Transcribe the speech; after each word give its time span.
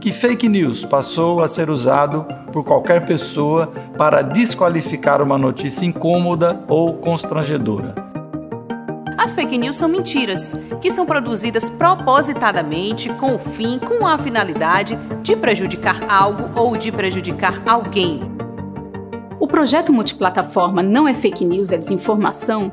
que 0.00 0.10
fake 0.10 0.48
news 0.48 0.82
passou 0.82 1.42
a 1.42 1.48
ser 1.48 1.68
usado 1.68 2.26
por 2.50 2.64
qualquer 2.64 3.04
pessoa 3.04 3.66
para 3.98 4.22
desqualificar 4.22 5.20
uma 5.20 5.36
notícia 5.36 5.84
incômoda 5.84 6.64
ou 6.66 6.94
constrangedora. 6.94 7.94
As 9.18 9.34
fake 9.34 9.58
news 9.58 9.76
são 9.76 9.90
mentiras, 9.90 10.56
que 10.80 10.90
são 10.90 11.04
produzidas 11.04 11.68
propositadamente 11.68 13.10
com 13.10 13.34
o 13.34 13.38
fim, 13.38 13.78
com 13.78 14.06
a 14.06 14.16
finalidade 14.16 14.98
de 15.22 15.36
prejudicar 15.36 16.10
algo 16.10 16.50
ou 16.58 16.74
de 16.78 16.90
prejudicar 16.90 17.62
alguém. 17.66 18.22
O 19.38 19.46
projeto 19.46 19.92
multiplataforma 19.92 20.82
Não 20.82 21.06
é 21.06 21.12
Fake 21.12 21.44
News, 21.44 21.72
é 21.72 21.76
Desinformação 21.76 22.72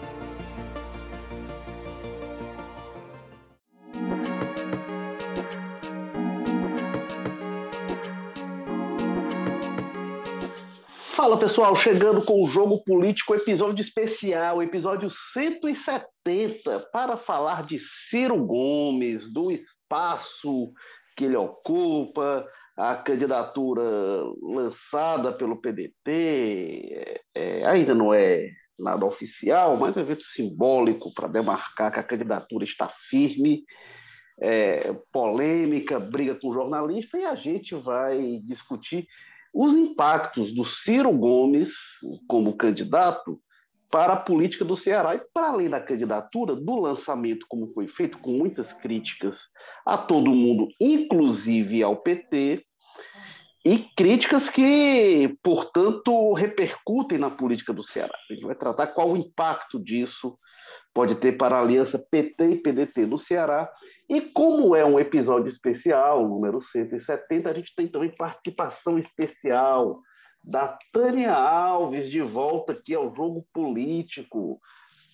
Fala 11.21 11.37
pessoal, 11.37 11.75
chegando 11.75 12.23
com 12.23 12.43
o 12.43 12.47
Jogo 12.47 12.83
Político, 12.83 13.35
episódio 13.35 13.83
especial, 13.83 14.63
episódio 14.63 15.07
170, 15.33 16.79
para 16.91 17.15
falar 17.15 17.63
de 17.63 17.77
Ciro 18.09 18.43
Gomes, 18.43 19.31
do 19.31 19.51
espaço 19.51 20.73
que 21.15 21.25
ele 21.25 21.35
ocupa, 21.35 22.43
a 22.75 22.95
candidatura 22.95 23.83
lançada 24.41 25.31
pelo 25.31 25.61
PDT, 25.61 25.93
é, 26.07 27.21
é, 27.35 27.65
ainda 27.67 27.93
não 27.93 28.11
é 28.11 28.49
nada 28.79 29.05
oficial, 29.05 29.77
mas 29.77 29.95
é 29.95 29.99
um 29.99 30.03
evento 30.03 30.23
simbólico 30.23 31.13
para 31.13 31.27
demarcar 31.27 31.91
que 31.91 31.99
a 31.99 32.03
candidatura 32.03 32.65
está 32.65 32.91
firme. 33.11 33.63
É, 34.41 34.91
polêmica, 35.13 35.99
briga 35.99 36.33
com 36.33 36.51
jornalista, 36.51 37.15
e 37.15 37.25
a 37.25 37.35
gente 37.35 37.75
vai 37.75 38.39
discutir 38.43 39.05
os 39.53 39.73
impactos 39.73 40.53
do 40.53 40.65
Ciro 40.65 41.11
Gomes 41.11 41.69
como 42.27 42.55
candidato 42.55 43.39
para 43.89 44.13
a 44.13 44.17
política 44.17 44.63
do 44.63 44.77
Ceará 44.77 45.15
e 45.15 45.21
para 45.33 45.49
além 45.49 45.69
da 45.69 45.81
candidatura, 45.81 46.55
do 46.55 46.79
lançamento, 46.79 47.45
como 47.49 47.73
foi 47.73 47.87
feito, 47.87 48.17
com 48.19 48.31
muitas 48.31 48.71
críticas 48.73 49.37
a 49.85 49.97
todo 49.97 50.31
mundo, 50.31 50.69
inclusive 50.79 51.83
ao 51.83 51.97
PT, 51.97 52.63
e 53.63 53.79
críticas 53.95 54.49
que, 54.49 55.37
portanto, 55.43 56.33
repercutem 56.33 57.19
na 57.19 57.29
política 57.29 57.73
do 57.73 57.83
Ceará. 57.83 58.17
A 58.29 58.33
gente 58.33 58.45
vai 58.45 58.55
tratar 58.55 58.87
qual 58.87 59.11
o 59.11 59.17
impacto 59.17 59.77
disso 59.77 60.37
pode 60.93 61.15
ter 61.15 61.37
para 61.37 61.57
a 61.57 61.61
aliança 61.61 61.97
PT 61.97 62.43
e 62.51 62.57
PDT 62.57 63.05
no 63.05 63.17
Ceará 63.17 63.71
e 64.11 64.19
como 64.19 64.75
é 64.75 64.83
um 64.83 64.99
episódio 64.99 65.47
especial, 65.47 66.27
número 66.27 66.61
170, 66.61 67.49
a 67.49 67.53
gente 67.53 67.73
tem 67.73 67.87
também 67.87 68.13
participação 68.13 68.99
especial 68.99 70.01
da 70.43 70.77
Tânia 70.91 71.33
Alves 71.33 72.11
de 72.11 72.21
volta 72.21 72.73
aqui 72.73 72.93
ao 72.93 73.15
jogo 73.15 73.47
político. 73.53 74.59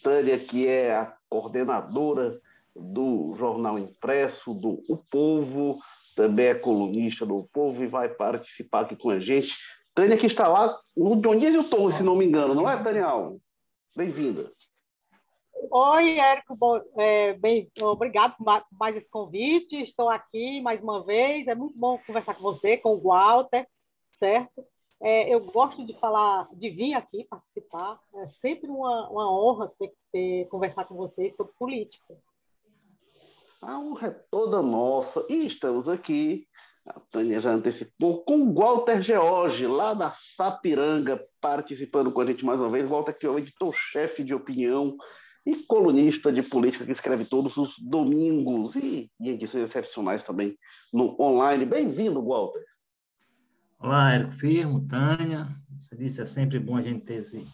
Tânia, 0.02 0.40
que 0.40 0.66
é 0.66 0.96
a 0.96 1.14
coordenadora 1.30 2.40
do 2.76 3.36
jornal 3.38 3.78
impresso 3.78 4.52
do 4.52 4.84
O 4.90 4.98
Povo, 4.98 5.78
também 6.16 6.48
é 6.48 6.56
colunista 6.56 7.24
do 7.24 7.38
O 7.38 7.48
Povo 7.54 7.84
e 7.84 7.88
vai 7.88 8.10
participar 8.10 8.82
aqui 8.82 8.96
com 8.96 9.12
a 9.12 9.20
gente. 9.20 9.56
Tânia, 9.94 10.18
que 10.18 10.26
está 10.26 10.48
lá 10.48 10.76
no 10.96 11.22
Dionísio 11.22 11.66
Tom, 11.66 11.92
se 11.92 12.02
não 12.02 12.16
me 12.16 12.26
engano, 12.26 12.56
não 12.56 12.68
é, 12.68 12.82
Tânia 12.82 13.06
Alves? 13.06 13.40
Bem-vinda. 13.96 14.52
Oi, 15.70 16.20
Érico, 16.20 16.58
é, 16.98 17.34
bem, 17.34 17.70
obrigado 17.82 18.36
por 18.38 18.46
mais 18.80 18.96
esse 18.96 19.10
convite. 19.10 19.82
Estou 19.82 20.10
aqui 20.10 20.62
mais 20.62 20.82
uma 20.82 21.04
vez. 21.04 21.48
É 21.48 21.56
muito 21.56 21.78
bom 21.78 22.00
conversar 22.06 22.36
com 22.36 22.44
você, 22.44 22.78
com 22.78 22.94
o 22.94 23.02
Walter, 23.02 23.68
certo? 24.14 24.64
É, 25.02 25.34
eu 25.34 25.40
gosto 25.40 25.86
de 25.86 25.94
falar, 26.00 26.48
de 26.54 26.70
vir 26.70 26.94
aqui 26.94 27.26
participar. 27.26 28.00
É 28.16 28.30
sempre 28.30 28.70
uma, 28.70 29.10
uma 29.10 29.32
honra 29.32 29.72
ter, 29.78 29.92
ter 30.12 30.48
conversar 30.48 30.86
com 30.86 30.96
vocês 30.96 31.36
sobre 31.36 31.54
política. 31.60 32.16
A 33.62 33.80
honra 33.80 34.08
é 34.08 34.12
toda 34.32 34.62
nossa. 34.62 35.26
E 35.28 35.48
estamos 35.48 35.90
aqui, 35.90 36.48
a 36.86 37.00
Tânia 37.12 37.42
já 37.42 37.52
antecipou, 37.52 38.24
com 38.24 38.42
o 38.42 38.54
Walter 38.54 39.02
George, 39.02 39.68
lá 39.68 39.94
da 39.94 40.16
Sapiranga, 40.36 41.24
participando 41.42 42.12
com 42.12 42.22
a 42.22 42.26
gente 42.26 42.46
mais 42.46 42.60
uma 42.60 42.70
vez. 42.70 42.88
Walter, 42.88 43.18
que 43.18 43.26
é 43.26 43.30
o 43.30 43.38
editor-chefe 43.38 44.24
de 44.24 44.34
opinião 44.34 44.96
e 45.48 45.64
colunista 45.64 46.30
de 46.30 46.44
política 46.44 46.86
que 46.86 46.92
escreve 46.92 47.24
todos 47.24 47.56
os 47.56 47.74
domingos 47.80 48.76
e, 48.76 49.10
em 49.18 49.30
edições 49.30 49.70
excepcionais 49.70 50.22
também 50.26 50.58
no 50.92 51.16
online. 51.18 51.66
Bem-vindo, 51.66 52.22
Walter. 52.22 52.66
Olá, 53.80 54.12
Érico 54.12 54.34
Firmo, 54.34 54.86
Tânia. 54.86 55.48
Você 55.80 55.96
disse, 55.96 56.22
é 56.22 56.26
sempre 56.26 56.60
bom 56.60 56.76
a 56.76 56.82
gente 56.82 57.06
ter 57.06 57.20
esse, 57.20 57.48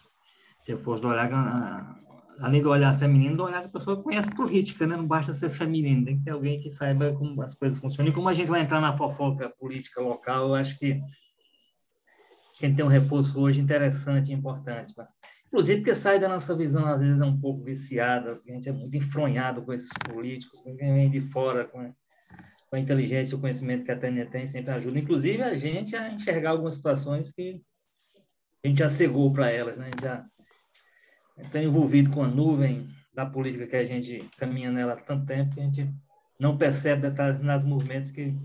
se 0.61 0.75
fosse 0.77 1.03
do 1.03 1.07
olhar, 1.07 1.95
além 2.39 2.63
do 2.63 2.71
olhar 2.71 2.97
feminino, 2.97 3.37
do 3.37 3.43
olhar 3.43 3.61
que 3.61 3.67
a 3.67 3.79
pessoa 3.79 4.01
conhece 4.01 4.33
política, 4.33 4.87
né? 4.87 4.97
Não 4.97 5.05
basta 5.05 5.31
ser 5.31 5.51
feminino, 5.51 6.03
tem 6.03 6.15
que 6.15 6.23
ser 6.23 6.31
alguém 6.31 6.59
que 6.59 6.71
saiba 6.71 7.13
como 7.13 7.43
as 7.43 7.53
coisas 7.53 7.77
funcionam. 7.77 8.11
E 8.11 8.15
como 8.15 8.27
a 8.27 8.33
gente 8.33 8.49
vai 8.49 8.61
entrar 8.61 8.81
na 8.81 8.97
fofoca 8.97 9.53
política 9.59 10.01
local, 10.01 10.47
eu 10.47 10.55
acho 10.55 10.79
que 10.79 10.93
a 12.59 12.65
gente 12.65 12.75
tem 12.75 12.85
um 12.85 12.87
reforço 12.87 13.39
hoje 13.39 13.61
interessante 13.61 14.31
e 14.31 14.33
importante. 14.33 14.95
Inclusive 15.53 15.81
porque 15.81 15.93
sai 15.93 16.19
da 16.19 16.27
nossa 16.27 16.55
visão, 16.55 16.83
às 16.83 16.99
vezes, 16.99 17.21
é 17.21 17.25
um 17.25 17.39
pouco 17.39 17.63
viciada, 17.63 18.41
a 18.43 18.51
gente 18.51 18.67
é 18.67 18.71
muito 18.71 18.97
enfronhado 18.97 19.61
com 19.61 19.71
esses 19.71 19.91
políticos, 20.09 20.59
com 20.61 20.75
quem 20.75 20.91
vem 20.91 21.11
de 21.11 21.21
fora, 21.21 21.63
com 21.63 21.79
a, 21.79 21.93
com 22.71 22.75
a 22.75 22.79
inteligência 22.79 23.35
e 23.35 23.37
o 23.37 23.39
conhecimento 23.39 23.85
que 23.85 23.91
a 23.91 23.99
Tânia 23.99 24.25
tem, 24.25 24.47
sempre 24.47 24.71
ajuda, 24.71 24.97
inclusive 24.97 25.43
a 25.43 25.53
gente 25.53 25.95
a 25.95 26.11
enxergar 26.11 26.49
algumas 26.49 26.73
situações 26.73 27.31
que 27.31 27.61
a 28.63 28.67
gente 28.67 28.79
já 28.79 28.89
cegou 28.89 29.31
para 29.31 29.51
elas, 29.51 29.77
né? 29.77 29.85
a 29.85 29.89
gente 29.91 30.01
já 30.01 30.25
está 31.37 31.61
envolvido 31.61 32.09
com 32.09 32.23
a 32.23 32.27
nuvem 32.27 32.89
da 33.13 33.23
política 33.23 33.67
que 33.67 33.75
a 33.75 33.83
gente 33.83 34.27
caminha 34.39 34.71
nela 34.71 34.93
há 34.93 34.97
tanto 34.97 35.27
tempo 35.27 35.53
que 35.53 35.59
a 35.59 35.63
gente 35.65 35.87
não 36.39 36.57
percebe 36.57 37.07
determinados 37.07 37.63
movimentos 37.63 38.09
que 38.09 38.35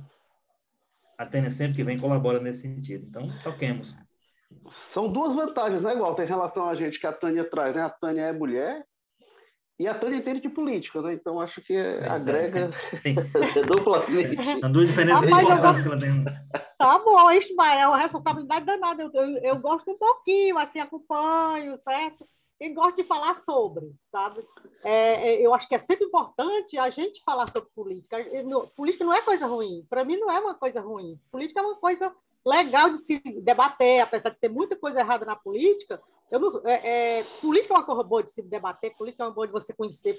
a 1.17 1.25
Tânia 1.25 1.51
sempre 1.51 1.77
que 1.77 1.85
vem 1.85 1.99
colabora 1.99 2.39
nesse 2.39 2.61
sentido. 2.61 3.07
Então, 3.09 3.33
toquemos. 3.43 3.97
São 4.93 5.11
duas 5.11 5.35
vantagens, 5.35 5.83
né, 5.83 5.95
igual, 5.95 6.15
tem 6.15 6.27
relação 6.27 6.69
a 6.69 6.75
gente 6.75 6.99
que 6.99 7.07
a 7.07 7.13
Tânia 7.13 7.45
traz, 7.45 7.75
né? 7.75 7.83
A 7.83 7.91
Tânia 7.91 8.23
é 8.23 8.33
mulher 8.33 8.85
e 9.79 9.87
a 9.87 9.95
Tânia 9.95 10.19
entende 10.19 10.41
de 10.41 10.49
política, 10.49 11.01
né? 11.01 11.15
Então 11.15 11.41
acho 11.41 11.61
que 11.63 11.75
é, 11.75 12.09
agrega 12.09 12.71
é, 13.05 13.63
duplamente. 13.63 14.61
São 14.61 14.73
duas 14.73 14.89
diferenças 14.89 15.29
importantes 15.29 15.83
que 15.83 15.89
ela 15.89 16.01
tem. 16.01 16.25
Tá 16.77 16.99
bom, 16.99 17.31
Ismael, 17.31 17.81
é 17.81 17.89
uma 17.89 17.99
responsabilidade 17.99 18.65
danada. 18.65 19.03
Eu, 19.03 19.11
eu, 19.13 19.37
eu, 19.39 19.59
gosto 19.59 19.91
um 19.91 19.99
pouquinho, 19.99 20.59
assim, 20.59 20.81
acompanho, 20.81 21.79
certo? 21.79 22.27
quem 22.59 22.75
gosta 22.75 23.01
de 23.01 23.07
falar 23.07 23.39
sobre, 23.39 23.95
sabe? 24.11 24.45
É, 24.83 25.31
é 25.31 25.47
eu 25.47 25.55
acho 25.55 25.69
que 25.69 25.77
é 25.77 25.79
sempre 25.79 26.07
importante 26.07 26.77
a 26.77 26.91
gente 26.91 27.23
falar 27.25 27.49
sobre 27.53 27.71
política. 27.71 28.17
Política 28.75 29.05
não 29.05 29.15
é 29.15 29.23
coisa 29.23 29.47
ruim. 29.47 29.87
Para 29.89 30.05
mim, 30.05 30.17
não 30.17 30.31
é 30.31 30.41
uma 30.41 30.55
coisa 30.55 30.81
ruim. 30.81 31.19
Política 31.31 31.61
é 31.61 31.63
uma 31.63 31.77
coisa 31.77 32.13
legal 32.45 32.91
de 32.91 32.99
se 32.99 33.19
debater, 33.43 34.01
apesar 34.01 34.31
de 34.31 34.39
ter 34.39 34.49
muita 34.49 34.77
coisa 34.77 35.01
errada 35.01 35.25
na 35.25 35.37
política. 35.37 36.01
Eu 36.31 36.41
não, 36.41 36.63
é, 36.65 37.19
é, 37.21 37.25
política 37.41 37.75
é 37.75 37.77
uma 37.77 37.87
coisa 37.87 38.03
boa 38.03 38.23
de 38.23 38.33
se 38.33 38.43
debater, 38.43 38.97
política 38.97 39.25
é 39.25 39.27
uma 39.27 39.35
boa 39.35 39.47
de 39.47 39.53
você 39.53 39.73
conhecer, 39.73 40.19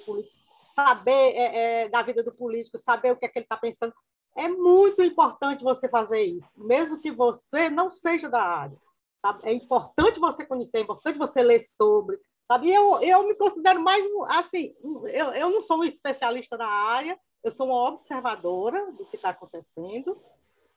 saber 0.73 1.11
é, 1.11 1.83
é, 1.83 1.89
da 1.89 2.01
vida 2.01 2.23
do 2.23 2.33
político, 2.33 2.77
saber 2.77 3.11
o 3.11 3.15
que 3.15 3.25
é 3.25 3.29
que 3.29 3.39
ele 3.39 3.45
está 3.45 3.57
pensando. 3.57 3.93
É 4.35 4.47
muito 4.47 5.03
importante 5.03 5.63
você 5.63 5.89
fazer 5.89 6.21
isso, 6.21 6.63
mesmo 6.63 6.99
que 6.99 7.11
você 7.11 7.69
não 7.69 7.91
seja 7.91 8.29
da 8.29 8.41
área. 8.41 8.77
Sabe? 9.21 9.49
É 9.49 9.53
importante 9.53 10.19
você 10.19 10.45
conhecer, 10.45 10.77
é 10.77 10.81
importante 10.81 11.17
você 11.17 11.43
ler 11.43 11.61
sobre. 11.61 12.17
Sabe? 12.47 12.71
Eu, 12.71 13.01
eu 13.01 13.27
me 13.27 13.35
considero 13.35 13.81
mais 13.81 14.03
assim, 14.29 14.73
eu, 15.13 15.27
eu 15.33 15.49
não 15.49 15.61
sou 15.61 15.79
um 15.79 15.83
especialista 15.83 16.57
na 16.57 16.67
área, 16.67 17.19
eu 17.43 17.51
sou 17.51 17.67
uma 17.67 17.89
observadora 17.89 18.91
do 18.93 19.05
que 19.05 19.17
está 19.17 19.29
acontecendo. 19.29 20.19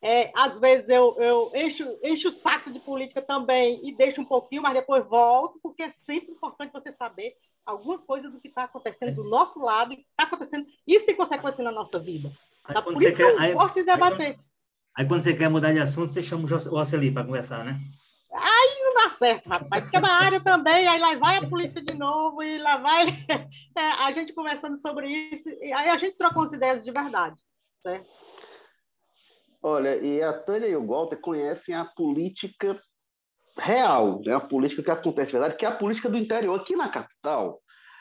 É, 0.04 0.32
às 0.34 0.58
vezes 0.58 0.88
eu, 0.88 1.16
eu 1.20 1.52
encho, 1.54 1.84
encho 2.02 2.28
o 2.28 2.32
saco 2.32 2.72
de 2.72 2.80
política 2.80 3.22
também 3.22 3.80
e 3.84 3.94
deixo 3.94 4.20
um 4.20 4.24
pouquinho, 4.24 4.60
mas 4.60 4.74
depois 4.74 5.06
volto, 5.06 5.60
porque 5.62 5.84
é 5.84 5.92
sempre 5.92 6.32
importante 6.32 6.72
você 6.72 6.92
saber 6.92 7.36
alguma 7.64 7.98
coisa 7.98 8.28
do 8.28 8.40
que 8.40 8.48
está 8.48 8.64
acontecendo 8.64 9.14
do 9.14 9.22
nosso 9.22 9.60
lado, 9.60 9.92
está 9.92 10.24
acontecendo. 10.24 10.66
Isso 10.84 11.06
tem 11.06 11.14
consequência 11.14 11.62
na 11.62 11.70
nossa 11.70 12.00
vida. 12.00 12.32
Tá? 12.66 12.82
Por 12.82 13.00
isso 13.00 13.16
que 13.16 13.22
eu 13.22 13.38
aí, 13.38 13.52
gosto 13.52 13.76
de 13.76 13.84
debater. 13.84 14.30
Aí, 14.30 14.38
aí, 14.96 15.06
quando 15.06 15.22
você 15.22 15.34
quer 15.34 15.48
mudar 15.48 15.72
de 15.72 15.78
assunto, 15.78 16.10
você 16.10 16.20
chama 16.20 16.48
o 16.48 16.76
Oceli 16.76 17.12
para 17.12 17.24
conversar, 17.24 17.64
né? 17.64 17.78
Aí 18.34 18.80
não 18.82 18.94
dá 18.94 19.10
certo, 19.10 19.46
rapaz, 19.46 19.84
porque 19.84 20.00
na 20.00 20.14
área 20.14 20.40
também, 20.40 20.88
aí 20.88 20.98
lá 20.98 21.14
vai 21.16 21.36
a 21.36 21.46
política 21.46 21.82
de 21.82 21.94
novo, 21.94 22.42
e 22.42 22.58
lá 22.58 22.78
vai 22.78 23.08
é, 23.76 23.82
a 24.00 24.10
gente 24.10 24.32
conversando 24.32 24.80
sobre 24.80 25.06
isso, 25.06 25.48
e 25.60 25.70
aí 25.70 25.90
a 25.90 25.98
gente 25.98 26.16
troca 26.16 26.38
umas 26.38 26.52
ideias 26.52 26.82
de 26.82 26.90
verdade, 26.90 27.38
certo? 27.82 28.08
Olha, 29.62 29.96
e 29.96 30.20
a 30.20 30.32
Tânia 30.32 30.66
e 30.66 30.76
o 30.76 30.86
Walter 30.86 31.16
conhecem 31.20 31.74
a 31.74 31.84
política 31.84 32.80
real, 33.56 34.20
né? 34.24 34.34
a 34.34 34.40
política 34.40 34.82
que 34.82 34.90
acontece, 34.90 35.32
verdade, 35.32 35.56
que 35.56 35.64
é 35.64 35.68
a 35.68 35.76
política 35.76 36.08
do 36.08 36.16
interior. 36.16 36.58
Aqui 36.58 36.74
na 36.74 36.88
capital, 36.88 37.60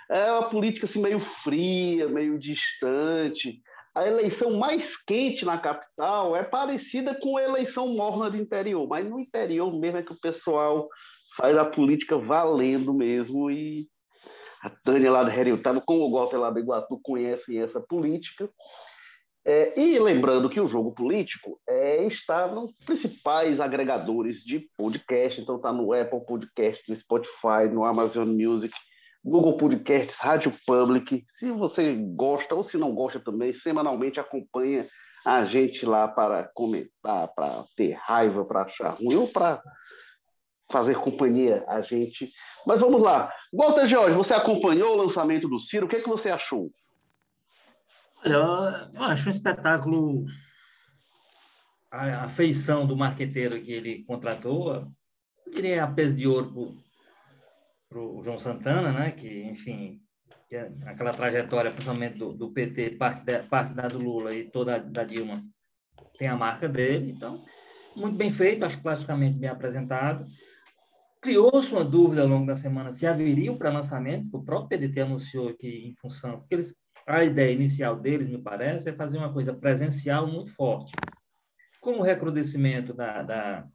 é 0.10 0.31
uma 0.31 0.50
política 0.50 0.86
assim, 0.86 1.02
meio 1.02 1.19
fria, 1.19 2.08
meio 2.08 2.40
distante. 2.40 3.62
A 3.94 4.08
eleição 4.08 4.58
mais 4.58 4.96
quente 5.06 5.46
na 5.46 5.58
capital 5.58 6.36
é 6.36 6.44
parecida 6.44 7.13
com 7.22 7.38
a 7.38 7.44
eleição 7.44 7.90
morna 7.90 8.30
do 8.30 8.38
interior, 8.38 8.88
mas 8.88 9.07
no 9.07 9.19
interior 9.19 9.72
mesmo 9.78 9.98
é 10.00 10.04
que 10.04 10.14
o 10.14 10.19
pessoal 10.19 10.90
faz 11.38 11.56
a 11.57 11.66
política 11.66 12.18
valendo 12.18 12.94
mesmo. 12.94 13.52
E 13.52 13.88
a 14.64 14.69
Tânia 14.69 15.12
lá 15.12 15.24
do 15.24 15.30
Heriotado, 15.30 15.81
como 15.86 16.06
o 16.06 16.12
Walter 16.12 16.38
lá 16.38 16.50
do 16.50 16.60
Iguatu, 16.60 17.00
conhecem 17.04 17.60
essa 17.62 17.80
política. 17.80 18.50
É, 19.44 19.80
e 19.80 19.98
lembrando 19.98 20.50
que 20.50 20.60
o 20.60 20.68
jogo 20.68 20.92
político 20.92 21.60
é, 21.68 22.06
está 22.06 22.46
nos 22.48 22.72
principais 22.86 23.60
agregadores 23.60 24.44
de 24.44 24.68
podcast, 24.78 25.42
então 25.42 25.56
está 25.56 25.74
no 25.74 25.94
Apple 25.94 26.24
Podcast, 26.26 26.84
no 26.88 26.96
Spotify, 26.96 27.68
no 27.72 27.84
Amazon 27.84 28.28
Music, 28.28 28.74
Google 29.24 29.58
Podcasts, 29.58 30.16
Rádio 30.16 30.54
Public. 30.66 31.26
Se 31.40 31.52
você 31.52 31.94
gosta 32.16 32.54
ou 32.54 32.64
se 32.64 32.78
não 32.78 32.94
gosta 32.94 33.20
também, 33.20 33.54
semanalmente 33.54 34.20
acompanha 34.20 34.88
a 35.26 35.46
gente 35.46 35.86
lá 35.86 36.08
para 36.08 36.50
comentar, 36.54 37.28
para 37.36 37.66
ter 37.76 37.94
raiva, 37.94 38.46
para 38.46 38.64
achar 38.64 38.92
ruim 38.92 39.16
ou 39.16 39.28
para 39.28 39.62
fazer 40.72 40.96
companhia 40.98 41.64
a 41.68 41.82
gente. 41.82 42.32
Mas 42.66 42.80
vamos 42.80 43.02
lá. 43.02 43.32
Walter 43.52 43.88
Jorge, 43.88 44.16
você 44.16 44.34
acompanhou 44.34 44.94
o 44.94 45.04
lançamento 45.04 45.48
do 45.48 45.60
Ciro, 45.60 45.86
o 45.86 45.90
que, 45.90 45.98
é 45.98 46.02
que 46.02 46.10
você 46.10 46.30
achou? 46.30 46.72
Olha, 48.23 48.89
eu 48.94 49.03
acho 49.03 49.29
um 49.29 49.31
espetáculo. 49.31 50.25
A, 51.89 52.29
feição 52.29 52.88
do 52.88 52.95
marqueteiro 52.95 53.62
que 53.62 53.71
ele 53.71 54.03
contratou, 54.06 54.73
eu 54.73 55.51
diria 55.53 55.83
a 55.83 55.91
peso 55.91 56.15
de 56.15 56.25
ouro 56.25 56.77
para 57.89 58.00
o 58.00 58.23
João 58.23 58.39
Santana, 58.39 58.94
né? 58.94 59.12
que, 59.12 59.44
enfim, 59.44 60.00
que 60.47 60.56
é 60.56 60.71
aquela 60.85 61.12
trajetória, 61.12 61.71
principalmente 61.71 62.18
do, 62.18 62.31
do 62.31 62.51
PT, 62.51 62.91
parte, 62.91 63.25
de, 63.25 63.44
parte 63.44 63.73
da 63.73 63.88
do 63.88 64.00
Lula 64.00 64.33
e 64.33 64.50
toda 64.50 64.79
da 64.79 65.03
Dilma, 65.03 65.44
tem 66.18 66.29
a 66.29 66.38
marca 66.38 66.69
dele. 66.69 67.12
Então, 67.12 67.44
muito 67.94 68.15
bem 68.15 68.31
feito, 68.31 68.63
acho 68.63 68.81
plasticamente 68.81 69.38
bem 69.38 69.50
apresentado. 69.50 70.25
Criou-se 71.21 71.73
uma 71.73 71.83
dúvida 71.83 72.21
ao 72.21 72.27
longo 72.27 72.45
da 72.45 72.56
semana 72.56 72.94
se 72.94 73.06
haveria 73.06 73.51
o 73.51 73.57
pré-lançamento, 73.57 74.29
o 74.31 74.44
próprio 74.44 74.69
PDT 74.69 75.01
anunciou 75.01 75.53
que, 75.56 75.68
em 75.68 75.94
função, 75.95 76.39
porque 76.39 76.56
eles 76.56 76.81
a 77.18 77.24
ideia 77.24 77.54
inicial 77.54 77.96
deles, 77.96 78.28
me 78.28 78.38
parece, 78.38 78.90
é 78.90 78.94
fazer 78.94 79.18
uma 79.18 79.31
coisa 79.31 79.54
presencial 79.54 80.28
muito 80.28 80.52
forte. 80.52 80.92
Com 81.80 82.00
o 82.00 82.02
recrudescimento 82.02 82.94
da, 82.94 83.22
da, 83.24 83.68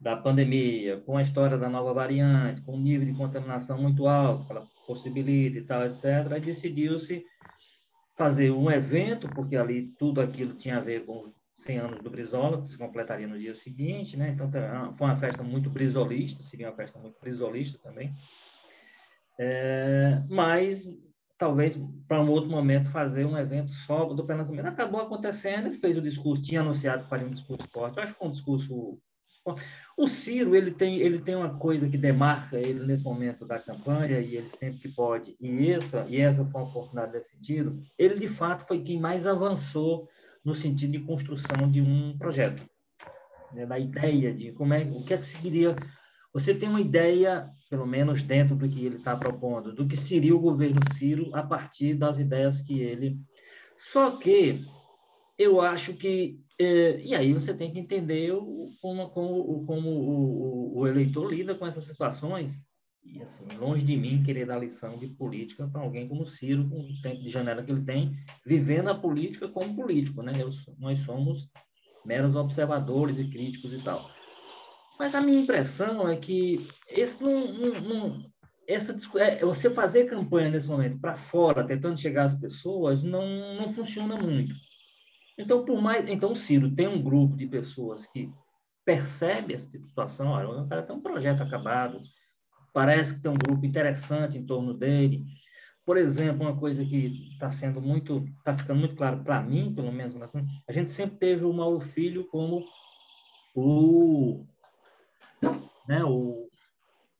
da 0.00 0.16
pandemia, 0.16 1.00
com 1.00 1.16
a 1.16 1.22
história 1.22 1.58
da 1.58 1.68
nova 1.68 1.92
variante, 1.92 2.62
com 2.62 2.74
o 2.74 2.80
nível 2.80 3.06
de 3.06 3.14
contaminação 3.14 3.80
muito 3.80 4.06
alto, 4.06 4.46
que 4.46 4.52
ela 4.52 4.66
possibilita 4.86 5.58
e 5.58 5.64
tal, 5.64 5.84
etc., 5.84 6.40
decidiu-se 6.40 7.24
fazer 8.16 8.50
um 8.50 8.70
evento, 8.70 9.28
porque 9.28 9.56
ali 9.56 9.94
tudo 9.98 10.20
aquilo 10.20 10.54
tinha 10.54 10.78
a 10.78 10.80
ver 10.80 11.04
com 11.04 11.32
100 11.54 11.78
anos 11.78 12.00
do 12.00 12.10
Brizola, 12.10 12.60
que 12.60 12.68
se 12.68 12.78
completaria 12.78 13.26
no 13.26 13.38
dia 13.38 13.54
seguinte, 13.54 14.16
né? 14.16 14.30
Então, 14.30 14.50
foi 14.92 15.06
uma 15.06 15.16
festa 15.16 15.42
muito 15.42 15.68
brizolista, 15.68 16.42
seria 16.42 16.68
uma 16.68 16.76
festa 16.76 16.98
muito 16.98 17.18
brizolista 17.20 17.78
também. 17.78 18.14
É, 19.38 20.22
mas 20.28 20.86
talvez 21.38 21.80
para 22.06 22.20
um 22.20 22.30
outro 22.30 22.50
momento 22.50 22.90
fazer 22.90 23.24
um 23.24 23.38
evento 23.38 23.72
só 23.72 24.04
do 24.06 24.26
pensamento. 24.26 24.66
Acabou 24.66 25.00
acontecendo, 25.00 25.68
ele 25.68 25.78
fez 25.78 25.96
o 25.96 26.02
discurso, 26.02 26.42
tinha 26.42 26.60
anunciado 26.60 27.04
que 27.04 27.08
faria 27.08 27.26
um 27.26 27.30
discurso 27.30 27.66
forte. 27.72 27.96
Eu 27.96 28.02
acho 28.02 28.12
que 28.12 28.18
foi 28.18 28.28
um 28.28 28.32
discurso. 28.32 28.98
O 29.96 30.06
Ciro 30.08 30.54
ele 30.54 30.72
tem 30.72 30.98
ele 30.98 31.20
tem 31.20 31.34
uma 31.34 31.56
coisa 31.56 31.88
que 31.88 31.96
demarca 31.96 32.58
ele 32.58 32.84
nesse 32.84 33.02
momento 33.02 33.46
da 33.46 33.58
campanha 33.58 34.20
e 34.20 34.36
ele 34.36 34.50
sempre 34.50 34.78
que 34.78 34.88
pode 34.88 35.34
e 35.40 35.70
essa 35.70 36.04
e 36.06 36.20
essa 36.20 36.44
foi 36.44 36.60
uma 36.60 36.68
oportunidade 36.68 37.12
nesse 37.12 37.36
sentido. 37.36 37.82
Ele 37.96 38.18
de 38.18 38.28
fato 38.28 38.66
foi 38.66 38.82
quem 38.82 39.00
mais 39.00 39.26
avançou 39.26 40.06
no 40.44 40.54
sentido 40.54 40.92
de 40.92 41.00
construção 41.00 41.70
de 41.70 41.80
um 41.80 42.18
projeto, 42.18 42.62
né, 43.54 43.64
da 43.64 43.78
ideia 43.78 44.34
de 44.34 44.52
como 44.52 44.74
é 44.74 44.82
o 44.82 45.02
que 45.02 45.14
é 45.14 45.18
que 45.18 45.24
seguiria 45.24 45.74
você 46.32 46.54
tem 46.54 46.68
uma 46.68 46.80
ideia, 46.80 47.50
pelo 47.68 47.86
menos 47.86 48.22
dentro 48.22 48.56
do 48.56 48.68
que 48.68 48.84
ele 48.84 48.96
está 48.96 49.16
propondo, 49.16 49.74
do 49.74 49.86
que 49.86 49.96
seria 49.96 50.34
o 50.34 50.40
governo 50.40 50.80
Ciro 50.94 51.30
a 51.34 51.42
partir 51.42 51.94
das 51.94 52.18
ideias 52.18 52.62
que 52.62 52.80
ele. 52.80 53.18
Só 53.76 54.16
que 54.16 54.64
eu 55.38 55.60
acho 55.60 55.94
que. 55.94 56.40
É, 56.60 57.00
e 57.00 57.14
aí 57.14 57.32
você 57.32 57.54
tem 57.54 57.72
que 57.72 57.78
entender 57.78 58.32
o, 58.32 58.70
como, 58.82 59.08
como, 59.10 59.64
como 59.64 59.88
o, 59.88 60.78
o, 60.78 60.86
eleitor 60.88 61.32
lida 61.32 61.54
com 61.54 61.66
essas 61.66 61.84
situações. 61.84 62.52
E, 63.04 63.22
assim, 63.22 63.46
longe 63.56 63.84
de 63.84 63.96
mim 63.96 64.22
querer 64.24 64.44
dar 64.44 64.58
lição 64.58 64.98
de 64.98 65.06
política 65.06 65.68
para 65.68 65.80
alguém 65.80 66.08
como 66.08 66.26
Ciro, 66.26 66.68
com 66.68 66.80
o 66.80 67.00
tempo 67.00 67.22
de 67.22 67.30
janela 67.30 67.62
que 67.62 67.70
ele 67.70 67.84
tem, 67.84 68.12
vivendo 68.44 68.88
a 68.88 68.94
política 68.94 69.48
como 69.48 69.76
político. 69.76 70.20
Né? 70.20 70.32
Eu, 70.36 70.50
nós 70.78 70.98
somos 71.00 71.48
meros 72.04 72.34
observadores 72.34 73.18
e 73.18 73.28
críticos 73.28 73.72
e 73.72 73.78
tal. 73.78 74.10
Mas 74.98 75.14
a 75.14 75.20
minha 75.20 75.40
impressão 75.40 76.08
é 76.08 76.16
que 76.16 76.66
esse 76.88 77.22
não, 77.22 77.52
não, 77.52 77.80
não 77.80 78.30
essa 78.68 78.94
é, 79.18 79.42
você 79.42 79.70
fazer 79.70 80.04
campanha 80.04 80.50
nesse 80.50 80.68
momento 80.68 81.00
para 81.00 81.16
fora, 81.16 81.66
tentando 81.66 81.98
chegar 81.98 82.24
às 82.24 82.38
pessoas, 82.38 83.02
não, 83.02 83.56
não 83.56 83.72
funciona 83.72 84.16
muito. 84.16 84.54
Então, 85.38 85.64
por 85.64 85.80
mais, 85.80 86.06
então 86.08 86.34
Ciro 86.34 86.74
tem 86.74 86.86
um 86.86 87.00
grupo 87.00 87.34
de 87.34 87.46
pessoas 87.46 88.06
que 88.06 88.30
percebe 88.84 89.54
essa 89.54 89.70
situação, 89.70 90.28
olha, 90.28 90.48
o 90.48 90.68
cara 90.68 90.82
tem 90.82 90.94
um 90.94 91.00
projeto 91.00 91.42
acabado, 91.42 92.00
parece 92.74 93.14
que 93.14 93.22
tem 93.22 93.30
um 93.30 93.38
grupo 93.38 93.64
interessante 93.64 94.36
em 94.36 94.44
torno 94.44 94.74
dele. 94.74 95.24
Por 95.86 95.96
exemplo, 95.96 96.42
uma 96.42 96.58
coisa 96.58 96.84
que 96.84 97.30
está 97.32 97.48
sendo 97.48 97.80
muito, 97.80 98.26
está 98.38 98.54
ficando 98.54 98.80
muito 98.80 98.96
claro 98.96 99.24
para 99.24 99.40
mim, 99.40 99.74
pelo 99.74 99.92
menos, 99.92 100.14
a 100.68 100.72
gente 100.72 100.90
sempre 100.90 101.16
teve 101.16 101.44
o 101.44 101.52
Mauro 101.52 101.80
Filho 101.80 102.26
como 102.26 102.66
o 103.54 104.46
né, 105.88 106.04
o, 106.04 106.48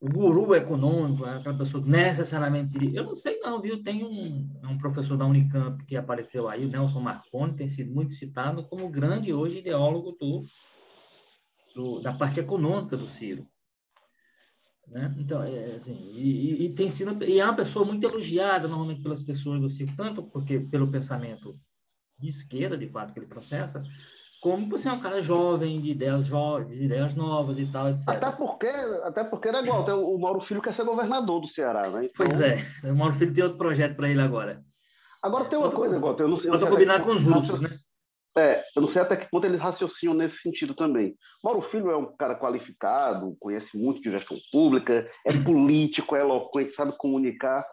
o 0.00 0.08
guru 0.08 0.54
econômico, 0.54 1.26
é 1.26 1.36
aquela 1.36 1.56
pessoa 1.56 1.82
que 1.82 1.88
necessariamente 1.88 2.70
seria. 2.70 3.00
Eu 3.00 3.04
não 3.04 3.14
sei, 3.14 3.38
não, 3.40 3.60
viu? 3.60 3.82
Tem 3.82 4.04
um, 4.04 4.48
um 4.64 4.78
professor 4.78 5.16
da 5.16 5.26
Unicamp 5.26 5.84
que 5.86 5.96
apareceu 5.96 6.48
aí, 6.48 6.64
o 6.64 6.68
Nelson 6.68 7.00
Marconi, 7.00 7.56
tem 7.56 7.68
sido 7.68 7.92
muito 7.92 8.14
citado 8.14 8.64
como 8.68 8.88
grande 8.88 9.32
hoje 9.32 9.58
ideólogo 9.58 10.12
do, 10.12 10.44
do 11.74 12.00
da 12.00 12.12
parte 12.12 12.40
econômica 12.40 12.96
do 12.96 13.08
Ciro. 13.08 13.46
Né? 14.86 15.14
Então, 15.18 15.42
é, 15.42 15.74
assim, 15.74 16.12
e, 16.14 16.64
e, 16.64 16.74
tem 16.74 16.88
sido, 16.88 17.22
e 17.24 17.40
é 17.40 17.44
uma 17.44 17.56
pessoa 17.56 17.84
muito 17.84 18.06
elogiada 18.06 18.68
normalmente 18.68 19.02
pelas 19.02 19.22
pessoas 19.22 19.60
do 19.60 19.68
Ciro, 19.68 19.92
tanto 19.96 20.22
porque 20.22 20.60
pelo 20.60 20.90
pensamento 20.90 21.58
de 22.18 22.28
esquerda, 22.28 22.76
de 22.76 22.88
fato, 22.88 23.12
que 23.12 23.18
ele 23.18 23.26
processa, 23.26 23.82
como 24.40 24.68
você 24.68 24.88
é 24.88 24.92
um 24.92 25.00
cara 25.00 25.20
jovem, 25.20 25.80
de 25.80 25.90
ideias, 25.90 26.26
jovens, 26.26 26.76
de 26.76 26.84
ideias 26.84 27.14
novas 27.14 27.58
e 27.58 27.66
tal, 27.66 27.90
etc. 27.90 28.08
Até 28.08 28.30
porque, 28.30 28.66
até 28.66 29.24
porque 29.24 29.50
não 29.50 29.58
é 29.58 29.62
igual, 29.62 30.14
o 30.14 30.18
Mauro 30.18 30.40
Filho 30.40 30.62
quer 30.62 30.74
ser 30.74 30.84
governador 30.84 31.40
do 31.40 31.48
Ceará, 31.48 31.90
né? 31.90 32.04
Então... 32.04 32.26
Pois 32.26 32.40
é, 32.40 32.64
o 32.84 32.94
Mauro 32.94 33.14
Filho 33.14 33.34
tem 33.34 33.44
outro 33.44 33.58
projeto 33.58 33.96
para 33.96 34.08
ele 34.08 34.20
agora. 34.20 34.62
Agora 35.22 35.46
tem 35.46 35.58
uma 35.58 35.70
coisa, 35.70 35.98
Walter, 35.98 36.22
eu 36.22 36.28
não 36.28 36.38
sei... 36.38 36.50
Eu 36.50 36.60
combinado 36.60 37.04
com 37.04 37.10
os 37.10 37.22
russos, 37.22 37.60
né? 37.60 37.70
É, 38.36 38.62
eu 38.76 38.82
não 38.82 38.88
sei 38.88 39.02
até 39.02 39.16
que 39.16 39.28
ponto 39.28 39.44
eles 39.44 39.60
raciocinam 39.60 40.14
nesse 40.14 40.36
sentido 40.38 40.72
também. 40.72 41.16
Mauro 41.42 41.62
Filho 41.62 41.90
é 41.90 41.96
um 41.96 42.16
cara 42.16 42.36
qualificado, 42.36 43.36
conhece 43.40 43.76
muito 43.76 44.00
de 44.00 44.12
gestão 44.12 44.36
pública, 44.52 45.10
é 45.26 45.32
político, 45.42 46.14
é 46.14 46.20
eloquente, 46.20 46.74
sabe 46.74 46.96
comunicar, 46.96 47.66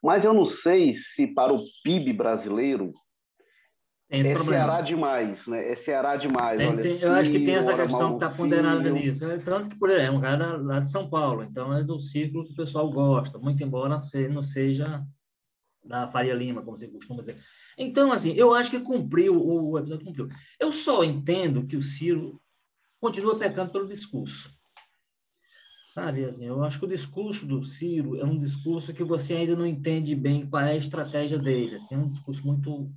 mas 0.00 0.24
eu 0.24 0.32
não 0.32 0.46
sei 0.46 0.96
se 1.14 1.26
para 1.26 1.52
o 1.52 1.64
PIB 1.82 2.12
brasileiro 2.12 2.92
é 4.20 4.34
problema. 4.34 4.64
Ceará 4.64 4.80
demais, 4.82 5.46
né? 5.46 5.72
É 5.72 5.76
Ceará 5.76 6.16
demais. 6.16 6.58
Tem, 6.58 6.68
Olha, 6.68 6.82
tem, 6.82 6.98
eu 6.98 7.12
acho 7.12 7.30
que 7.30 7.40
tem 7.40 7.54
essa 7.54 7.74
questão 7.74 8.10
que 8.10 8.24
está 8.24 8.30
ponderada 8.30 8.90
nisso. 8.90 9.24
É, 9.24 9.38
tanto 9.38 9.70
que, 9.70 9.78
por 9.78 9.88
exemplo, 9.88 10.14
é 10.14 10.18
um 10.18 10.20
cara 10.20 10.56
lá 10.58 10.80
de 10.80 10.90
São 10.90 11.08
Paulo, 11.08 11.42
então 11.42 11.72
é 11.72 11.82
do 11.82 11.98
círculo 11.98 12.44
que 12.44 12.52
o 12.52 12.56
pessoal 12.56 12.90
gosta, 12.90 13.38
muito 13.38 13.62
embora 13.62 13.98
não 14.30 14.42
seja 14.42 15.02
da 15.82 16.06
Faria 16.08 16.34
Lima, 16.34 16.62
como 16.62 16.76
você 16.76 16.88
costuma 16.88 17.20
dizer. 17.20 17.38
Então, 17.76 18.12
assim, 18.12 18.34
eu 18.34 18.54
acho 18.54 18.70
que 18.70 18.80
cumpriu, 18.80 19.42
o 19.42 19.78
episódio 19.78 20.04
cumpriu. 20.04 20.28
Eu 20.60 20.70
só 20.70 21.02
entendo 21.02 21.66
que 21.66 21.76
o 21.76 21.82
Ciro 21.82 22.40
continua 23.00 23.38
pecando 23.38 23.72
pelo 23.72 23.88
discurso. 23.88 24.52
Sabe, 25.94 26.24
assim, 26.24 26.46
eu 26.46 26.62
acho 26.64 26.78
que 26.78 26.84
o 26.84 26.88
discurso 26.88 27.46
do 27.46 27.62
Ciro 27.62 28.18
é 28.18 28.24
um 28.24 28.38
discurso 28.38 28.94
que 28.94 29.04
você 29.04 29.34
ainda 29.34 29.56
não 29.56 29.66
entende 29.66 30.14
bem 30.14 30.46
qual 30.46 30.62
é 30.62 30.72
a 30.72 30.76
estratégia 30.76 31.38
dele. 31.38 31.76
Assim, 31.76 31.94
é 31.94 31.98
um 31.98 32.08
discurso 32.08 32.46
muito 32.46 32.90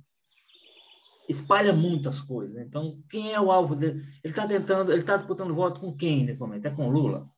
espalha 1.28 1.72
muitas 1.72 2.20
coisas. 2.20 2.56
Então, 2.56 3.02
quem 3.10 3.32
é 3.32 3.40
o 3.40 3.50
alvo 3.50 3.74
dele? 3.74 4.00
Ele 4.22 4.32
está 4.32 4.46
tentando, 4.46 4.92
ele 4.92 5.00
está 5.00 5.16
disputando 5.16 5.54
voto 5.54 5.80
com 5.80 5.94
quem 5.94 6.24
nesse 6.24 6.40
momento? 6.40 6.66
É 6.66 6.70
com 6.70 6.88
Lula? 6.88 7.28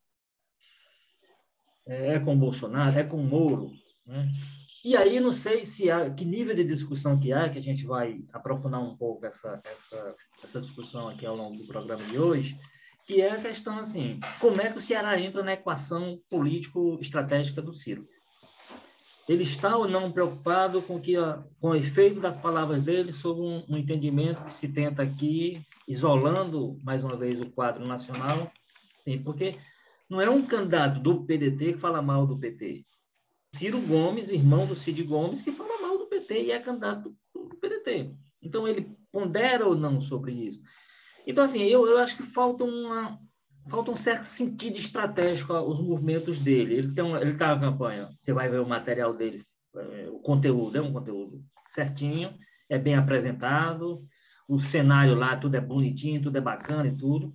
É 1.86 2.18
com 2.18 2.38
Bolsonaro? 2.38 2.98
É 2.98 3.04
com 3.04 3.16
Moro? 3.18 3.70
Né? 4.06 4.28
E 4.84 4.96
aí 4.96 5.18
não 5.20 5.32
sei 5.32 5.64
se 5.64 5.90
há, 5.90 6.08
que 6.10 6.24
nível 6.24 6.54
de 6.54 6.64
discussão 6.64 7.18
que 7.18 7.32
há, 7.32 7.48
que 7.48 7.58
a 7.58 7.62
gente 7.62 7.84
vai 7.84 8.24
aprofundar 8.32 8.80
um 8.80 8.96
pouco 8.96 9.26
essa, 9.26 9.60
essa, 9.64 10.14
essa 10.42 10.60
discussão 10.60 11.08
aqui 11.08 11.26
ao 11.26 11.36
longo 11.36 11.56
do 11.56 11.66
programa 11.66 12.04
de 12.04 12.18
hoje, 12.18 12.58
que 13.06 13.20
é 13.20 13.32
a 13.32 13.40
questão 13.40 13.78
assim, 13.78 14.20
como 14.40 14.60
é 14.60 14.70
que 14.70 14.78
o 14.78 14.80
Ceará 14.80 15.18
entra 15.18 15.42
na 15.42 15.54
equação 15.54 16.20
político-estratégica 16.30 17.60
do 17.60 17.74
Ciro? 17.74 18.06
Ele 19.28 19.42
está 19.42 19.76
ou 19.76 19.86
não 19.86 20.10
preocupado 20.10 20.80
com, 20.80 20.98
que, 20.98 21.14
com 21.60 21.70
o 21.70 21.76
efeito 21.76 22.18
das 22.18 22.36
palavras 22.36 22.82
dele 22.82 23.12
sobre 23.12 23.42
um, 23.42 23.64
um, 23.68 23.76
entendimento 23.76 24.42
que 24.42 24.52
se 24.52 24.68
tenta 24.68 25.02
aqui, 25.02 25.60
isolando, 25.86 26.78
mais 26.82 27.04
uma 27.04 27.14
vez, 27.14 27.38
o 27.38 27.50
quadro 27.50 27.86
nacional? 27.86 28.50
Sim, 29.00 29.22
porque 29.22 29.58
não 30.08 30.20
é 30.20 30.30
um 30.30 30.46
candidato 30.46 30.98
do 31.00 31.24
PDT 31.24 31.74
que 31.74 31.78
fala 31.78 32.00
mal 32.00 32.26
do 32.26 32.38
PT. 32.38 32.86
Ciro 33.54 33.80
Gomes, 33.80 34.30
irmão 34.30 34.66
do 34.66 34.74
Cid 34.74 35.02
Gomes, 35.02 35.42
que 35.42 35.52
fala 35.52 35.80
mal 35.80 35.98
do 35.98 36.06
PT 36.06 36.44
e 36.44 36.50
é 36.50 36.58
candidato 36.58 37.14
do, 37.34 37.56
PDT. 37.56 38.14
Então, 38.40 38.66
ele 38.66 38.96
pondera 39.12 39.66
ou 39.66 39.74
não 39.74 40.00
sobre 40.00 40.32
isso? 40.32 40.62
Então, 41.26 41.44
assim, 41.44 41.62
eu, 41.64 41.86
eu 41.86 41.98
acho 41.98 42.16
que 42.16 42.22
falta 42.22 42.64
uma, 42.64 43.18
falta 43.68 43.90
um 43.90 43.96
certo 43.96 44.24
sentido 44.24 44.76
estratégico 44.76 45.52
aos 45.52 45.80
movimentos 45.80 46.38
dele. 46.38 46.74
Ele 46.74 46.92
tem 46.92 47.10
ele 47.14 47.32
está 47.32 47.54
na 47.54 47.60
campanha, 47.60 48.08
você 48.16 48.32
vai 48.32 48.48
ver 48.48 48.60
o 48.60 48.68
material 48.68 49.14
dele, 49.14 49.42
é, 49.76 50.08
o 50.10 50.18
conteúdo, 50.18 50.76
é 50.76 50.80
um 50.80 50.92
conteúdo 50.92 51.42
certinho, 51.68 52.34
é 52.68 52.78
bem 52.78 52.94
apresentado, 52.94 54.04
o 54.48 54.58
cenário 54.58 55.14
lá, 55.14 55.36
tudo 55.36 55.56
é 55.56 55.60
bonitinho, 55.60 56.22
tudo 56.22 56.38
é 56.38 56.40
bacana 56.40 56.88
e 56.88 56.96
tudo. 56.96 57.34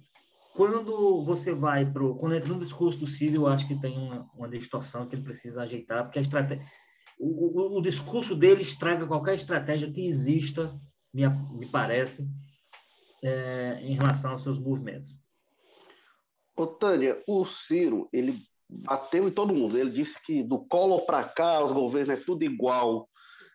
Quando 0.56 1.24
você 1.24 1.54
vai 1.54 1.86
para 1.86 2.04
quando 2.14 2.36
entra 2.36 2.54
no 2.54 2.60
discurso 2.60 2.98
do 2.98 3.08
Ciro, 3.08 3.36
eu 3.36 3.48
acho 3.48 3.68
que 3.68 3.80
tem 3.80 3.98
uma, 3.98 4.30
uma 4.36 4.50
distorção 4.50 5.08
que 5.08 5.16
ele 5.16 5.24
precisa 5.24 5.62
ajeitar, 5.62 6.04
porque 6.04 6.20
a 6.20 6.22
estratégia, 6.22 6.64
o, 7.20 7.60
o, 7.60 7.80
o 7.80 7.82
discurso 7.82 8.36
dele 8.36 8.62
estraga 8.62 9.08
qualquer 9.08 9.36
estratégia 9.36 9.92
que 9.92 10.06
exista, 10.06 10.76
me, 11.14 11.28
me 11.28 11.70
parece, 11.72 12.28
é, 13.24 13.80
em 13.82 13.96
relação 13.96 14.32
aos 14.32 14.44
seus 14.44 14.60
movimentos. 14.60 15.16
Ô, 16.56 16.68
Tânia, 16.68 17.22
o 17.28 17.46
Ciro, 17.46 18.08
ele 18.14 18.40
bateu 18.70 19.28
em 19.28 19.32
todo 19.32 19.54
mundo. 19.54 19.78
Ele 19.78 19.92
disse 19.92 20.16
que 20.26 20.44
do 20.44 20.60
colo 20.60 21.06
para 21.06 21.24
cá, 21.24 21.64
os 21.64 21.72
governos 21.72 22.20
é 22.20 22.24
tudo 22.24 22.44
igual 22.44 23.08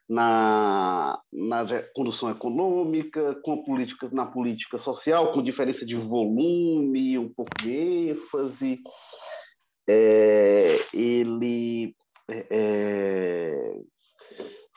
na, 0.09 1.21
na 1.33 1.65
condução 1.95 2.31
econômica, 2.31 3.35
com 3.43 3.63
política, 3.63 4.09
na 4.11 4.27
política 4.27 4.79
social, 4.79 5.33
com 5.33 5.43
diferença 5.43 5.85
de 5.85 5.97
volume, 5.97 7.19
um 7.19 7.33
pouco 7.33 7.51
de 7.61 7.73
ênfase. 7.73 8.81
É, 9.87 10.85
ele 10.93 11.95
é, 12.29 12.47
é 12.51 13.81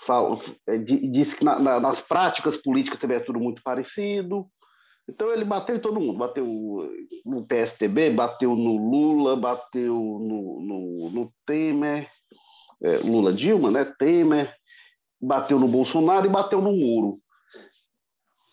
fala, 0.06 0.40
é, 0.68 0.78
disse 0.78 1.36
que 1.36 1.44
na, 1.44 1.60
na, 1.60 1.80
nas 1.80 2.02
práticas 2.02 2.58
políticas 2.58 3.00
também 3.00 3.18
é 3.18 3.22
tudo 3.22 3.40
muito 3.40 3.62
parecido. 3.64 4.48
Então 5.12 5.30
ele 5.34 5.44
bateu 5.44 5.76
em 5.76 5.80
todo 5.80 6.00
mundo, 6.00 6.18
bateu 6.18 6.46
no 7.26 7.46
PSTB, 7.46 8.12
bateu 8.12 8.56
no 8.56 8.78
Lula, 8.78 9.36
bateu 9.36 9.94
no, 9.94 10.62
no, 10.62 11.10
no 11.10 11.34
Temer, 11.46 12.10
é, 12.82 12.98
Lula 13.00 13.34
Dilma, 13.34 13.70
né? 13.70 13.84
Temer, 14.00 14.56
bateu 15.22 15.60
no 15.60 15.68
Bolsonaro 15.68 16.26
e 16.26 16.30
bateu 16.30 16.62
no 16.62 16.72
Moro. 16.72 17.20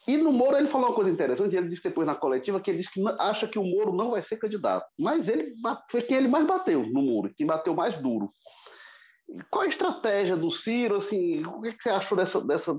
E 0.08 0.16
no 0.16 0.32
Moro 0.32 0.56
ele 0.56 0.68
falou 0.68 0.88
uma 0.88 0.94
coisa 0.94 1.10
interessante, 1.10 1.54
ele 1.54 1.68
disse 1.68 1.84
depois 1.84 2.06
na 2.06 2.14
coletiva 2.16 2.60
que 2.60 2.70
ele 2.70 2.78
disse 2.78 2.92
que 2.92 3.00
acha 3.20 3.46
que 3.46 3.58
o 3.58 3.64
Moro 3.64 3.92
não 3.92 4.10
vai 4.10 4.22
ser 4.24 4.36
candidato. 4.36 4.86
Mas 4.98 5.28
ele 5.28 5.54
foi 5.92 6.02
quem 6.02 6.16
ele 6.16 6.28
mais 6.28 6.44
bateu 6.44 6.82
no 6.82 7.02
Moro, 7.02 7.32
quem 7.36 7.46
bateu 7.46 7.72
mais 7.72 7.96
duro. 8.02 8.32
Qual 9.50 9.64
a 9.64 9.68
estratégia 9.68 10.36
do 10.36 10.50
Ciro? 10.50 10.96
Assim, 10.96 11.44
o 11.44 11.60
que 11.60 11.82
você 11.82 11.90
achou 11.90 12.16
dessa, 12.16 12.40
dessa, 12.40 12.74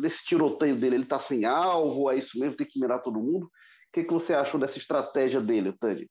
desse 0.00 0.24
tiroteio 0.24 0.78
dele? 0.78 0.96
Ele 0.96 1.04
está 1.04 1.20
sem 1.20 1.44
alvo? 1.44 2.10
É 2.10 2.16
isso 2.16 2.38
mesmo? 2.38 2.56
Tem 2.56 2.66
que 2.66 2.80
mirar 2.80 3.02
todo 3.02 3.20
mundo? 3.20 3.44
O 3.46 3.50
que, 3.92 4.04
que 4.04 4.12
você 4.12 4.32
achou 4.32 4.58
dessa 4.58 4.78
estratégia 4.78 5.40
dele, 5.40 5.72
Tânia? 5.74 6.08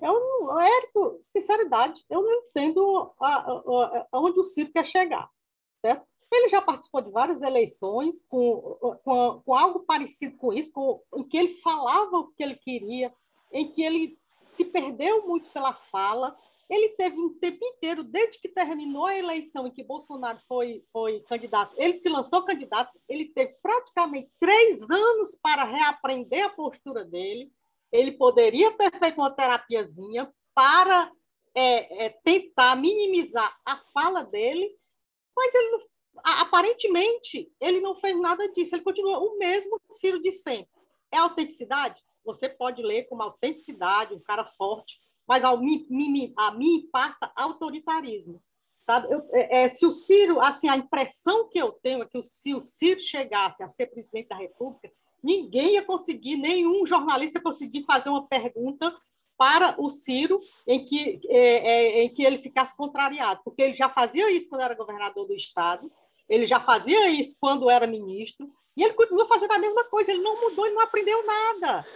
Eu, 0.00 0.58
Érico, 0.58 1.20
sinceridade, 1.24 2.00
eu 2.08 2.22
não 2.22 2.32
entendo 2.32 3.12
aonde 4.12 4.38
o 4.38 4.44
Ciro 4.44 4.70
quer 4.72 4.86
chegar. 4.86 5.28
Certo? 5.80 6.06
Ele 6.32 6.48
já 6.48 6.62
participou 6.62 7.02
de 7.02 7.10
várias 7.10 7.42
eleições 7.42 8.22
com, 8.28 8.78
com, 9.02 9.42
com 9.44 9.54
algo 9.54 9.80
parecido 9.80 10.36
com 10.36 10.52
isso, 10.52 10.70
com, 10.72 11.02
em 11.16 11.24
que 11.24 11.36
ele 11.36 11.60
falava 11.60 12.18
o 12.18 12.28
que 12.28 12.42
ele 12.42 12.54
queria, 12.54 13.12
em 13.52 13.72
que 13.72 13.82
ele 13.82 14.16
se 14.44 14.64
perdeu 14.64 15.26
muito 15.26 15.50
pela 15.50 15.72
fala, 15.72 16.36
ele 16.70 16.90
teve 16.90 17.18
um 17.18 17.34
tempo 17.34 17.58
inteiro, 17.64 18.04
desde 18.04 18.38
que 18.38 18.48
terminou 18.48 19.06
a 19.06 19.18
eleição 19.18 19.66
em 19.66 19.72
que 19.72 19.82
Bolsonaro 19.82 20.38
foi, 20.46 20.84
foi 20.92 21.20
candidato, 21.22 21.74
ele 21.76 21.94
se 21.94 22.08
lançou 22.08 22.44
candidato, 22.44 22.96
ele 23.08 23.26
teve 23.26 23.56
praticamente 23.60 24.30
três 24.38 24.88
anos 24.88 25.36
para 25.42 25.64
reaprender 25.64 26.46
a 26.46 26.50
postura 26.50 27.04
dele. 27.04 27.50
Ele 27.90 28.12
poderia 28.12 28.70
ter 28.76 28.96
feito 29.00 29.18
uma 29.18 29.32
terapiazinha 29.32 30.32
para 30.54 31.10
é, 31.52 32.04
é, 32.04 32.08
tentar 32.22 32.76
minimizar 32.76 33.58
a 33.66 33.78
fala 33.92 34.22
dele, 34.22 34.72
mas 35.36 35.52
ele 35.52 35.70
não, 35.72 35.80
aparentemente 36.22 37.52
ele 37.60 37.80
não 37.80 37.96
fez 37.96 38.16
nada 38.20 38.46
disso. 38.52 38.76
Ele 38.76 38.84
continua 38.84 39.18
o 39.18 39.36
mesmo 39.38 39.80
Ciro 39.90 40.22
de 40.22 40.30
sempre. 40.30 40.70
É 41.10 41.18
autenticidade? 41.18 42.00
Você 42.24 42.48
pode 42.48 42.80
ler 42.80 43.08
como 43.08 43.24
autenticidade, 43.24 44.14
um 44.14 44.20
cara 44.20 44.44
forte, 44.56 45.00
mas 45.30 45.44
ao 45.44 45.58
mim, 45.58 45.86
mim, 45.88 46.32
a 46.36 46.50
mim 46.50 46.88
passa 46.90 47.30
autoritarismo. 47.36 48.42
Sabe? 48.84 49.14
Eu, 49.14 49.24
é, 49.30 49.62
é, 49.62 49.70
se 49.70 49.86
o 49.86 49.92
Ciro, 49.92 50.40
assim, 50.40 50.68
a 50.68 50.76
impressão 50.76 51.48
que 51.48 51.56
eu 51.56 51.70
tenho 51.70 52.02
é 52.02 52.06
que 52.06 52.20
se 52.20 52.52
o 52.52 52.64
Ciro 52.64 52.98
chegasse 52.98 53.62
a 53.62 53.68
ser 53.68 53.86
presidente 53.86 54.26
da 54.26 54.34
República, 54.34 54.90
ninguém 55.22 55.74
ia 55.74 55.84
conseguir, 55.84 56.36
nenhum 56.36 56.84
jornalista 56.84 57.38
ia 57.38 57.44
conseguir 57.44 57.84
fazer 57.84 58.08
uma 58.08 58.26
pergunta 58.26 58.92
para 59.38 59.80
o 59.80 59.88
Ciro 59.88 60.40
em 60.66 60.84
que, 60.84 61.20
é, 61.28 61.38
é, 61.38 62.02
em 62.02 62.08
que 62.12 62.24
ele 62.24 62.38
ficasse 62.38 62.76
contrariado, 62.76 63.40
porque 63.44 63.62
ele 63.62 63.74
já 63.74 63.88
fazia 63.88 64.32
isso 64.32 64.48
quando 64.48 64.62
era 64.62 64.74
governador 64.74 65.28
do 65.28 65.32
Estado, 65.32 65.92
ele 66.28 66.44
já 66.44 66.58
fazia 66.58 67.08
isso 67.08 67.36
quando 67.38 67.70
era 67.70 67.86
ministro, 67.86 68.50
e 68.80 68.82
ele 68.82 68.94
continua 68.94 69.26
fazendo 69.26 69.52
a 69.52 69.58
mesma 69.58 69.84
coisa, 69.84 70.10
ele 70.10 70.22
não 70.22 70.40
mudou, 70.40 70.64
ele 70.64 70.74
não 70.74 70.82
aprendeu 70.82 71.22
nada. 71.26 71.86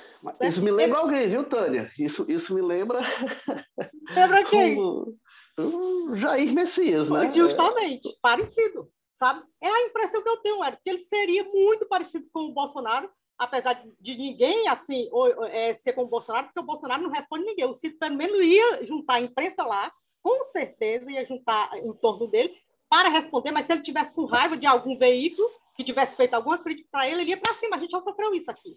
Isso 0.43 0.61
me 0.61 0.71
lembra 0.71 0.99
ele... 0.99 1.07
alguém, 1.07 1.29
viu, 1.31 1.49
Tânia? 1.49 1.91
Isso, 1.99 2.27
isso 2.29 2.55
me 2.55 2.61
lembra. 2.61 3.01
Lembra 4.15 4.45
quem? 4.51 4.79
o 4.79 6.15
Jair 6.15 6.53
Messias, 6.53 7.09
né? 7.09 7.31
Justamente, 7.31 8.09
é. 8.09 8.13
parecido, 8.21 8.91
sabe? 9.15 9.43
É 9.63 9.69
a 9.69 9.87
impressão 9.87 10.23
que 10.23 10.29
eu 10.29 10.37
tenho, 10.39 10.63
Eric, 10.63 10.83
que 10.85 10.91
ele 10.91 11.01
seria 11.01 11.43
muito 11.45 11.87
parecido 11.87 12.27
com 12.31 12.41
o 12.41 12.53
Bolsonaro, 12.53 13.09
apesar 13.39 13.83
de 13.99 14.17
ninguém 14.19 14.69
assim 14.69 15.09
ou, 15.11 15.43
é, 15.47 15.75
ser 15.77 15.95
como 15.95 16.07
o 16.07 16.11
Bolsonaro, 16.11 16.47
porque 16.49 16.61
o 16.61 16.65
Bolsonaro 16.65 17.03
não 17.03 17.11
responde 17.11 17.47
ninguém. 17.47 17.65
O 17.65 17.75
Ciro 17.75 17.97
pelo 17.99 18.15
menos 18.15 18.39
ia 18.41 18.85
juntar 18.85 19.15
a 19.15 19.21
imprensa 19.23 19.65
lá, 19.65 19.91
com 20.23 20.45
certeza 20.45 21.11
ia 21.11 21.25
juntar 21.25 21.71
em 21.79 21.95
torno 21.95 22.27
dele 22.27 22.55
para 22.91 23.09
responder, 23.09 23.53
mas 23.53 23.65
se 23.65 23.73
ele 23.73 23.83
tivesse 23.83 24.13
com 24.13 24.27
raiva 24.27 24.55
de 24.55 24.67
algum 24.67 24.99
veículo 24.99 25.49
que 25.75 25.85
tivesse 25.85 26.17
feito 26.17 26.35
alguma 26.35 26.59
crítica 26.59 26.89
para 26.91 27.09
ele, 27.09 27.23
ele 27.23 27.31
ia 27.31 27.37
para 27.37 27.55
cima. 27.55 27.77
A 27.77 27.79
gente 27.79 27.91
já 27.91 28.01
sofreu 28.01 28.35
isso 28.35 28.51
aqui. 28.51 28.77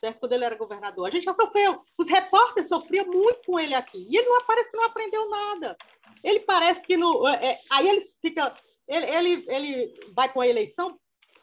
certo? 0.00 0.20
quando 0.20 0.32
ele 0.32 0.44
era 0.44 0.56
governador. 0.56 1.06
A 1.06 1.10
gente 1.10 1.24
já 1.24 1.34
sofreu, 1.34 1.82
os 1.96 2.08
repórteres 2.08 2.68
sofriam 2.68 3.06
muito 3.06 3.40
com 3.46 3.58
ele 3.58 3.74
aqui, 3.74 4.06
e 4.08 4.16
ele 4.16 4.28
não 4.28 4.44
parece 4.44 4.70
que 4.70 4.76
não 4.76 4.84
aprendeu 4.84 5.28
nada. 5.28 5.76
Ele 6.22 6.40
parece 6.40 6.82
que 6.82 6.96
no, 6.96 7.26
é, 7.26 7.52
é, 7.52 7.60
aí 7.70 7.88
ele 7.88 8.00
fica, 8.20 8.56
ele, 8.86 9.06
ele, 9.06 9.44
ele 9.48 10.12
vai 10.14 10.32
com 10.32 10.40
a 10.40 10.48
eleição, 10.48 10.98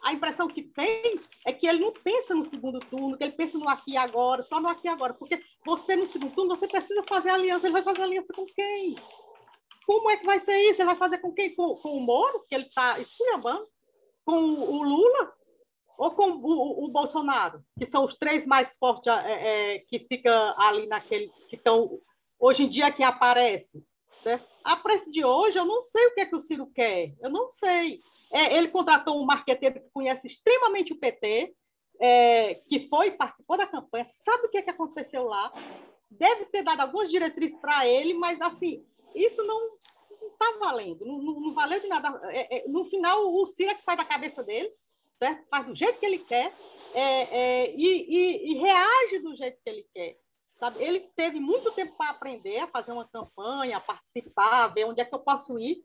a 0.05 0.13
impressão 0.13 0.47
que 0.47 0.61
tem 0.61 1.19
é 1.45 1.51
que 1.51 1.67
ele 1.67 1.79
não 1.79 1.91
pensa 1.91 2.35
no 2.35 2.45
segundo 2.45 2.79
turno, 2.79 3.17
que 3.17 3.23
ele 3.23 3.33
pensa 3.33 3.57
no 3.57 3.67
aqui 3.67 3.93
e 3.93 3.97
agora, 3.97 4.43
só 4.43 4.59
no 4.59 4.69
aqui 4.69 4.87
e 4.87 4.89
agora, 4.89 5.15
porque 5.15 5.41
você 5.65 5.95
no 5.95 6.07
segundo 6.07 6.33
turno 6.35 6.55
você 6.55 6.67
precisa 6.67 7.03
fazer 7.09 7.29
aliança, 7.29 7.65
ele 7.65 7.73
vai 7.73 7.83
fazer 7.83 8.03
aliança 8.03 8.31
com 8.33 8.45
quem? 8.45 8.95
Como 9.85 10.09
é 10.09 10.17
que 10.17 10.25
vai 10.25 10.39
ser 10.39 10.57
isso? 10.57 10.79
Ele 10.79 10.85
vai 10.85 10.95
fazer 10.95 11.17
com 11.19 11.31
quem? 11.33 11.55
Com, 11.55 11.75
com 11.77 11.97
o 11.97 11.99
Moro, 11.99 12.45
que 12.47 12.55
ele 12.55 12.65
está 12.65 12.99
esculhambando? 12.99 13.67
Com 14.25 14.37
o 14.37 14.83
Lula? 14.83 15.33
Ou 15.97 16.11
com 16.11 16.31
o, 16.31 16.85
o, 16.85 16.87
Bolsonaro? 16.89 17.63
Que 17.77 17.85
são 17.85 18.03
os 18.03 18.15
três 18.17 18.45
mais 18.45 18.75
fortes 18.77 19.07
é, 19.07 19.75
é, 19.75 19.79
que 19.79 19.99
fica 19.99 20.55
ali 20.57 20.87
naquele... 20.87 21.31
que 21.47 21.55
estão 21.55 21.99
hoje 22.39 22.63
em 22.63 22.69
dia 22.69 22.91
que 22.91 23.03
aparece. 23.03 23.83
Certo? 24.23 24.45
A 24.63 24.75
preço 24.75 25.09
de 25.11 25.23
hoje, 25.23 25.57
eu 25.57 25.65
não 25.65 25.81
sei 25.83 26.07
o 26.07 26.13
que 26.13 26.21
é 26.21 26.25
que 26.25 26.35
o 26.35 26.41
Ciro 26.41 26.67
quer. 26.67 27.13
Eu 27.21 27.29
não 27.29 27.47
sei. 27.49 28.01
É, 28.31 28.57
ele 28.57 28.67
contratou 28.67 29.21
um 29.21 29.25
marqueteiro 29.25 29.79
que 29.79 29.89
conhece 29.93 30.27
extremamente 30.27 30.91
o 30.91 30.99
PT, 30.99 31.55
é, 32.01 32.55
que 32.67 32.87
foi, 32.89 33.11
participou 33.11 33.57
da 33.57 33.67
campanha, 33.67 34.05
sabe 34.05 34.47
o 34.47 34.49
que, 34.49 34.57
é 34.57 34.61
que 34.61 34.69
aconteceu 34.69 35.23
lá, 35.23 35.53
deve 36.09 36.45
ter 36.45 36.63
dado 36.63 36.81
algumas 36.81 37.09
diretrizes 37.09 37.57
para 37.59 37.87
ele, 37.87 38.13
mas 38.13 38.41
assim, 38.41 38.85
isso 39.13 39.43
não 39.43 39.77
está 40.35 40.57
valendo, 40.59 41.05
não, 41.05 41.17
não, 41.17 41.39
não, 41.39 41.53
valeu 41.53 41.79
de 41.79 41.87
nada. 41.87 42.19
É, 42.31 42.57
é, 42.57 42.67
no 42.67 42.85
final, 42.85 43.33
o 43.33 43.47
Ciro 43.47 43.71
é 43.71 43.75
que 43.75 43.83
faz 43.83 43.97
da 43.97 44.05
cabeça 44.05 44.43
dele, 44.43 44.71
certo? 45.17 45.47
faz 45.49 45.65
do 45.65 45.75
jeito 45.75 45.99
que 45.99 46.05
ele 46.05 46.19
quer 46.19 46.53
é, 46.93 47.01
é, 47.01 47.75
e, 47.75 48.05
e, 48.07 48.51
e, 48.51 48.57
reage 48.57 49.19
do 49.19 49.35
jeito 49.35 49.59
que 49.63 49.69
ele 49.69 49.85
quer. 49.93 50.17
Sabe? 50.59 50.81
Ele 50.81 50.99
teve 51.15 51.39
muito 51.39 51.71
tempo 51.71 51.95
para 51.97 52.11
aprender, 52.11 52.59
a 52.59 52.67
fazer 52.67 52.91
uma 52.91 53.07
campanha, 53.07 53.77
a 53.77 53.81
participar, 53.81 54.67
ver 54.67 54.85
onde 54.85 55.01
é 55.01 55.05
que 55.05 55.13
eu 55.13 55.19
posso 55.19 55.59
ir, 55.59 55.83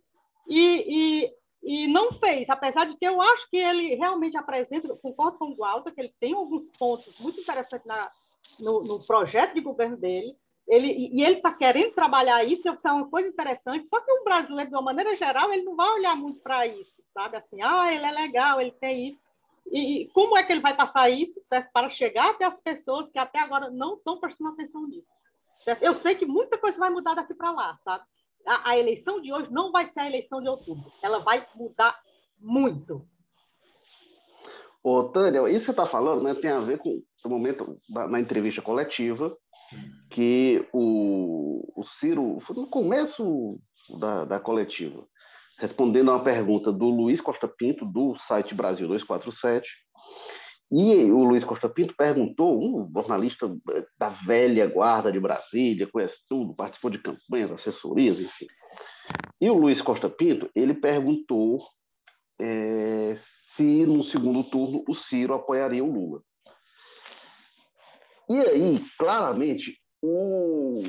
e, 0.48 1.24
e, 1.62 1.84
e 1.84 1.88
não 1.88 2.12
fez, 2.12 2.48
apesar 2.48 2.86
de 2.86 2.96
que 2.96 3.04
eu 3.04 3.20
acho 3.20 3.48
que 3.50 3.56
ele 3.56 3.94
realmente 3.96 4.36
apresenta, 4.36 4.88
concordo 4.96 5.38
com 5.38 5.46
o 5.46 5.56
Walter, 5.56 5.92
que 5.92 6.00
ele 6.00 6.14
tem 6.20 6.32
alguns 6.34 6.68
pontos 6.78 7.18
muito 7.18 7.40
interessantes 7.40 7.86
na, 7.86 8.10
no, 8.58 8.82
no 8.82 9.04
projeto 9.04 9.54
de 9.54 9.60
governo 9.60 9.96
dele, 9.96 10.36
ele, 10.70 11.10
e 11.12 11.22
ele 11.24 11.38
está 11.38 11.52
querendo 11.52 11.92
trabalhar 11.92 12.44
isso, 12.44 12.68
é 12.68 12.92
uma 12.92 13.10
coisa 13.10 13.28
interessante, 13.28 13.88
só 13.88 14.00
que 14.00 14.12
o 14.12 14.22
brasileiro, 14.22 14.70
de 14.70 14.76
uma 14.76 14.82
maneira 14.82 15.16
geral, 15.16 15.52
ele 15.52 15.64
não 15.64 15.74
vai 15.74 15.90
olhar 15.90 16.14
muito 16.14 16.40
para 16.40 16.64
isso, 16.64 17.02
sabe? 17.12 17.36
Assim, 17.36 17.60
ah, 17.60 17.92
ele 17.92 18.06
é 18.06 18.12
legal, 18.12 18.60
ele 18.60 18.70
tem 18.70 19.08
isso. 19.08 19.20
E, 19.66 20.02
e, 20.02 20.08
como 20.10 20.38
é 20.38 20.44
que 20.44 20.52
ele 20.52 20.60
vai 20.60 20.76
passar 20.76 21.10
isso, 21.10 21.40
certo? 21.40 21.72
Para 21.72 21.90
chegar 21.90 22.30
até 22.30 22.44
as 22.44 22.60
pessoas 22.60 23.10
que 23.10 23.18
até 23.18 23.40
agora 23.40 23.68
não 23.68 23.94
estão 23.94 24.20
prestando 24.20 24.50
atenção 24.50 24.86
nisso. 24.86 25.12
Certo? 25.64 25.82
Eu 25.82 25.94
sei 25.96 26.14
que 26.14 26.24
muita 26.24 26.56
coisa 26.56 26.78
vai 26.78 26.88
mudar 26.88 27.14
daqui 27.14 27.34
para 27.34 27.50
lá, 27.50 27.76
sabe? 27.84 28.04
A, 28.46 28.70
a, 28.70 28.78
eleição 28.78 29.20
de 29.20 29.32
hoje 29.32 29.52
não 29.52 29.72
vai 29.72 29.88
ser 29.88 30.00
a 30.00 30.06
eleição 30.06 30.40
de 30.40 30.48
outubro. 30.48 30.90
Ela 31.02 31.18
vai 31.18 31.44
mudar 31.56 32.00
muito. 32.38 33.04
Ô, 34.84 35.02
Tânia, 35.04 35.48
isso 35.48 35.60
que 35.60 35.64
você 35.66 35.70
está 35.72 35.86
falando 35.86 36.22
né, 36.22 36.34
tem 36.34 36.50
a 36.50 36.60
ver 36.60 36.78
com 36.78 37.02
o 37.24 37.28
momento 37.28 37.76
na 37.88 38.20
entrevista 38.20 38.62
coletiva 38.62 39.36
que 40.10 40.66
o, 40.72 41.72
o 41.76 41.84
Ciro, 41.98 42.38
no 42.50 42.66
começo 42.66 43.60
da, 43.98 44.24
da 44.24 44.40
coletiva, 44.40 45.06
respondendo 45.58 46.10
a 46.10 46.14
uma 46.14 46.24
pergunta 46.24 46.72
do 46.72 46.86
Luiz 46.86 47.20
Costa 47.20 47.46
Pinto, 47.46 47.84
do 47.84 48.16
site 48.26 48.54
Brasil 48.54 48.88
247, 48.88 49.68
e 50.72 51.10
o 51.10 51.24
Luiz 51.24 51.42
Costa 51.42 51.68
Pinto 51.68 51.94
perguntou, 51.96 52.56
um 52.60 52.88
jornalista 52.92 53.52
da 53.98 54.10
velha 54.10 54.66
guarda 54.68 55.10
de 55.10 55.18
Brasília, 55.18 55.88
conhece 55.88 56.16
tudo, 56.28 56.54
participou 56.54 56.90
de 56.90 56.98
campanhas, 56.98 57.50
assessorias, 57.50 58.20
enfim. 58.20 58.46
E 59.40 59.50
o 59.50 59.54
Luiz 59.54 59.82
Costa 59.82 60.08
Pinto, 60.08 60.48
ele 60.54 60.74
perguntou 60.74 61.66
é, 62.40 63.18
se 63.54 63.84
no 63.84 64.04
segundo 64.04 64.44
turno 64.44 64.84
o 64.88 64.94
Ciro 64.94 65.34
apoiaria 65.34 65.84
o 65.84 65.90
Lula. 65.90 66.22
E 68.30 68.38
aí, 68.38 68.84
claramente, 68.96 69.76
o, 70.00 70.80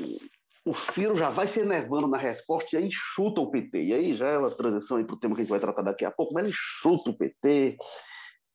o 0.64 0.74
Ciro 0.74 1.16
já 1.16 1.28
vai 1.28 1.48
se 1.48 1.58
enervando 1.58 2.06
na 2.06 2.16
resposta 2.16 2.68
e 2.72 2.78
aí 2.78 2.88
chuta 2.92 3.40
o 3.40 3.50
PT. 3.50 3.82
E 3.82 3.92
aí 3.92 4.14
já 4.14 4.28
é 4.28 4.38
uma 4.38 4.54
transição 4.54 5.02
para 5.04 5.14
o 5.16 5.18
tema 5.18 5.34
que 5.34 5.40
a 5.40 5.44
gente 5.44 5.50
vai 5.50 5.58
tratar 5.58 5.82
daqui 5.82 6.04
a 6.04 6.10
pouco, 6.12 6.32
mas 6.32 6.44
ele 6.44 6.54
chuta 6.54 7.10
o 7.10 7.18
PT, 7.18 7.76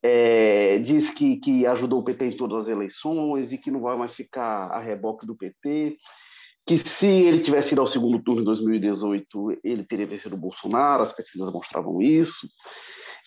é, 0.01 0.79
diz 0.79 1.09
que, 1.09 1.35
que 1.35 1.65
ajudou 1.65 1.99
o 1.99 2.03
PT 2.03 2.27
em 2.27 2.37
todas 2.37 2.63
as 2.63 2.67
eleições 2.69 3.51
e 3.51 3.57
que 3.57 3.69
não 3.69 3.81
vai 3.81 3.97
mais 3.97 4.13
ficar 4.13 4.67
a 4.71 4.79
reboque 4.79 5.25
do 5.25 5.35
PT, 5.35 5.97
que 6.65 6.77
se 6.77 7.07
ele 7.07 7.43
tivesse 7.43 7.73
ido 7.73 7.81
ao 7.81 7.87
segundo 7.87 8.23
turno 8.23 8.41
em 8.41 8.45
2018, 8.45 9.59
ele 9.65 9.83
teria 9.83 10.07
vencido 10.07 10.35
o 10.35 10.39
Bolsonaro, 10.39 11.03
as 11.03 11.11
pesquisas 11.11 11.51
mostravam 11.51 12.01
isso. 12.01 12.47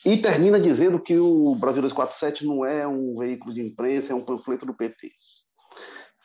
E 0.06 0.16
termina 0.16 0.58
dizendo 0.58 0.98
que 0.98 1.18
o 1.18 1.54
Brasil 1.54 1.82
247 1.82 2.46
não 2.46 2.64
é 2.64 2.88
um 2.88 3.18
veículo 3.18 3.52
de 3.52 3.60
imprensa, 3.60 4.12
é 4.12 4.14
um 4.14 4.24
panfleto 4.24 4.64
do 4.64 4.74
PT. 4.74 5.10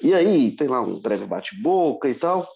E 0.02 0.14
aí 0.14 0.56
tem 0.56 0.68
lá 0.68 0.82
um 0.82 1.00
breve 1.00 1.26
bate-boca 1.26 2.10
e 2.10 2.16
tal. 2.16 2.48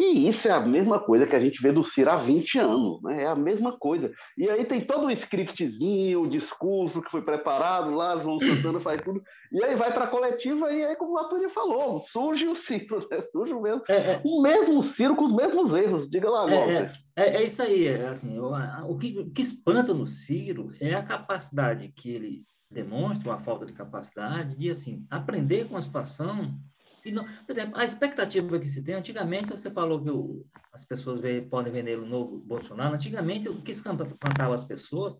E 0.00 0.28
isso 0.28 0.46
é 0.46 0.52
a 0.52 0.60
mesma 0.60 1.00
coisa 1.00 1.26
que 1.26 1.34
a 1.34 1.40
gente 1.40 1.60
vê 1.60 1.72
do 1.72 1.82
Ciro 1.82 2.10
há 2.10 2.16
20 2.16 2.56
anos, 2.60 3.02
né? 3.02 3.24
É 3.24 3.26
a 3.26 3.34
mesma 3.34 3.76
coisa. 3.76 4.12
E 4.36 4.48
aí 4.48 4.64
tem 4.64 4.80
todo 4.80 5.06
um 5.06 5.10
scriptzinho, 5.10 6.22
o 6.22 6.28
discurso 6.28 7.02
que 7.02 7.10
foi 7.10 7.20
preparado 7.20 7.90
lá, 7.90 8.16
João 8.16 8.38
Santana 8.38 8.78
faz 8.78 9.02
tudo. 9.02 9.20
E 9.50 9.64
aí 9.64 9.74
vai 9.74 9.92
para 9.92 10.04
a 10.04 10.08
coletiva 10.08 10.72
e 10.72 10.84
aí, 10.84 10.94
como 10.94 11.14
o 11.14 11.18
Antônio 11.18 11.50
falou, 11.50 12.00
surge 12.12 12.46
o 12.46 12.54
Ciro, 12.54 13.08
né? 13.10 13.22
Surge 13.32 13.52
o 13.52 13.60
mesmo, 13.60 13.82
é, 13.88 13.96
é. 13.96 14.20
o 14.24 14.40
mesmo 14.40 14.84
Ciro 14.84 15.16
com 15.16 15.24
os 15.24 15.34
mesmos 15.34 15.74
erros. 15.74 16.08
Diga 16.08 16.30
lá, 16.30 16.48
é, 16.48 16.54
é, 16.56 16.92
é, 17.16 17.36
é, 17.38 17.42
isso 17.42 17.60
aí. 17.60 17.88
É, 17.88 18.06
assim, 18.06 18.38
o, 18.38 18.52
o, 18.88 18.96
que, 18.96 19.18
o 19.18 19.30
que 19.32 19.42
espanta 19.42 19.92
no 19.92 20.06
Ciro 20.06 20.70
é 20.80 20.94
a 20.94 21.02
capacidade 21.02 21.88
que 21.88 22.08
ele 22.08 22.44
demonstra 22.70 23.30
uma 23.30 23.40
falta 23.40 23.64
de 23.64 23.72
capacidade 23.72 24.56
de 24.56 24.70
assim 24.70 25.06
aprender 25.10 25.68
com 25.68 25.76
a 25.76 25.82
situação 25.82 26.58
e 27.04 27.10
não, 27.10 27.24
por 27.24 27.52
exemplo 27.52 27.78
a 27.78 27.84
expectativa 27.84 28.58
que 28.58 28.68
se 28.68 28.82
tem 28.82 28.94
antigamente 28.94 29.50
você 29.50 29.70
falou 29.70 30.02
que 30.02 30.10
o, 30.10 30.44
as 30.72 30.84
pessoas 30.84 31.20
vê, 31.20 31.40
podem 31.40 31.72
vender 31.72 31.98
o 31.98 32.06
novo 32.06 32.38
Bolsonaro 32.38 32.94
antigamente 32.94 33.48
o 33.48 33.62
que 33.62 33.72
espantava 33.72 34.54
as 34.54 34.64
pessoas 34.64 35.18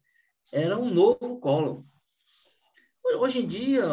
era 0.52 0.78
um 0.78 0.92
novo 0.92 1.38
colo 1.40 1.86
hoje 3.16 3.40
em 3.40 3.46
dia 3.46 3.84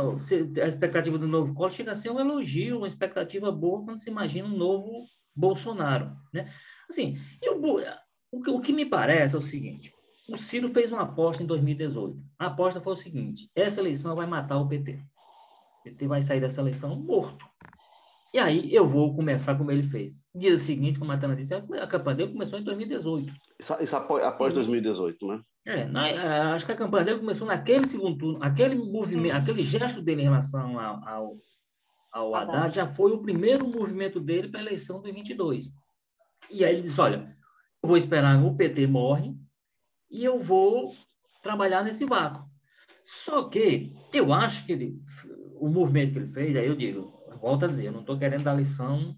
a 0.62 0.68
expectativa 0.68 1.18
do 1.18 1.28
novo 1.28 1.54
colo 1.54 1.70
chega 1.70 1.94
a 1.94 1.96
ser 1.96 2.10
um 2.10 2.20
elogio 2.20 2.80
uma 2.80 2.88
expectativa 2.88 3.52
boa 3.52 3.86
quando 3.86 4.00
se 4.00 4.10
imagina 4.10 4.48
um 4.48 4.58
novo 4.58 5.06
Bolsonaro 5.34 6.14
né? 6.34 6.52
Assim 6.90 7.18
o, 7.42 8.52
o 8.52 8.62
que 8.62 8.74
me 8.74 8.86
parece 8.86 9.36
é 9.36 9.40
o 9.40 9.42
seguinte 9.42 9.96
o 10.28 10.38
Ciro 10.38 10.70
fez 10.70 10.92
uma 10.92 11.04
aposta 11.04 11.44
em 11.44 11.46
2018. 11.46 12.18
A 12.40 12.48
aposta 12.48 12.82
foi 12.82 12.94
o 12.94 12.98
seguinte: 12.98 13.50
essa 13.56 13.80
eleição 13.80 14.16
vai 14.16 14.26
matar 14.26 14.58
o 14.58 14.68
PT. 14.68 14.94
O 14.94 15.84
PT 15.84 16.08
vai 16.08 16.22
sair 16.22 16.40
dessa 16.40 16.62
eleição 16.62 16.96
morto. 16.96 17.46
E 18.34 18.40
aí 18.40 18.74
eu 18.74 18.86
vou 18.86 19.16
começar 19.16 19.56
como 19.56 19.72
ele 19.72 19.84
fez. 19.84 20.16
Dia 20.36 20.58
seguinte, 20.58 21.00
como 21.00 21.12
a 21.12 21.18
Tana 21.18 21.38
disse, 21.38 21.54
a 21.54 21.88
campanha 21.88 22.18
dele 22.18 22.34
começou 22.34 22.60
em 22.60 22.64
2018. 22.64 23.32
Isso, 23.62 23.74
isso 23.82 23.96
após, 23.96 24.26
após 24.26 24.54
2018, 24.54 25.28
né? 25.28 25.42
É, 25.66 25.86
na, 25.86 26.10
é, 26.10 26.42
acho 26.54 26.66
que 26.66 26.72
a 26.74 26.76
campanha 26.76 27.06
dele 27.06 27.20
começou 27.20 27.48
naquele 27.48 27.88
segundo 27.88 28.18
turno, 28.18 28.44
aquele 28.44 28.76
movimento, 28.76 29.36
aquele 29.36 29.64
gesto 29.64 30.02
dele 30.02 30.22
em 30.22 30.26
relação 30.26 30.78
ao, 30.78 31.08
ao, 31.08 31.38
ao 32.12 32.36
Haddad 32.36 32.76
já 32.76 32.86
foi 32.86 33.14
o 33.14 33.22
primeiro 33.22 33.68
movimento 33.68 34.20
dele 34.20 34.50
para 34.50 34.60
a 34.60 34.64
eleição 34.64 35.02
de 35.02 35.12
22. 35.12 35.66
E 36.52 36.66
aí 36.66 36.74
ele 36.74 36.82
disse: 36.82 37.00
olha, 37.00 37.36
eu 37.82 37.88
vou 37.88 37.98
esperar 37.98 38.44
o 38.44 38.56
PT 38.56 38.86
morre, 38.86 39.34
e 40.10 40.24
eu 40.24 40.40
vou 40.40 40.96
trabalhar 41.42 41.84
nesse 41.84 42.06
vácuo. 42.06 42.44
Só 43.06 43.48
que 43.50 43.94
eu 44.14 44.34
acho 44.34 44.66
que 44.66 44.72
ele, 44.72 45.00
o 45.60 45.70
movimento 45.70 46.14
que 46.14 46.20
ele 46.20 46.34
fez, 46.34 46.56
aí 46.56 46.66
eu 46.66 46.76
digo, 46.76 47.14
volto 47.40 47.66
a 47.66 47.68
dizer, 47.68 47.86
eu 47.86 47.92
não 47.92 48.02
estou 48.02 48.18
querendo 48.18 48.44
dar 48.44 48.56
lição, 48.56 49.16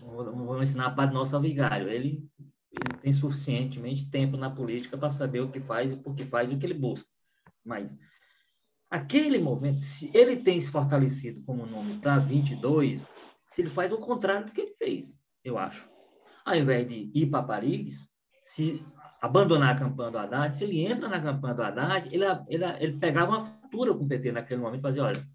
não 0.00 0.46
vou 0.46 0.62
ensinar 0.62 0.90
para 0.90 1.10
nosso 1.10 1.38
vigário. 1.40 1.88
Ele, 1.88 2.28
ele 2.70 2.98
tem 3.00 3.12
suficientemente 3.12 4.10
tempo 4.10 4.36
na 4.36 4.50
política 4.50 4.98
para 4.98 5.10
saber 5.10 5.40
o 5.40 5.50
que 5.50 5.60
faz 5.60 5.92
e 5.92 5.96
por 5.96 6.14
que 6.14 6.24
faz 6.24 6.50
e 6.50 6.54
o 6.54 6.58
que 6.58 6.66
ele 6.66 6.74
busca. 6.74 7.08
Mas 7.64 7.96
aquele 8.90 9.38
movimento, 9.38 9.80
se 9.80 10.10
ele 10.14 10.36
tem 10.36 10.60
se 10.60 10.70
fortalecido 10.70 11.42
como 11.44 11.66
nome 11.66 11.98
para 11.98 12.18
22, 12.18 13.04
se 13.46 13.62
ele 13.62 13.70
faz 13.70 13.92
o 13.92 13.98
contrário 13.98 14.46
do 14.46 14.52
que 14.52 14.60
ele 14.60 14.74
fez, 14.74 15.18
eu 15.44 15.58
acho. 15.58 15.88
Ao 16.44 16.54
invés 16.54 16.88
de 16.88 17.10
ir 17.14 17.30
para 17.30 17.42
Paris, 17.42 18.08
se 18.42 18.84
abandonar 19.20 19.74
a 19.74 19.78
campanha 19.78 20.10
do 20.10 20.18
Haddad, 20.18 20.56
se 20.56 20.64
ele 20.64 20.84
entra 20.84 21.08
na 21.08 21.20
campanha 21.20 21.54
do 21.54 21.62
Haddad, 21.62 22.08
ele, 22.10 22.24
ele, 22.48 22.64
ele 22.78 22.98
pegava 22.98 23.32
uma 23.32 23.46
fatura 23.46 23.94
com 23.94 24.04
o 24.04 24.08
PT 24.08 24.32
naquele 24.32 24.60
momento, 24.60 24.82
fazia, 24.82 25.04
olha, 25.04 25.26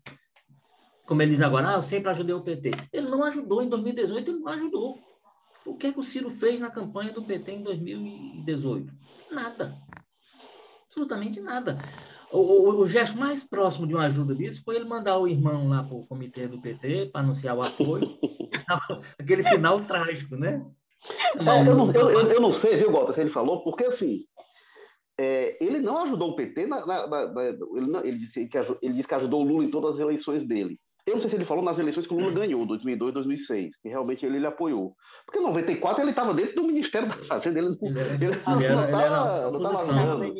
como 1.06 1.22
ele 1.22 1.32
diz 1.32 1.42
agora, 1.42 1.70
ah, 1.70 1.74
eu 1.74 1.84
sempre 1.84 2.10
ajudei 2.10 2.34
o 2.34 2.42
PT. 2.42 2.72
Ele 2.92 3.08
não 3.08 3.24
ajudou 3.24 3.62
em 3.62 3.70
2018, 3.70 4.32
ele 4.32 4.40
não 4.40 4.52
ajudou. 4.52 5.00
O 5.66 5.76
que, 5.76 5.88
é 5.88 5.92
que 5.92 6.00
o 6.00 6.04
Ciro 6.04 6.30
fez 6.30 6.60
na 6.60 6.70
campanha 6.70 7.14
do 7.14 7.24
PT 7.24 7.52
em 7.52 7.64
2018? 7.64 8.92
Nada. 9.32 9.78
Absolutamente 10.88 11.40
nada. 11.40 11.78
o, 12.32 12.40
o, 12.40 12.80
o, 12.80 12.88
gesto 12.88 13.18
mais 13.18 13.44
próximo 13.44 13.86
de 13.86 13.94
uma 13.94 14.06
ajuda 14.06 14.34
disso 14.34 14.64
foi 14.64 14.78
ele 14.78 14.86
mandar 14.86 15.18
o 15.18 15.28
irmão 15.28 15.68
lá 15.68 15.84
para 15.84 15.96
o 15.96 16.06
comitê 16.06 16.48
do 16.48 16.62
PT 16.62 17.08
para 17.08 17.22
anunciar 17.22 17.56
o 17.56 17.64
apoio. 17.64 18.18
Aquele 19.20 19.44
final 19.44 19.84
trágico, 19.86 20.36
né? 20.36 20.66
É, 21.38 21.70
eu, 21.70 21.76
não, 21.76 21.92
eu, 21.92 22.10
eu, 22.10 22.32
eu, 22.32 22.42
não 22.42 22.52
sei, 22.52 22.78
viu, 22.78 22.92
Gota, 22.92 23.14
se 23.14 23.22
ele 23.22 23.30
falou, 23.30 23.64
porque 23.64 23.86
assim, 23.86 24.26
é, 25.18 25.58
ele 25.64 25.80
não 25.80 26.04
ajudou 26.04 26.32
o 26.32 26.36
PT, 26.36 26.68
na, 26.68 26.86
na, 26.86 27.08
na, 27.08 27.44
ele, 27.44 27.88
não, 27.88 28.04
ele, 28.04 28.18
disse 28.18 28.48
que, 28.48 28.58
ele 28.82 28.94
disse 28.94 29.08
que 29.08 29.16
ajudou 29.16 29.42
o 29.44 29.48
Lula 29.48 29.64
em 29.64 29.72
todas 29.72 29.96
as 29.96 30.00
eleições 30.00 30.44
dele. 30.44 30.80
Eu 31.06 31.16
não 31.16 31.22
sei 31.22 31.30
se 31.30 31.36
ele 31.36 31.46
falou 31.46 31.64
nas 31.64 31.78
eleições 31.78 32.08
que 32.08 32.14
o 32.14 32.18
Lula 32.18 32.32
ganhou, 32.32 32.66
2002, 32.66 33.14
2006, 33.14 33.76
que 33.78 33.90
realmente 33.90 34.26
ele, 34.26 34.38
ele 34.38 34.48
apoiou. 34.48 34.96
Porque 35.26 35.40
em 35.40 35.44
94 35.44 36.02
ele 36.02 36.10
estava 36.10 36.34
dentro 36.34 36.56
do 36.56 36.64
Ministério 36.64 37.08
da 37.08 37.18
Fazenda, 37.26 37.60
ele, 37.60 37.78
ele, 37.80 38.26
ele, 38.26 38.76
não 38.76 38.86
estava 38.86 39.82
ajudando. 39.82 40.34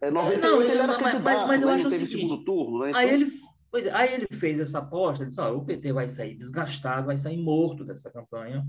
É, 0.00 0.10
98 0.10 0.40
não, 0.40 0.62
ele 0.62 0.78
era 0.78 0.86
mas, 1.00 1.22
mas, 1.22 1.46
mas 1.46 1.62
eu 1.62 1.68
né? 1.68 1.74
acho 1.74 1.88
o 1.88 1.90
seguinte, 1.90 2.16
segundo 2.16 2.44
turno, 2.44 2.80
né? 2.80 2.90
então... 2.90 3.00
aí, 3.00 3.10
ele, 3.14 3.32
pois 3.70 3.86
é, 3.86 3.92
aí 3.92 4.14
ele 4.14 4.26
fez 4.30 4.60
essa 4.60 4.78
aposta, 4.78 5.26
disse, 5.26 5.40
ó, 5.40 5.52
o 5.52 5.64
PT 5.64 5.92
vai 5.92 6.08
sair 6.08 6.36
desgastado, 6.36 7.06
vai 7.06 7.16
sair 7.16 7.36
morto 7.36 7.84
dessa 7.84 8.08
campanha, 8.10 8.64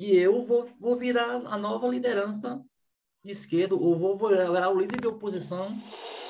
e 0.00 0.16
eu 0.16 0.40
vou, 0.40 0.66
vou 0.80 0.96
virar 0.96 1.42
a 1.46 1.58
nova 1.58 1.86
liderança 1.86 2.58
de 3.22 3.32
esquerda, 3.32 3.74
ou 3.74 3.98
vou 3.98 4.16
virar 4.16 4.70
o 4.70 4.80
líder 4.80 5.02
de 5.02 5.06
oposição 5.06 5.76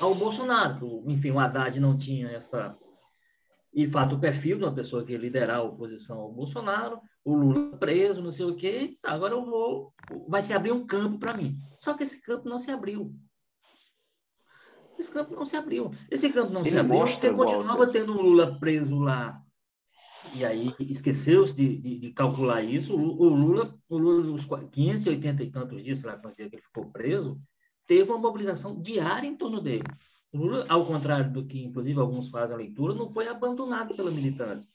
ao 0.01 0.13
Bolsonaro. 0.13 1.01
Enfim, 1.07 1.31
o 1.31 1.39
Haddad 1.39 1.79
não 1.79 1.97
tinha 1.97 2.27
essa 2.27 2.77
e 3.73 3.87
fato 3.87 4.15
o 4.15 4.19
perfil 4.19 4.57
de 4.57 4.65
uma 4.65 4.73
pessoa 4.73 5.05
que 5.05 5.15
liderar 5.15 5.59
a 5.59 5.63
oposição 5.63 6.19
ao 6.19 6.33
Bolsonaro, 6.33 6.99
o 7.23 7.33
Lula 7.33 7.77
preso, 7.77 8.21
não 8.21 8.29
sei 8.31 8.45
o 8.45 8.57
quê, 8.57 8.93
agora 9.05 9.33
eu 9.33 9.45
vou, 9.45 9.93
vai 10.27 10.43
se 10.43 10.53
abrir 10.53 10.73
um 10.73 10.85
campo 10.85 11.17
para 11.17 11.37
mim. 11.37 11.55
Só 11.79 11.93
que 11.93 12.03
esse 12.03 12.21
campo 12.21 12.49
não 12.49 12.59
se 12.59 12.69
abriu. 12.69 13.15
Esse 14.99 15.13
campo 15.13 15.33
não 15.33 15.45
se 15.45 15.55
abriu. 15.55 15.91
Esse 16.09 16.29
campo 16.29 16.51
não 16.51 16.61
Ele 16.61 16.71
se 16.71 16.77
abriu 16.77 16.99
porque 16.99 17.31
continuava 17.31 17.87
tendo 17.87 18.17
o 18.17 18.21
Lula 18.21 18.59
preso 18.59 18.99
lá. 18.99 19.41
E 20.33 20.45
aí 20.45 20.73
esqueceu-se 20.79 21.53
de, 21.53 21.77
de, 21.77 21.99
de, 21.99 22.11
calcular 22.11 22.63
isso. 22.63 22.95
O 22.95 23.29
Lula, 23.29 23.77
o 23.89 23.97
Lula, 23.97 24.23
nos 24.23 24.45
580 24.45 25.43
e 25.43 25.51
tantos 25.51 25.83
dias, 25.83 25.99
sei 25.99 26.09
lá 26.09 26.17
quantos 26.17 26.37
dias 26.37 26.49
que 26.49 26.55
ele 26.55 26.63
ficou 26.63 26.91
preso, 26.91 27.39
teve 27.87 28.09
uma 28.09 28.19
mobilização 28.19 28.81
diária 28.81 29.27
em 29.27 29.35
torno 29.35 29.59
dele. 29.59 29.83
Lula, 30.33 30.65
ao 30.69 30.85
contrário 30.85 31.31
do 31.31 31.45
que, 31.45 31.61
inclusive, 31.63 31.99
alguns 31.99 32.29
fazem 32.29 32.55
a 32.55 32.59
leitura, 32.59 32.93
não 32.93 33.09
foi 33.09 33.27
abandonado 33.27 33.95
pela 33.95 34.09
militância. 34.09 34.67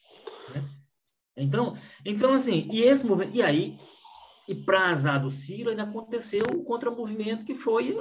Né? 0.54 0.68
Então, 1.36 1.76
então, 2.04 2.34
assim, 2.34 2.68
e 2.70 2.82
esse 2.82 3.06
movimento, 3.06 3.36
e 3.36 3.42
aí, 3.42 3.78
e 4.48 4.54
para 4.54 4.90
azar 4.90 5.22
do 5.22 5.30
Ciro, 5.30 5.70
ainda 5.70 5.84
aconteceu 5.84 6.44
o 6.54 6.62
contramovimento 6.62 7.44
que 7.44 7.54
foi 7.54 7.96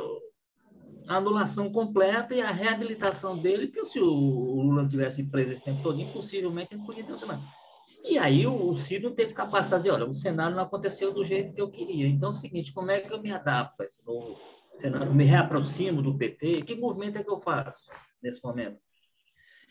a 1.08 1.18
anulação 1.18 1.72
completa 1.72 2.34
e 2.34 2.42
a 2.42 2.52
reabilitação 2.52 3.38
dele, 3.38 3.68
que 3.68 3.84
se 3.86 4.00
o 4.00 4.06
Lula 4.06 4.88
tivesse 4.88 5.24
preso 5.24 5.52
esse 5.52 5.64
tempo 5.64 5.84
todo, 5.84 6.04
possivelmente 6.12 6.74
ele 6.74 6.86
podia 6.86 7.04
ter 7.04 7.14
um 7.14 7.18
cenário. 7.18 7.44
E 8.04 8.18
aí 8.18 8.46
o, 8.46 8.70
o 8.70 8.78
Ciro 8.78 9.12
teve 9.12 9.34
capacidade 9.34 9.84
de 9.84 9.90
dizer, 9.90 10.02
olha, 10.02 10.10
o 10.10 10.14
cenário 10.14 10.56
não 10.56 10.64
aconteceu 10.64 11.14
do 11.14 11.24
jeito 11.24 11.54
que 11.54 11.62
eu 11.62 11.70
queria. 11.70 12.08
Então 12.08 12.30
é 12.30 12.32
o 12.32 12.36
seguinte, 12.36 12.72
como 12.72 12.92
é 12.92 13.00
que 13.00 13.12
eu 13.12 13.22
me 13.22 13.32
adapto 13.32 13.82
a 13.82 13.86
esse 13.86 14.06
novo 14.06 14.38
eu 14.84 15.14
me 15.14 15.24
reaproximo 15.24 16.02
do 16.02 16.18
PT, 16.18 16.64
que 16.64 16.76
movimento 16.76 17.18
é 17.18 17.24
que 17.24 17.30
eu 17.30 17.40
faço 17.40 17.90
nesse 18.22 18.44
momento? 18.44 18.78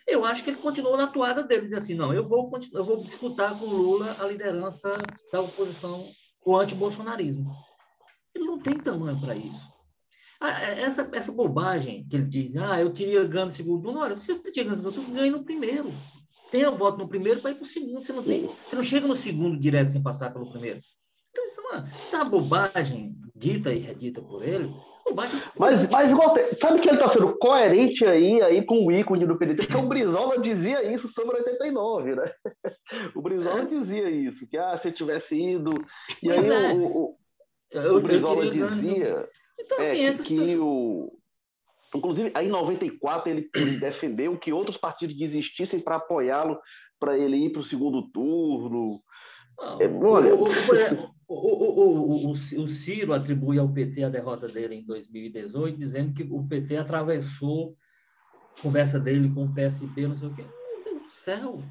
Eu 0.06 0.24
acho 0.24 0.44
que 0.44 0.50
ele 0.50 0.58
continuou 0.58 0.96
na 0.96 1.04
atuada 1.04 1.42
dele, 1.42 1.62
diz 1.62 1.72
assim, 1.72 1.94
não, 1.94 2.12
eu 2.12 2.24
vou, 2.24 2.50
eu 2.72 2.84
vou 2.84 3.02
disputar 3.04 3.58
com 3.58 3.66
o 3.66 3.76
Lula 3.76 4.16
a 4.18 4.26
liderança 4.26 4.98
da 5.32 5.40
oposição, 5.40 6.06
o 6.44 6.56
anti-bolsonarismo. 6.56 7.50
Ele 8.34 8.44
não 8.44 8.58
tem 8.58 8.78
tamanho 8.78 9.18
para 9.20 9.34
isso. 9.34 9.73
Ah, 10.40 10.62
é, 10.62 10.82
essa, 10.82 11.08
essa 11.12 11.32
bobagem 11.32 12.06
que 12.08 12.16
ele 12.16 12.26
diz, 12.26 12.56
ah, 12.56 12.80
eu 12.80 12.92
teria 12.92 13.24
ganho 13.24 13.46
no 13.46 13.52
segundo 13.52 13.82
turno, 13.82 14.00
olha, 14.00 14.16
se 14.18 14.34
você 14.34 14.42
teria 14.42 14.64
ganho 14.64 14.76
no 14.76 14.82
segundo 14.82 14.94
turno, 14.94 15.14
ganhe 15.14 15.30
no 15.30 15.44
primeiro. 15.44 15.92
Tenha 16.50 16.70
voto 16.70 16.98
no 16.98 17.08
primeiro 17.08 17.40
para 17.40 17.50
ir 17.50 17.54
para 17.54 17.62
o 17.62 17.66
segundo. 17.66 18.04
Você 18.04 18.12
não, 18.12 18.22
tem, 18.22 18.48
você 18.68 18.76
não 18.76 18.82
chega 18.82 19.06
no 19.06 19.16
segundo 19.16 19.58
direto 19.58 19.90
sem 19.90 20.02
passar 20.02 20.32
pelo 20.32 20.50
primeiro. 20.50 20.80
Então, 21.30 21.44
isso 21.44 21.60
é 21.60 21.64
uma, 21.64 21.90
isso 22.06 22.16
é 22.16 22.18
uma 22.18 22.30
bobagem 22.30 23.16
dita 23.34 23.72
e 23.72 23.78
redita 23.78 24.22
por 24.22 24.46
ele, 24.46 24.72
mas, 25.12 25.32
mas 25.90 26.10
igual, 26.10 26.34
sabe 26.60 26.80
que 26.80 26.88
ele 26.88 26.96
está 26.96 27.12
sendo 27.12 27.36
coerente 27.36 28.06
aí, 28.06 28.40
aí 28.40 28.64
com 28.64 28.86
o 28.86 28.92
ícone 28.92 29.26
do 29.26 29.36
PDT? 29.36 29.66
Porque 29.66 29.76
o 29.76 29.86
Brizola 29.86 30.38
dizia 30.38 30.82
isso 30.94 31.08
sobre 31.08 31.36
89, 31.36 32.14
né? 32.14 32.32
O 33.14 33.20
Brizola 33.20 33.62
é. 33.62 33.66
dizia 33.66 34.08
isso, 34.08 34.46
que 34.46 34.56
ah, 34.56 34.78
se 34.78 34.90
tivesse 34.92 35.34
ido. 35.34 35.72
E 36.22 36.30
aí 36.30 36.48
é. 36.48 36.72
o, 36.72 36.86
o, 36.86 37.16
eu, 37.70 37.96
o 37.96 38.00
Brizola 38.00 38.44
dizia 38.46 39.28
então, 39.64 39.80
é, 39.80 40.08
assim, 40.08 40.22
que, 40.22 40.44
que 40.44 40.56
o. 40.58 41.12
Inclusive, 41.94 42.32
aí 42.34 42.46
em 42.46 42.50
94 42.50 43.30
ele, 43.30 43.48
ele 43.54 43.78
defendeu 43.78 44.36
que 44.38 44.52
outros 44.52 44.76
partidos 44.76 45.16
desistissem 45.16 45.80
para 45.80 45.96
apoiá-lo, 45.96 46.58
para 46.98 47.16
ele 47.16 47.36
ir 47.36 47.50
para 47.50 47.60
o 47.60 47.64
segundo 47.64 48.10
turno. 48.10 49.00
Não, 49.56 49.80
é, 49.80 49.88
olha... 49.88 50.34
o, 50.34 50.44
o, 51.28 51.34
o, 51.34 52.26
o, 52.26 52.30
o, 52.32 52.68
Ciro 52.68 53.12
atribui 53.12 53.58
ao 53.58 53.72
PT 53.72 54.02
a 54.02 54.08
derrota 54.08 54.48
dele 54.48 54.74
em 54.74 54.84
2018, 54.84 55.78
dizendo 55.78 56.12
que 56.12 56.24
o 56.24 56.46
PT 56.46 56.76
atravessou 56.76 57.76
a 58.58 58.62
conversa 58.62 58.98
dele 58.98 59.32
com 59.32 59.44
o 59.44 59.54
PSB, 59.54 60.08
não 60.08 60.18
sei 60.18 60.28
o 60.28 60.34
quê. 60.34 60.42
Meu 60.42 60.84
Deus 60.84 61.02
do 61.02 61.10
céu! 61.12 61.62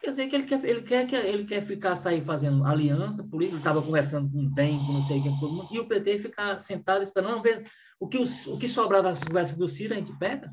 Quer 0.00 0.10
dizer 0.10 0.28
que 0.28 0.36
ele 0.36 0.44
quer, 0.44 0.64
ele 0.64 0.82
quer, 0.82 1.12
ele 1.26 1.44
quer 1.44 1.62
ficar 1.62 1.94
sair 1.94 2.24
fazendo 2.24 2.64
aliança 2.64 3.22
política, 3.22 3.58
estava 3.58 3.82
conversando 3.82 4.30
com 4.32 4.38
o 4.38 4.50
DEM, 4.50 4.78
com 4.78 4.94
não 4.94 5.02
sei 5.02 5.20
quem, 5.20 5.38
todo 5.38 5.52
mundo, 5.52 5.68
e 5.70 5.78
o 5.78 5.86
PT 5.86 6.20
ficar 6.20 6.58
sentado 6.60 7.02
esperando 7.02 7.42
ver 7.42 7.64
o 8.00 8.08
que, 8.08 8.16
o, 8.16 8.24
o 8.24 8.58
que 8.58 8.66
sobrar 8.66 9.02
das 9.02 9.22
conversas 9.22 9.58
do 9.58 9.68
Ciro 9.68 9.92
a 9.92 9.96
gente 9.98 10.16
pega. 10.18 10.50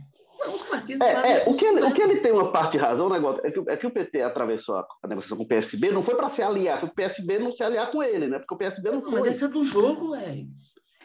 Os 0.54 0.64
partidos 0.66 1.06
é, 1.06 1.44
é, 1.44 1.50
o, 1.50 1.54
que 1.56 1.66
ele, 1.66 1.82
o 1.82 1.94
que 1.94 2.02
ele 2.02 2.18
tem 2.18 2.32
uma 2.32 2.52
parte 2.52 2.74
de 2.74 2.78
razão, 2.78 3.10
negócio, 3.10 3.42
é 3.46 3.52
que, 3.52 3.64
é 3.68 3.78
que 3.78 3.88
o 3.88 3.92
PT 3.92 4.22
atravessou 4.22 4.76
a, 4.76 4.88
a 5.04 5.08
negociação 5.08 5.38
com 5.38 5.44
o 5.44 5.48
PSB, 5.48 5.92
não 5.92 6.04
foi 6.04 6.16
para 6.16 6.30
se 6.30 6.42
aliar, 6.42 6.80
foi 6.80 6.90
o 6.90 6.94
PSB 6.94 7.40
não 7.40 7.52
se 7.54 7.64
aliar 7.64 7.92
com 7.92 8.04
ele, 8.04 8.28
né? 8.28 8.40
Porque 8.40 8.54
o 8.54 8.58
PSB 8.58 8.90
não, 8.90 9.02
não 9.02 9.12
foi. 9.12 9.22
Mas 9.22 9.36
isso 9.36 9.46
é 9.46 9.48
do 9.48 9.64
jogo, 9.64 10.12
velho. 10.12 10.48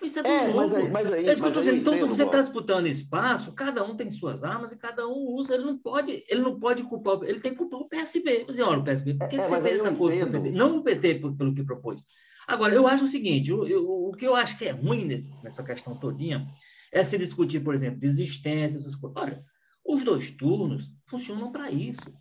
Isso 0.02 0.18
é 0.18 0.22
do 0.22 0.28
é, 0.28 0.46
jogo. 0.46 0.56
Mas 0.58 0.74
aí, 0.74 0.90
mas 0.90 1.12
aí, 1.12 1.26
é 1.26 1.32
isso 1.32 1.42
que 1.42 1.46
eu 1.46 1.48
estou 1.48 1.62
dizendo. 1.62 1.80
Então, 1.80 2.08
você 2.08 2.24
está 2.24 2.40
disputando 2.40 2.86
espaço, 2.86 3.52
cada 3.52 3.84
um 3.84 3.96
tem 3.96 4.10
suas 4.10 4.42
armas 4.42 4.72
e 4.72 4.78
cada 4.78 5.06
um 5.06 5.34
usa. 5.34 5.54
Ele 5.54 5.64
não 5.64 5.78
pode, 5.78 6.24
ele 6.28 6.40
não 6.40 6.58
pode 6.58 6.82
culpar, 6.82 7.20
ele 7.22 7.40
tem 7.40 7.52
que 7.52 7.58
culpar 7.58 7.80
o 7.80 7.88
PSB. 7.88 8.44
Dizer, 8.44 8.62
olha, 8.62 8.80
o 8.80 8.84
PSB, 8.84 9.14
por 9.14 9.28
que, 9.28 9.36
é, 9.36 9.40
que 9.40 9.48
você 9.48 9.62
fez 9.62 9.78
essa 9.78 9.92
coisa 9.92 10.24
com 10.24 10.30
o 10.30 10.32
PT? 10.32 10.50
Não 10.50 10.78
o 10.78 10.82
PT 10.82 11.14
pelo 11.14 11.54
que 11.54 11.62
propôs. 11.62 12.04
Agora, 12.46 12.74
eu 12.74 12.86
acho 12.86 13.04
o 13.04 13.08
seguinte: 13.08 13.50
eu, 13.50 13.66
eu, 13.66 13.88
o 13.88 14.12
que 14.12 14.26
eu 14.26 14.34
acho 14.34 14.58
que 14.58 14.64
é 14.64 14.72
ruim 14.72 15.06
nessa 15.42 15.62
questão 15.62 15.96
todinha 15.96 16.46
é 16.92 17.04
se 17.04 17.16
discutir, 17.16 17.60
por 17.60 17.74
exemplo, 17.74 18.00
desistência, 18.00 18.76
essas 18.76 18.96
coisas. 18.96 19.16
Olha, 19.16 19.44
os 19.84 20.04
dois 20.04 20.30
turnos 20.30 20.90
funcionam 21.06 21.50
para 21.50 21.70
isso. 21.70 22.12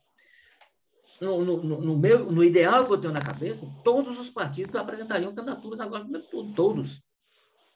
No, 1.19 1.45
no, 1.45 1.61
no, 1.61 1.97
meu, 1.97 2.31
no 2.31 2.43
ideal 2.43 2.87
que 2.87 2.93
eu 2.93 2.97
tenho 2.97 3.13
na 3.13 3.21
cabeça, 3.21 3.67
todos 3.83 4.19
os 4.19 4.29
partidos 4.29 4.75
apresentariam 4.75 5.35
candidaturas 5.35 5.79
agora 5.79 6.03
no 6.03 6.09
primeiro 6.09 6.31
turno, 6.31 6.53
todos. 6.55 7.03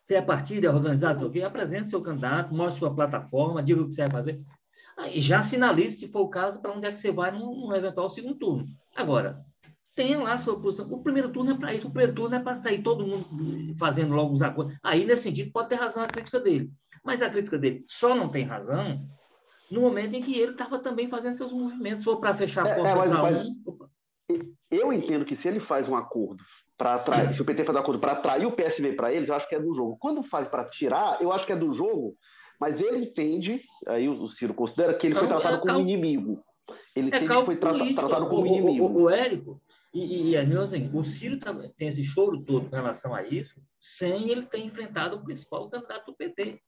Se 0.05 0.15
é 0.15 0.21
partido, 0.21 0.65
é 0.65 0.69
organizado, 0.69 1.19
sei 1.19 1.27
o 1.27 1.31
quê, 1.31 1.41
apresente 1.41 1.89
seu 1.89 2.01
candidato, 2.01 2.53
mostre 2.53 2.79
sua 2.79 2.93
plataforma, 2.93 3.63
diga 3.63 3.81
o 3.81 3.87
que 3.87 3.93
você 3.93 4.03
vai 4.03 4.11
fazer. 4.11 4.41
E 5.11 5.19
já 5.19 5.41
sinalize, 5.41 5.97
se 5.97 6.07
for 6.07 6.21
o 6.21 6.29
caso, 6.29 6.61
para 6.61 6.71
onde 6.71 6.85
é 6.85 6.91
que 6.91 6.97
você 6.97 7.11
vai 7.11 7.31
num, 7.31 7.53
num 7.59 7.75
eventual 7.75 8.09
segundo 8.09 8.35
turno. 8.35 8.65
Agora, 8.95 9.43
tenha 9.95 10.19
lá 10.19 10.33
a 10.33 10.37
sua 10.37 10.59
posição. 10.59 10.87
O 10.91 11.01
primeiro 11.01 11.29
turno 11.29 11.51
é 11.51 11.57
para 11.57 11.73
isso. 11.73 11.87
O 11.87 11.91
primeiro 11.91 12.13
turno 12.13 12.35
é 12.35 12.39
para 12.39 12.55
sair 12.55 12.83
todo 12.83 13.05
mundo 13.05 13.27
fazendo 13.77 14.13
logo 14.13 14.33
os 14.33 14.41
acordos. 14.41 14.77
Aí, 14.83 15.05
nesse 15.05 15.23
sentido, 15.23 15.51
pode 15.51 15.69
ter 15.69 15.75
razão 15.75 16.03
a 16.03 16.07
crítica 16.07 16.39
dele. 16.39 16.71
Mas 17.03 17.21
a 17.21 17.29
crítica 17.29 17.57
dele 17.57 17.83
só 17.87 18.15
não 18.15 18.29
tem 18.29 18.45
razão 18.45 19.05
no 19.71 19.81
momento 19.81 20.13
em 20.13 20.21
que 20.21 20.37
ele 20.39 20.51
estava 20.51 20.77
também 20.77 21.09
fazendo 21.09 21.35
seus 21.35 21.51
movimentos, 21.51 22.05
ou 22.05 22.17
para 22.17 22.35
fechar 22.35 22.65
a 22.65 22.69
é, 22.69 22.75
porta 22.75 22.89
é, 22.89 23.09
para 23.09 23.37
um. 23.37 23.61
Eu 24.69 24.93
entendo 24.93 25.25
que 25.25 25.35
se 25.35 25.47
ele 25.47 25.59
faz 25.59 25.89
um 25.89 25.95
acordo 25.95 26.43
para 26.77 26.95
atrair, 26.95 27.33
se 27.33 27.41
o 27.41 27.45
PT 27.45 27.63
faz 27.63 27.77
um 27.77 27.81
acordo 27.81 27.99
para 27.99 28.13
atrair 28.13 28.45
o 28.45 28.51
PSB 28.51 28.93
para 28.93 29.11
eles, 29.11 29.29
eu 29.29 29.35
acho 29.35 29.47
que 29.47 29.55
é 29.55 29.59
do 29.59 29.73
jogo. 29.73 29.97
Quando 29.99 30.23
faz 30.23 30.47
para 30.47 30.65
tirar, 30.65 31.21
eu 31.21 31.31
acho 31.31 31.45
que 31.45 31.53
é 31.53 31.55
do 31.55 31.73
jogo, 31.73 32.15
mas 32.59 32.79
ele 32.79 33.05
entende, 33.05 33.61
aí 33.87 34.07
o 34.09 34.27
Ciro 34.27 34.53
considera 34.53 34.93
que 34.93 35.07
ele 35.07 35.15
foi 35.15 35.27
tratado 35.27 35.57
é 35.57 35.59
como 35.59 35.79
inimigo. 35.79 36.43
Ele 36.95 37.07
é 37.13 37.17
entende 37.17 37.39
que 37.39 37.45
foi 37.45 37.57
tra 37.57 37.73
tratado 37.73 38.27
como 38.27 38.43
o, 38.43 38.47
inimigo. 38.47 38.85
O, 38.85 38.91
o, 38.91 39.03
o 39.03 39.09
Érico, 39.09 39.61
e, 39.95 40.31
e 40.31 40.37
assim, 40.37 40.91
o 40.93 41.03
Ciro 41.05 41.39
tá, 41.39 41.53
tem 41.77 41.87
esse 41.87 42.03
choro 42.03 42.41
todo 42.41 42.69
com 42.69 42.75
relação 42.75 43.15
a 43.15 43.23
isso, 43.23 43.61
sem 43.79 44.29
ele 44.29 44.41
ter 44.41 44.59
enfrentado 44.59 45.15
o 45.15 45.23
principal 45.23 45.69
candidato 45.69 46.07
do 46.07 46.13
PT. 46.13 46.59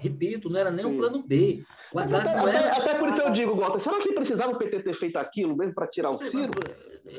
Repito, 0.00 0.50
não 0.50 0.58
era 0.58 0.70
nem 0.70 0.84
o 0.84 0.90
um 0.90 0.96
plano 0.98 1.22
B. 1.22 1.62
O 1.92 1.98
até, 1.98 2.16
era... 2.16 2.72
até, 2.72 2.94
por 2.94 3.08
isso 3.10 3.22
eu 3.22 3.30
digo, 3.30 3.54
Walter, 3.54 3.82
será 3.82 4.00
que 4.00 4.12
precisava 4.12 4.52
o 4.52 4.58
PT 4.58 4.82
ter 4.82 4.94
feito 4.98 5.16
aquilo 5.16 5.56
mesmo 5.56 5.74
para 5.74 5.86
tirar 5.86 6.10
o 6.10 6.18
Ciro? 6.24 6.50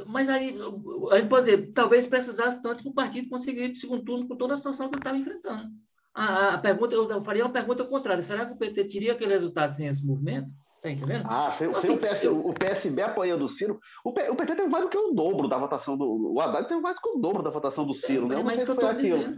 Mas 0.06 0.30
aí, 0.30 0.56
a 1.12 1.18
gente 1.18 1.30
pode 1.30 1.46
dizer, 1.46 1.72
talvez 1.74 2.06
precisasse 2.06 2.62
tanto 2.62 2.84
que 2.84 2.90
o 2.90 2.94
partido 2.94 3.30
conseguisse 3.30 3.72
o 3.72 3.78
segundo 3.78 4.04
turno 4.04 4.28
com 4.28 4.36
toda 4.36 4.54
a 4.54 4.58
situação 4.58 4.90
que 4.90 4.96
ele 4.96 5.00
estava 5.00 5.18
enfrentando. 5.18 5.70
A, 6.14 6.56
a, 6.56 6.58
pergunta, 6.58 6.96
eu 6.96 7.24
faria 7.24 7.46
uma 7.46 7.52
pergunta 7.52 7.86
contrária. 7.86 8.22
Será 8.22 8.46
que 8.46 8.54
o 8.54 8.58
PT 8.58 8.84
teria 8.86 9.14
aquele 9.14 9.32
resultado 9.32 9.74
sem 9.74 9.88
esse 9.88 10.06
movimento? 10.06 10.50
Tá 10.82 10.90
entendendo? 10.90 11.26
Ah, 11.28 11.54
sem, 11.58 11.68
então, 11.68 11.82
sem 11.82 11.96
assim, 11.96 12.06
o, 12.06 12.16
PS, 12.16 12.24
eu... 12.24 12.48
o, 12.48 12.54
PSB 12.54 13.02
apoiando 13.02 13.46
o 13.46 13.50
Ciro. 13.50 13.80
O, 14.04 14.14
P, 14.14 14.30
o, 14.30 14.36
PT 14.36 14.56
teve 14.56 14.70
mais 14.70 14.84
do 14.84 14.90
que 14.90 14.98
o 14.98 15.12
dobro 15.12 15.48
da 15.48 15.58
votação 15.58 15.98
do. 15.98 16.34
O 16.34 16.42
Haddad 16.42 16.68
teve 16.68 16.80
mais 16.80 16.96
do 16.96 17.02
que 17.02 17.10
o 17.10 17.20
dobro 17.20 17.44
da 17.44 17.50
votação 17.50 17.86
do 17.86 17.94
Ciro, 17.94 18.28
né? 18.28 18.40
É, 18.40 18.44
mas 18.44 18.64
que 18.64 18.72
eu 18.72 18.76
estou 18.76 18.94
dizendo. 18.94 19.38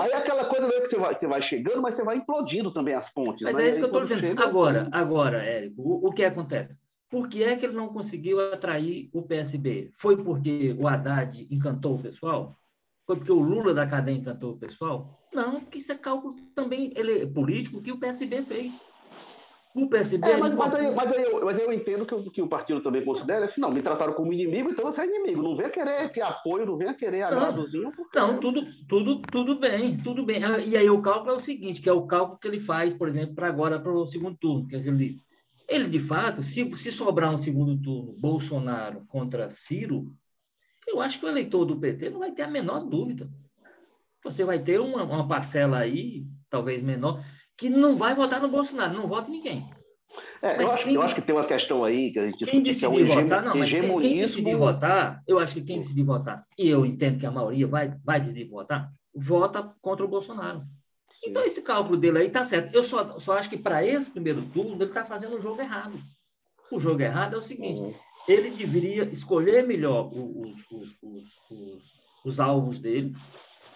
Aí 0.00 0.10
é 0.10 0.16
aquela 0.16 0.44
coisa 0.46 0.66
que 0.66 0.88
você, 0.88 0.96
vai, 0.96 1.18
você 1.18 1.26
vai 1.26 1.42
chegando, 1.42 1.82
mas 1.82 1.94
você 1.94 2.02
vai 2.02 2.16
implodindo 2.16 2.72
também 2.72 2.94
as 2.94 3.08
pontes. 3.12 3.42
Mas 3.42 3.56
né? 3.56 3.66
é 3.66 3.68
isso 3.68 3.78
que 3.78 3.84
eu 3.84 3.88
estou 3.88 4.04
dizendo. 4.04 4.20
Chega... 4.20 4.44
Agora, 4.44 4.88
agora, 4.92 5.42
Érico, 5.42 5.82
o, 5.82 6.08
o 6.08 6.12
que 6.12 6.24
acontece? 6.24 6.80
Por 7.10 7.28
que 7.28 7.42
é 7.42 7.56
que 7.56 7.66
ele 7.66 7.74
não 7.74 7.88
conseguiu 7.88 8.40
atrair 8.40 9.10
o 9.12 9.22
PSB? 9.22 9.90
Foi 9.94 10.16
porque 10.16 10.76
o 10.78 10.86
Haddad 10.86 11.46
encantou 11.50 11.96
o 11.96 12.02
pessoal? 12.02 12.56
Foi 13.04 13.16
porque 13.16 13.32
o 13.32 13.40
Lula 13.40 13.74
da 13.74 13.86
cadeia 13.86 14.16
encantou 14.16 14.52
o 14.52 14.58
pessoal? 14.58 15.18
Não, 15.34 15.60
porque 15.60 15.78
isso 15.78 15.90
é 15.90 15.98
cálculo 15.98 16.34
também 16.54 16.92
ele, 16.94 17.26
político 17.26 17.82
que 17.82 17.90
o 17.90 17.98
PSB 17.98 18.42
fez. 18.42 18.78
O 19.74 19.88
PSB. 19.88 20.28
É, 20.28 20.36
mas, 20.36 20.52
mas, 20.54 20.74
aí, 20.74 20.94
mas, 20.94 21.16
aí 21.16 21.22
eu, 21.22 21.44
mas 21.44 21.56
aí 21.56 21.62
eu 21.62 21.72
entendo 21.72 22.04
que 22.04 22.14
o, 22.14 22.30
que 22.30 22.42
o 22.42 22.48
partido 22.48 22.82
também 22.82 23.04
considera 23.04 23.44
assim, 23.44 23.60
não, 23.60 23.70
me 23.70 23.80
trataram 23.80 24.14
como 24.14 24.32
inimigo, 24.32 24.70
então 24.70 24.84
você 24.84 25.02
é 25.02 25.06
inimigo. 25.06 25.42
Não 25.42 25.56
venha 25.56 25.70
querer 25.70 26.10
ter 26.10 26.22
apoio, 26.22 26.66
não 26.66 26.76
venha 26.76 26.92
querer 26.92 27.22
agradozinho. 27.22 27.92
Porque... 27.92 28.18
Não, 28.18 28.40
tudo, 28.40 28.66
tudo, 28.88 29.22
tudo 29.22 29.60
bem, 29.60 29.96
tudo 29.96 30.24
bem. 30.24 30.42
Ah, 30.42 30.58
e 30.58 30.76
aí 30.76 30.90
o 30.90 31.00
cálculo 31.00 31.30
é 31.30 31.34
o 31.34 31.40
seguinte, 31.40 31.80
que 31.80 31.88
é 31.88 31.92
o 31.92 32.06
cálculo 32.06 32.38
que 32.38 32.48
ele 32.48 32.58
faz, 32.58 32.92
por 32.94 33.06
exemplo, 33.06 33.34
para 33.34 33.46
agora, 33.46 33.78
para 33.78 33.92
o 33.92 34.06
segundo 34.06 34.36
turno, 34.36 34.66
que 34.66 34.74
é 34.74 34.78
ele 34.78 34.96
diz. 34.96 35.22
Ele, 35.68 35.88
de 35.88 36.00
fato, 36.00 36.42
se, 36.42 36.68
se 36.76 36.90
sobrar 36.90 37.32
um 37.32 37.38
segundo 37.38 37.80
turno 37.80 38.16
Bolsonaro 38.18 39.04
contra 39.06 39.50
Ciro, 39.50 40.12
eu 40.84 41.00
acho 41.00 41.20
que 41.20 41.26
o 41.26 41.28
eleitor 41.28 41.64
do 41.64 41.78
PT 41.78 42.10
não 42.10 42.18
vai 42.18 42.32
ter 42.32 42.42
a 42.42 42.48
menor 42.48 42.80
dúvida. 42.80 43.30
Você 44.24 44.44
vai 44.44 44.58
ter 44.58 44.80
uma, 44.80 45.04
uma 45.04 45.28
parcela 45.28 45.78
aí, 45.78 46.26
talvez 46.48 46.82
menor, 46.82 47.24
que 47.60 47.68
não 47.68 47.96
vai 47.96 48.14
votar 48.14 48.40
no 48.40 48.48
Bolsonaro, 48.48 48.94
não 48.94 49.06
vota 49.06 49.30
em 49.30 49.34
ninguém. 49.34 49.70
É, 50.42 50.62
eu, 50.62 50.70
acho, 50.70 50.88
eu 50.88 51.02
acha 51.02 51.14
que 51.14 51.22
tem 51.22 51.34
uma 51.34 51.46
questão 51.46 51.84
aí 51.84 52.10
que 52.10 52.18
a 52.18 52.26
gente 52.26 52.44
quem 52.44 52.62
decidir 52.62 52.80
que 52.80 52.84
é 52.86 52.88
um 52.88 53.22
votar, 53.22 53.44
não, 53.44 53.54
mas 53.54 53.70
quem, 53.70 54.00
quem 54.00 54.20
decidir 54.20 54.56
votar, 54.56 55.22
eu 55.28 55.38
acho 55.38 55.54
que 55.54 55.62
quem 55.62 55.78
decidir 55.78 56.02
votar, 56.02 56.44
e 56.58 56.68
eu 56.68 56.84
entendo 56.84 57.20
que 57.20 57.26
a 57.26 57.30
maioria 57.30 57.66
vai, 57.66 57.94
vai 58.02 58.18
decidir 58.18 58.48
votar, 58.48 58.90
vota 59.14 59.72
contra 59.80 60.04
o 60.04 60.08
Bolsonaro. 60.08 60.62
Então, 61.24 61.44
esse 61.44 61.60
cálculo 61.60 61.98
dele 61.98 62.18
aí 62.18 62.26
está 62.28 62.42
certo. 62.42 62.74
Eu 62.74 62.82
só, 62.82 63.18
só 63.20 63.34
acho 63.34 63.50
que 63.50 63.58
para 63.58 63.84
esse 63.84 64.10
primeiro 64.10 64.42
turno 64.46 64.74
ele 64.74 64.84
está 64.84 65.04
fazendo 65.04 65.36
um 65.36 65.40
jogo 65.40 65.60
errado. 65.60 66.00
O 66.72 66.80
jogo 66.80 67.02
errado 67.02 67.34
é 67.34 67.38
o 67.38 67.42
seguinte: 67.42 67.80
uhum. 67.80 67.94
ele 68.26 68.50
deveria 68.50 69.04
escolher 69.04 69.66
melhor 69.66 70.10
os, 70.12 70.58
os, 70.70 70.96
os, 71.02 71.82
os, 72.24 72.40
alvos 72.40 72.78
dele, 72.78 73.14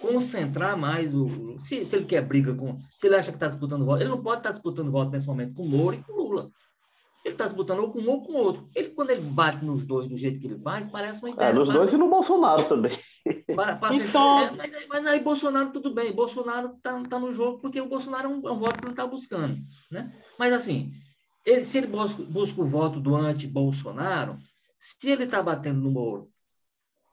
concentrar 0.00 0.76
mais 0.76 1.14
o. 1.14 1.58
Se, 1.58 1.84
se 1.84 1.96
ele 1.96 2.04
quer 2.04 2.22
briga 2.22 2.54
com. 2.54 2.78
Se 2.94 3.06
ele 3.06 3.16
acha 3.16 3.30
que 3.30 3.36
está 3.36 3.48
disputando 3.48 3.84
voto, 3.84 4.02
ele 4.02 4.10
não 4.10 4.22
pode 4.22 4.40
estar 4.40 4.50
tá 4.50 4.52
disputando 4.52 4.90
voto 4.90 5.10
nesse 5.10 5.26
momento 5.26 5.54
com 5.54 5.62
o 5.62 5.68
Moro 5.68 5.96
e 5.96 6.02
com 6.02 6.12
o 6.12 6.16
Lula. 6.16 6.50
Ele 7.24 7.34
está 7.34 7.44
disputando 7.44 7.78
ou 7.78 7.90
com 7.90 8.00
um 8.00 8.10
ou 8.10 8.22
com 8.22 8.32
o 8.32 8.36
outro. 8.36 8.68
Ele, 8.74 8.90
quando 8.90 9.08
ele 9.08 9.22
bate 9.22 9.64
nos 9.64 9.84
dois 9.86 10.06
do 10.06 10.16
jeito 10.16 10.38
que 10.38 10.46
ele 10.46 10.58
faz, 10.58 10.86
parece 10.86 11.20
uma 11.20 11.30
ideia. 11.30 11.48
É, 11.48 11.52
nos 11.54 11.68
dois 11.70 11.90
e 11.90 11.96
no 11.96 12.10
Bolsonaro 12.10 12.68
também. 12.68 12.98
Para, 13.56 13.76
para 13.76 13.94
então... 13.94 14.40
É, 14.40 14.50
mas, 14.50 14.70
mas, 14.86 15.06
aí 15.06 15.20
Bolsonaro 15.20 15.72
tudo 15.72 15.94
bem, 15.94 16.12
Bolsonaro 16.12 16.74
está 16.76 17.02
tá 17.04 17.18
no 17.18 17.32
jogo 17.32 17.60
porque 17.60 17.80
o 17.80 17.88
Bolsonaro 17.88 18.30
é 18.30 18.30
um, 18.30 18.48
é 18.48 18.52
um 18.52 18.58
voto 18.58 18.76
que 18.76 18.84
não 18.84 18.90
está 18.90 19.06
buscando. 19.06 19.56
Né? 19.90 20.12
Mas 20.38 20.52
assim, 20.52 20.92
ele, 21.46 21.64
se 21.64 21.78
ele 21.78 21.86
busca, 21.86 22.22
busca 22.22 22.60
o 22.60 22.66
voto 22.66 23.00
do 23.00 23.16
anti-Bolsonaro, 23.16 24.36
se 24.78 25.08
ele 25.10 25.24
está 25.24 25.42
batendo 25.42 25.80
no 25.80 25.90
Moro 25.90 26.28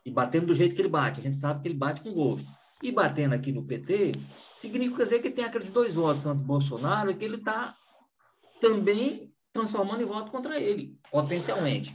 e 0.06 0.12
batendo 0.12 0.48
do 0.48 0.56
jeito 0.56 0.76
que 0.76 0.82
ele 0.82 0.89
bate, 0.89 1.22
a 1.22 1.24
gente 1.24 1.39
sabe 1.39 1.62
que 1.62 1.70
ele 1.70 1.78
bate 1.78 2.02
com 2.02 2.12
gosto 2.13 2.46
e 2.84 2.91
batendo 2.91 3.34
aqui 3.34 3.52
no 3.52 3.63
PT, 3.63 4.13
significa 4.58 5.04
dizer 5.04 5.20
que 5.20 5.30
tem 5.30 5.44
aqueles 5.44 5.70
dois 5.70 5.94
votos 5.94 6.26
anti-Bolsonaro 6.26 7.12
e 7.12 7.15
que 7.15 7.26
ele 7.26 7.36
está 7.36 7.76
também 8.60 9.32
transformando 9.54 10.02
em 10.02 10.06
voto 10.06 10.32
contra 10.32 10.60
ele, 10.60 10.98
potencialmente. 11.12 11.94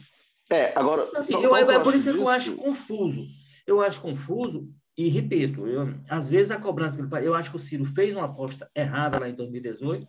É, 0.50 0.72
agora. 0.78 1.06
Então, 1.08 1.20
assim, 1.20 1.34
eu, 1.34 1.56
é 1.56 1.78
por 1.80 1.94
isso 1.94 2.12
que 2.12 2.18
eu 2.18 2.28
acho 2.28 2.54
confuso. 2.56 3.26
Eu 3.66 3.80
acho 3.80 4.00
confuso, 4.00 4.68
e 4.96 5.08
repito, 5.08 5.66
eu, 5.66 5.94
às 6.08 6.28
vezes 6.28 6.52
a 6.52 6.60
cobrança 6.60 6.96
que 6.96 7.02
ele 7.02 7.08
faz, 7.08 7.24
eu 7.24 7.34
acho 7.34 7.50
que 7.50 7.56
o 7.56 7.60
Ciro 7.60 7.84
fez 7.84 8.14
uma 8.14 8.26
aposta 8.26 8.70
errada 8.74 9.18
lá 9.18 9.28
em 9.28 9.34
2018, 9.34 10.06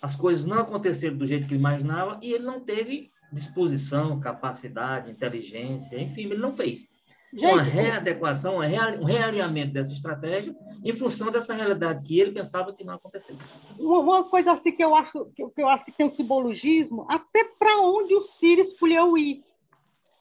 as 0.00 0.14
coisas 0.14 0.44
não 0.44 0.58
aconteceram 0.58 1.16
do 1.16 1.26
jeito 1.26 1.46
que 1.46 1.54
ele 1.54 1.60
imaginava, 1.60 2.18
e 2.22 2.32
ele 2.32 2.44
não 2.44 2.60
teve 2.60 3.10
disposição, 3.32 4.20
capacidade, 4.20 5.10
inteligência, 5.10 6.00
enfim, 6.00 6.22
ele 6.22 6.36
não 6.36 6.54
fez. 6.54 6.86
Gente, 7.32 7.46
uma 7.46 7.62
readequação, 7.62 8.56
um 8.56 9.04
realinhamento 9.04 9.72
dessa 9.72 9.94
estratégia 9.94 10.54
em 10.84 10.94
função 10.94 11.30
dessa 11.30 11.54
realidade 11.54 12.06
que 12.06 12.20
ele 12.20 12.32
pensava 12.32 12.74
que 12.74 12.84
não 12.84 12.94
aconteceu. 12.94 13.36
Uma, 13.78 14.24
coisa 14.24 14.52
assim 14.52 14.72
que 14.72 14.84
eu 14.84 14.94
acho 14.94 15.24
que 15.34 15.42
eu 15.56 15.68
acho 15.68 15.84
que 15.84 15.92
tem 15.92 16.06
um 16.06 16.10
simbologismo, 16.10 17.06
até 17.08 17.44
para 17.44 17.80
onde 17.80 18.14
o 18.14 18.22
Ciro 18.22 18.60
escolheu 18.60 19.16
ir, 19.16 19.42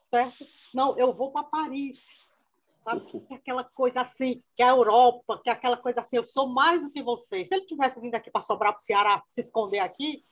certo? 0.10 0.46
Não, 0.74 0.98
eu 0.98 1.12
vou 1.14 1.32
para 1.32 1.44
Paris, 1.44 2.00
sabe? 2.84 3.02
Que 3.02 3.34
é 3.34 3.36
aquela 3.36 3.64
coisa 3.66 4.02
assim, 4.02 4.42
que 4.56 4.64
é 4.64 4.68
a 4.68 4.70
Europa, 4.70 5.42
que 5.44 5.50
é 5.50 5.54
aquela 5.54 5.76
coisa 5.76 6.00
assim, 6.00 6.16
eu 6.16 6.24
sou 6.24 6.48
mais 6.48 6.82
do 6.82 6.92
que 6.92 7.04
você. 7.04 7.44
Se 7.44 7.54
ele 7.54 7.66
tivesse 7.66 8.00
vindo 8.00 8.16
aqui 8.16 8.32
para 8.32 8.42
sobrar 8.42 8.72
para 8.72 8.80
o 8.80 8.84
Ceará, 8.84 9.22
se 9.28 9.42
esconder 9.42 9.80
aqui, 9.80 10.24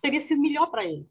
teria 0.00 0.20
sido 0.20 0.40
melhor 0.40 0.70
para 0.70 0.84
ele. 0.84 1.08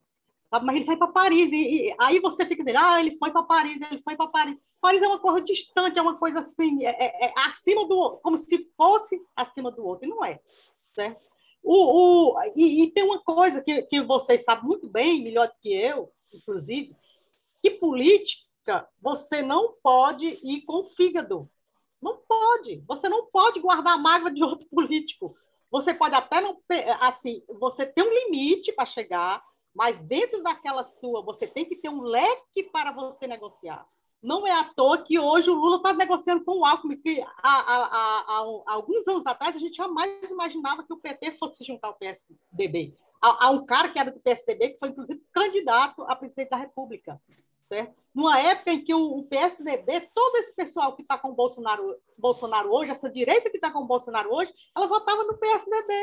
Mas 0.49 0.75
ele 0.75 0.85
foi 0.85 0.95
para 0.95 1.07
Paris, 1.07 1.51
e, 1.51 1.87
e, 1.87 1.95
aí 1.99 2.19
você 2.19 2.45
fica 2.45 2.63
dizendo, 2.63 2.81
ah, 2.81 3.01
ele 3.01 3.17
foi 3.17 3.31
para 3.31 3.43
Paris, 3.43 3.81
ele 3.81 4.01
foi 4.01 4.15
para 4.15 4.27
Paris. 4.27 4.57
Paris 4.79 5.01
é 5.01 5.07
uma 5.07 5.19
coisa 5.19 5.41
distante, 5.41 5.99
é 5.99 6.01
uma 6.01 6.17
coisa 6.17 6.39
assim, 6.39 6.85
é, 6.85 6.91
é, 6.91 7.25
é 7.25 7.33
acima 7.45 7.85
do 7.85 7.97
outro, 7.97 8.19
como 8.21 8.37
se 8.37 8.71
fosse 8.77 9.21
acima 9.35 9.69
do 9.69 9.85
outro, 9.85 10.05
e 10.05 10.09
não 10.09 10.23
é. 10.23 10.39
Certo? 10.95 11.21
O, 11.61 12.31
o, 12.31 12.41
e, 12.55 12.83
e, 12.83 12.91
tem 12.91 13.03
uma 13.03 13.19
coisa 13.19 13.61
que, 13.61 13.81
que 13.83 14.01
vocês 14.01 14.45
sabem 14.45 14.63
muito 14.63 14.87
bem, 14.87 15.21
melhor 15.21 15.51
que 15.61 15.73
eu, 15.73 16.09
inclusive, 16.33 16.95
que 17.61 17.71
política 17.71 18.87
você 19.01 19.41
não 19.41 19.73
pode 19.83 20.39
ir 20.43 20.61
com 20.61 20.85
o 20.85 20.89
fígado. 20.89 21.49
Não 22.01 22.17
pode. 22.27 22.83
Você 22.87 23.09
não 23.09 23.25
pode 23.25 23.59
guardar 23.59 23.95
a 23.95 23.97
mágoa 23.97 24.31
de 24.31 24.43
outro 24.43 24.67
político. 24.69 25.35
Você 25.71 25.93
pode 25.93 26.15
até 26.15 26.39
não. 26.39 26.57
Assim, 27.01 27.43
você 27.59 27.85
tem 27.85 28.03
um 28.03 28.13
limite 28.13 28.71
para 28.71 28.85
chegar, 28.85 29.43
mas 29.77 29.95
dentro 29.99 30.41
daquela 30.41 30.83
sua, 30.83 31.21
você 31.21 31.45
tem 31.45 31.63
que 31.63 31.75
ter 31.75 31.87
um 31.87 32.01
leque 32.01 32.63
para 32.71 32.91
você 32.91 33.27
negociar. 33.27 33.87
Não 34.23 34.47
é 34.47 34.51
à 34.51 34.63
toa 34.63 35.03
que 35.03 35.19
hoje 35.19 35.51
o 35.51 35.53
Lula 35.53 35.77
está 35.77 35.93
negociando 35.93 36.43
com 36.43 36.61
o 36.61 36.65
Alckmin, 36.65 36.97
que 36.97 37.21
há, 37.21 37.27
há, 37.43 37.85
há, 37.85 38.25
há, 38.65 38.73
alguns 38.73 39.07
anos 39.07 39.27
atrás 39.27 39.55
a 39.55 39.59
gente 39.59 39.77
jamais 39.77 40.11
imaginava 40.31 40.83
que 40.83 40.91
o 40.91 40.97
PT 40.97 41.33
fosse 41.33 41.63
juntar 41.63 41.89
ao 41.89 41.93
PSDB. 41.93 42.97
Há, 43.21 43.51
um 43.51 43.67
cara 43.67 43.89
que 43.89 43.99
era 43.99 44.09
do 44.09 44.19
PSDB, 44.19 44.69
que 44.69 44.79
foi 44.79 44.89
inclusive 44.89 45.21
candidato 45.31 46.01
a 46.07 46.15
presidente 46.15 46.49
da 46.49 46.57
República. 46.57 47.21
Certo? 47.69 47.93
Numa 48.15 48.39
época 48.39 48.71
em 48.71 48.83
que 48.83 48.95
o, 48.95 49.23
PSDB, 49.29 50.09
todo 50.11 50.37
esse 50.37 50.55
pessoal 50.55 50.95
que 50.95 51.03
está 51.03 51.19
com 51.19 51.29
o 51.29 51.35
Bolsonaro, 51.35 51.95
Bolsonaro 52.17 52.73
hoje, 52.73 52.89
essa 52.89 53.11
direita 53.11 53.51
que 53.51 53.57
está 53.57 53.69
com 53.69 53.83
o 53.83 53.87
Bolsonaro 53.87 54.33
hoje, 54.33 54.51
ela 54.75 54.87
votava 54.87 55.23
no 55.23 55.37
PSDB 55.37 55.93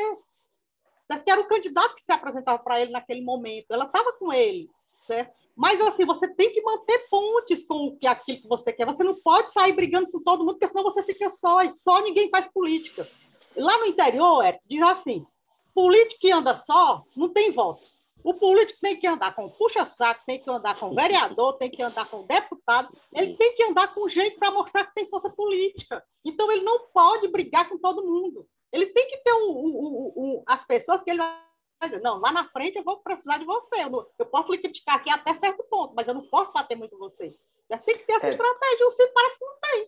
que 1.23 1.31
era 1.31 1.41
o 1.41 1.47
candidato 1.47 1.95
que 1.95 2.03
se 2.03 2.11
apresentava 2.11 2.59
para 2.59 2.79
ele 2.81 2.91
naquele 2.91 3.21
momento. 3.21 3.71
Ela 3.71 3.85
estava 3.85 4.13
com 4.13 4.33
ele, 4.33 4.69
certo? 5.07 5.33
Mas 5.55 5.79
assim, 5.81 6.05
você 6.05 6.27
tem 6.27 6.51
que 6.51 6.61
manter 6.61 7.07
pontes 7.09 7.63
com 7.63 7.87
o 7.87 7.97
que 7.97 8.05
aquilo 8.05 8.41
que 8.41 8.47
você 8.47 8.73
quer. 8.73 8.85
Você 8.85 9.03
não 9.03 9.15
pode 9.15 9.51
sair 9.51 9.73
brigando 9.73 10.11
com 10.11 10.21
todo 10.21 10.39
mundo, 10.39 10.53
porque 10.53 10.67
senão 10.67 10.83
você 10.83 11.01
fica 11.03 11.29
só, 11.29 11.63
e 11.63 11.71
só 11.71 12.01
ninguém 12.01 12.29
faz 12.29 12.51
política. 12.51 13.07
Lá 13.55 13.77
no 13.77 13.85
interior, 13.85 14.43
diz 14.65 14.81
assim: 14.81 15.25
político 15.73 16.19
que 16.19 16.31
anda 16.31 16.55
só 16.55 17.03
não 17.15 17.29
tem 17.29 17.51
voto. 17.51 17.83
O 18.25 18.33
político 18.33 18.79
tem 18.81 18.99
que 18.99 19.05
andar 19.05 19.35
com 19.35 19.47
puxa-saco, 19.47 20.23
tem 20.25 20.39
que 20.39 20.49
andar 20.49 20.79
com 20.79 20.95
vereador, 20.95 21.53
tem 21.57 21.69
que 21.69 21.83
andar 21.83 22.09
com 22.09 22.25
deputado, 22.25 22.89
ele 23.13 23.37
tem 23.37 23.55
que 23.55 23.63
andar 23.63 23.93
com 23.93 24.09
gente 24.09 24.35
para 24.37 24.49
mostrar 24.49 24.85
que 24.85 24.95
tem 24.95 25.07
força 25.07 25.29
política. 25.29 26.03
Então, 26.25 26.51
ele 26.51 26.63
não 26.63 26.87
pode 26.87 27.27
brigar 27.27 27.69
com 27.69 27.77
todo 27.77 28.03
mundo. 28.03 28.47
Ele 28.71 28.87
tem 28.87 29.07
que 29.09 29.17
ter 29.17 29.33
um, 29.33 29.51
um, 29.51 30.13
um, 30.15 30.43
as 30.47 30.65
pessoas 30.65 31.03
que 31.03 31.09
ele 31.09 31.19
vai 31.19 31.89
dizer, 31.89 32.01
não, 32.01 32.19
lá 32.19 32.31
na 32.31 32.45
frente 32.49 32.77
eu 32.77 32.83
vou 32.83 32.99
precisar 32.99 33.37
de 33.37 33.45
você. 33.45 33.83
Eu, 33.83 33.89
não, 33.89 34.07
eu 34.17 34.25
posso 34.25 34.51
lhe 34.51 34.57
criticar 34.57 34.95
aqui 34.95 35.09
até 35.09 35.33
certo 35.35 35.63
ponto, 35.69 35.93
mas 35.95 36.07
eu 36.07 36.13
não 36.13 36.27
posso 36.27 36.51
bater 36.51 36.75
muito 36.75 36.97
você. 36.97 37.35
Já 37.69 37.77
tem 37.77 37.97
que 37.97 38.05
ter 38.05 38.13
essa 38.13 38.27
é. 38.27 38.29
estratégia. 38.29 38.87
O 38.87 38.91
Ciro 38.91 39.11
parece 39.13 39.39
que 39.39 39.45
não 39.45 39.57
tem. 39.61 39.87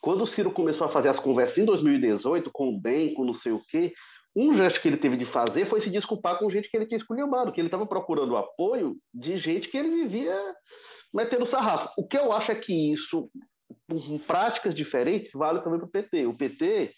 Quando 0.00 0.22
o 0.22 0.26
Ciro 0.26 0.50
começou 0.50 0.86
a 0.86 0.90
fazer 0.90 1.08
as 1.08 1.20
conversas 1.20 1.58
em 1.58 1.64
2018, 1.64 2.50
com 2.52 2.70
o 2.70 2.80
bem, 2.80 3.12
com 3.14 3.24
não 3.24 3.34
sei 3.34 3.52
o 3.52 3.62
quê, 3.68 3.92
um 4.34 4.54
gesto 4.54 4.80
que 4.80 4.88
ele 4.88 4.96
teve 4.96 5.16
de 5.16 5.26
fazer 5.26 5.68
foi 5.68 5.80
se 5.80 5.90
desculpar 5.90 6.38
com 6.38 6.50
gente 6.50 6.70
que 6.70 6.76
ele 6.76 6.86
tinha 6.86 6.98
esculhambado, 6.98 7.52
que 7.52 7.60
ele 7.60 7.66
estava 7.68 7.86
procurando 7.86 8.36
apoio 8.36 8.96
de 9.12 9.36
gente 9.36 9.68
que 9.68 9.76
ele 9.76 9.90
vivia 9.90 10.54
metendo 11.12 11.44
sarrafo. 11.44 11.90
O 11.98 12.06
que 12.06 12.16
eu 12.16 12.32
acho 12.32 12.52
é 12.52 12.54
que 12.54 12.92
isso, 12.92 13.28
com 13.90 14.18
práticas 14.18 14.74
diferentes, 14.74 15.32
vale 15.34 15.60
também 15.60 15.80
para 15.80 15.88
o 15.88 15.90
PT. 15.90 16.26
O 16.26 16.36
PT 16.36 16.94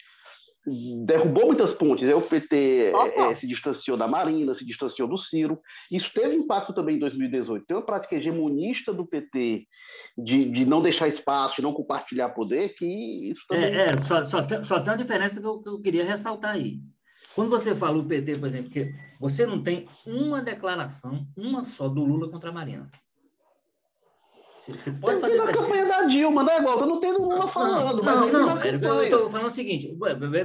derrubou 1.05 1.47
muitas 1.47 1.73
pontes. 1.73 2.07
Aí 2.07 2.15
o 2.15 2.21
PT 2.21 2.93
é, 3.17 3.35
se 3.35 3.47
distanciou 3.47 3.97
da 3.97 4.07
Marina, 4.07 4.55
se 4.55 4.65
distanciou 4.65 5.09
do 5.09 5.19
Ciro. 5.19 5.61
Isso 5.91 6.11
teve 6.15 6.35
impacto 6.35 6.73
também 6.73 6.97
em 6.97 7.01
2018. 7.01 7.67
Tem 7.67 7.77
uma 7.77 7.85
prática 7.85 8.15
hegemonista 8.15 8.93
do 8.93 9.07
PT 9.07 9.67
de, 10.17 10.51
de 10.51 10.65
não 10.65 10.81
deixar 10.81 11.09
espaço, 11.09 11.57
de 11.57 11.63
não 11.63 11.73
compartilhar 11.73 12.31
poder, 12.31 12.75
que 12.77 12.87
isso 13.31 13.43
também... 13.49 13.65
É, 13.65 13.91
é 13.91 14.05
só, 14.05 14.25
só, 14.25 14.43
tem, 14.43 14.63
só 14.63 14.79
tem 14.81 14.93
uma 14.93 14.99
diferença 14.99 15.41
que 15.41 15.47
eu, 15.47 15.61
que 15.61 15.69
eu 15.69 15.81
queria 15.81 16.05
ressaltar 16.05 16.53
aí. 16.53 16.79
Quando 17.35 17.51
você 17.51 17.75
fala 17.75 17.99
o 17.99 18.07
PT, 18.07 18.39
por 18.39 18.47
exemplo, 18.47 18.71
que 18.71 18.93
você 19.19 19.47
não 19.47 19.63
tem 19.63 19.89
uma 20.07 20.43
declaração, 20.43 21.27
uma 21.37 21.65
só, 21.65 21.89
do 21.89 22.05
Lula 22.05 22.31
contra 22.31 22.51
a 22.51 22.53
Marina. 22.53 22.91
Você 24.63 24.93
pode 24.93 25.21
fazer 25.21 25.37
na 25.39 25.53
campanha 25.53 25.87
da 25.87 26.03
Dilma, 26.05 26.45
né, 26.45 26.61
Walter? 26.61 26.87
Não 26.87 27.01
tem 27.01 27.13
Lula 27.13 27.49
falando. 27.49 28.01
Não, 28.01 28.29
não, 28.29 28.47
não. 28.47 28.65
Eu 28.65 29.03
estou 29.03 29.29
falando 29.29 29.49
o 29.49 29.51
seguinte, 29.51 29.93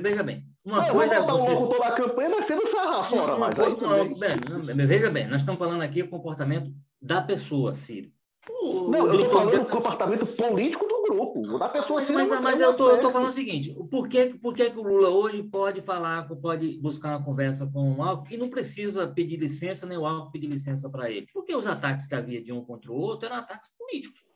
veja 0.01 0.23
bem. 0.23 0.43
Uma 0.65 0.81
não, 0.81 0.89
coisa 0.89 1.13
é 1.13 1.21
você... 1.21 1.31
um 1.31 1.53
locutor 1.53 1.79
da 1.79 1.91
campanha, 1.91 2.29
vai 2.29 2.47
ser 2.47 2.55
no 2.55 2.67
sarrar 2.71 3.09
fora, 3.09 3.37
mas 3.37 3.59
aí 3.59 4.15
bem, 4.15 4.87
Veja 4.87 5.11
bem, 5.11 5.27
nós 5.27 5.41
estamos 5.41 5.59
falando 5.59 5.83
aqui 5.83 6.01
o 6.01 6.09
comportamento 6.09 6.71
da 6.99 7.21
pessoa, 7.21 7.75
Ciro. 7.75 8.09
O, 8.49 8.89
não, 8.89 9.05
eu 9.07 9.21
estou 9.21 9.39
falando 9.39 9.65
do 9.65 9.69
comportamento 9.69 10.25
político 10.25 10.86
do 10.86 10.86
grupo, 11.07 11.57
da 11.57 11.69
pessoa 11.69 12.01
Mas, 12.01 12.29
mas, 12.29 12.41
mas 12.41 12.61
eu 12.61 12.71
estou 12.71 13.11
falando 13.11 13.29
o 13.29 13.33
seguinte: 13.33 13.75
por 13.89 14.07
que, 14.07 14.33
por 14.35 14.53
que, 14.53 14.69
que 14.69 14.77
o 14.77 14.83
Lula 14.83 15.09
hoje 15.09 15.43
pode 15.43 15.81
falar, 15.81 16.27
pode 16.27 16.77
buscar 16.79 17.09
uma 17.09 17.23
conversa 17.23 17.67
com 17.67 17.93
o 17.93 18.03
Alckmin 18.03 18.35
e 18.35 18.39
não 18.39 18.49
precisa 18.49 19.07
pedir 19.07 19.37
licença, 19.37 19.85
nem 19.85 19.97
o 19.97 20.05
Alckmin 20.05 20.31
pedir 20.31 20.47
licença 20.47 20.89
para 20.89 21.09
ele? 21.09 21.27
Porque 21.33 21.55
os 21.55 21.67
ataques 21.67 22.07
que 22.07 22.15
havia 22.15 22.43
de 22.43 22.51
um 22.51 22.63
contra 22.63 22.91
o 22.91 22.95
outro 22.95 23.27
eram 23.27 23.37
ataques 23.37 23.69
políticos. 23.77 24.27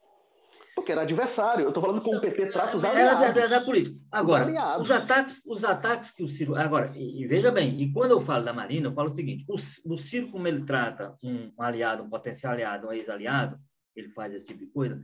Porque 0.76 0.92
era 0.92 1.02
adversário. 1.02 1.64
Eu 1.64 1.68
estou 1.70 1.84
falando 1.84 2.02
com 2.02 2.16
o 2.16 2.22
PT 2.22 2.48
trata 2.48 2.78
os 2.78 2.84
aliados. 2.84 3.24
Era, 3.24 3.40
era, 3.40 3.56
era 3.56 3.66
político. 3.66 4.00
Agora, 4.12 4.80
os, 4.80 4.86
os, 4.86 4.92
ataques, 4.92 5.46
os 5.46 5.64
ataques 5.64 6.12
que 6.12 6.24
o 6.24 6.28
Ciro. 6.28 6.56
Agora, 6.56 6.92
e, 6.96 7.22
e, 7.22 7.28
veja 7.28 7.52
bem, 7.52 7.82
e 7.82 7.92
quando 7.92 8.12
eu 8.12 8.22
falo 8.22 8.46
da 8.46 8.54
Marina, 8.54 8.88
eu 8.88 8.94
falo 8.94 9.10
o 9.10 9.12
seguinte: 9.12 9.46
o, 9.48 9.56
o 9.94 9.98
Ciro, 9.98 10.30
como 10.30 10.48
ele 10.48 10.64
trata 10.64 11.16
um 11.22 11.52
aliado, 11.60 12.04
um 12.04 12.10
potencial 12.10 12.54
aliado, 12.54 12.88
um 12.88 12.92
ex-aliado, 12.92 13.60
ele 13.96 14.10
faz 14.10 14.34
esse 14.34 14.48
tipo 14.48 14.60
de 14.60 14.68
coisa, 14.68 15.02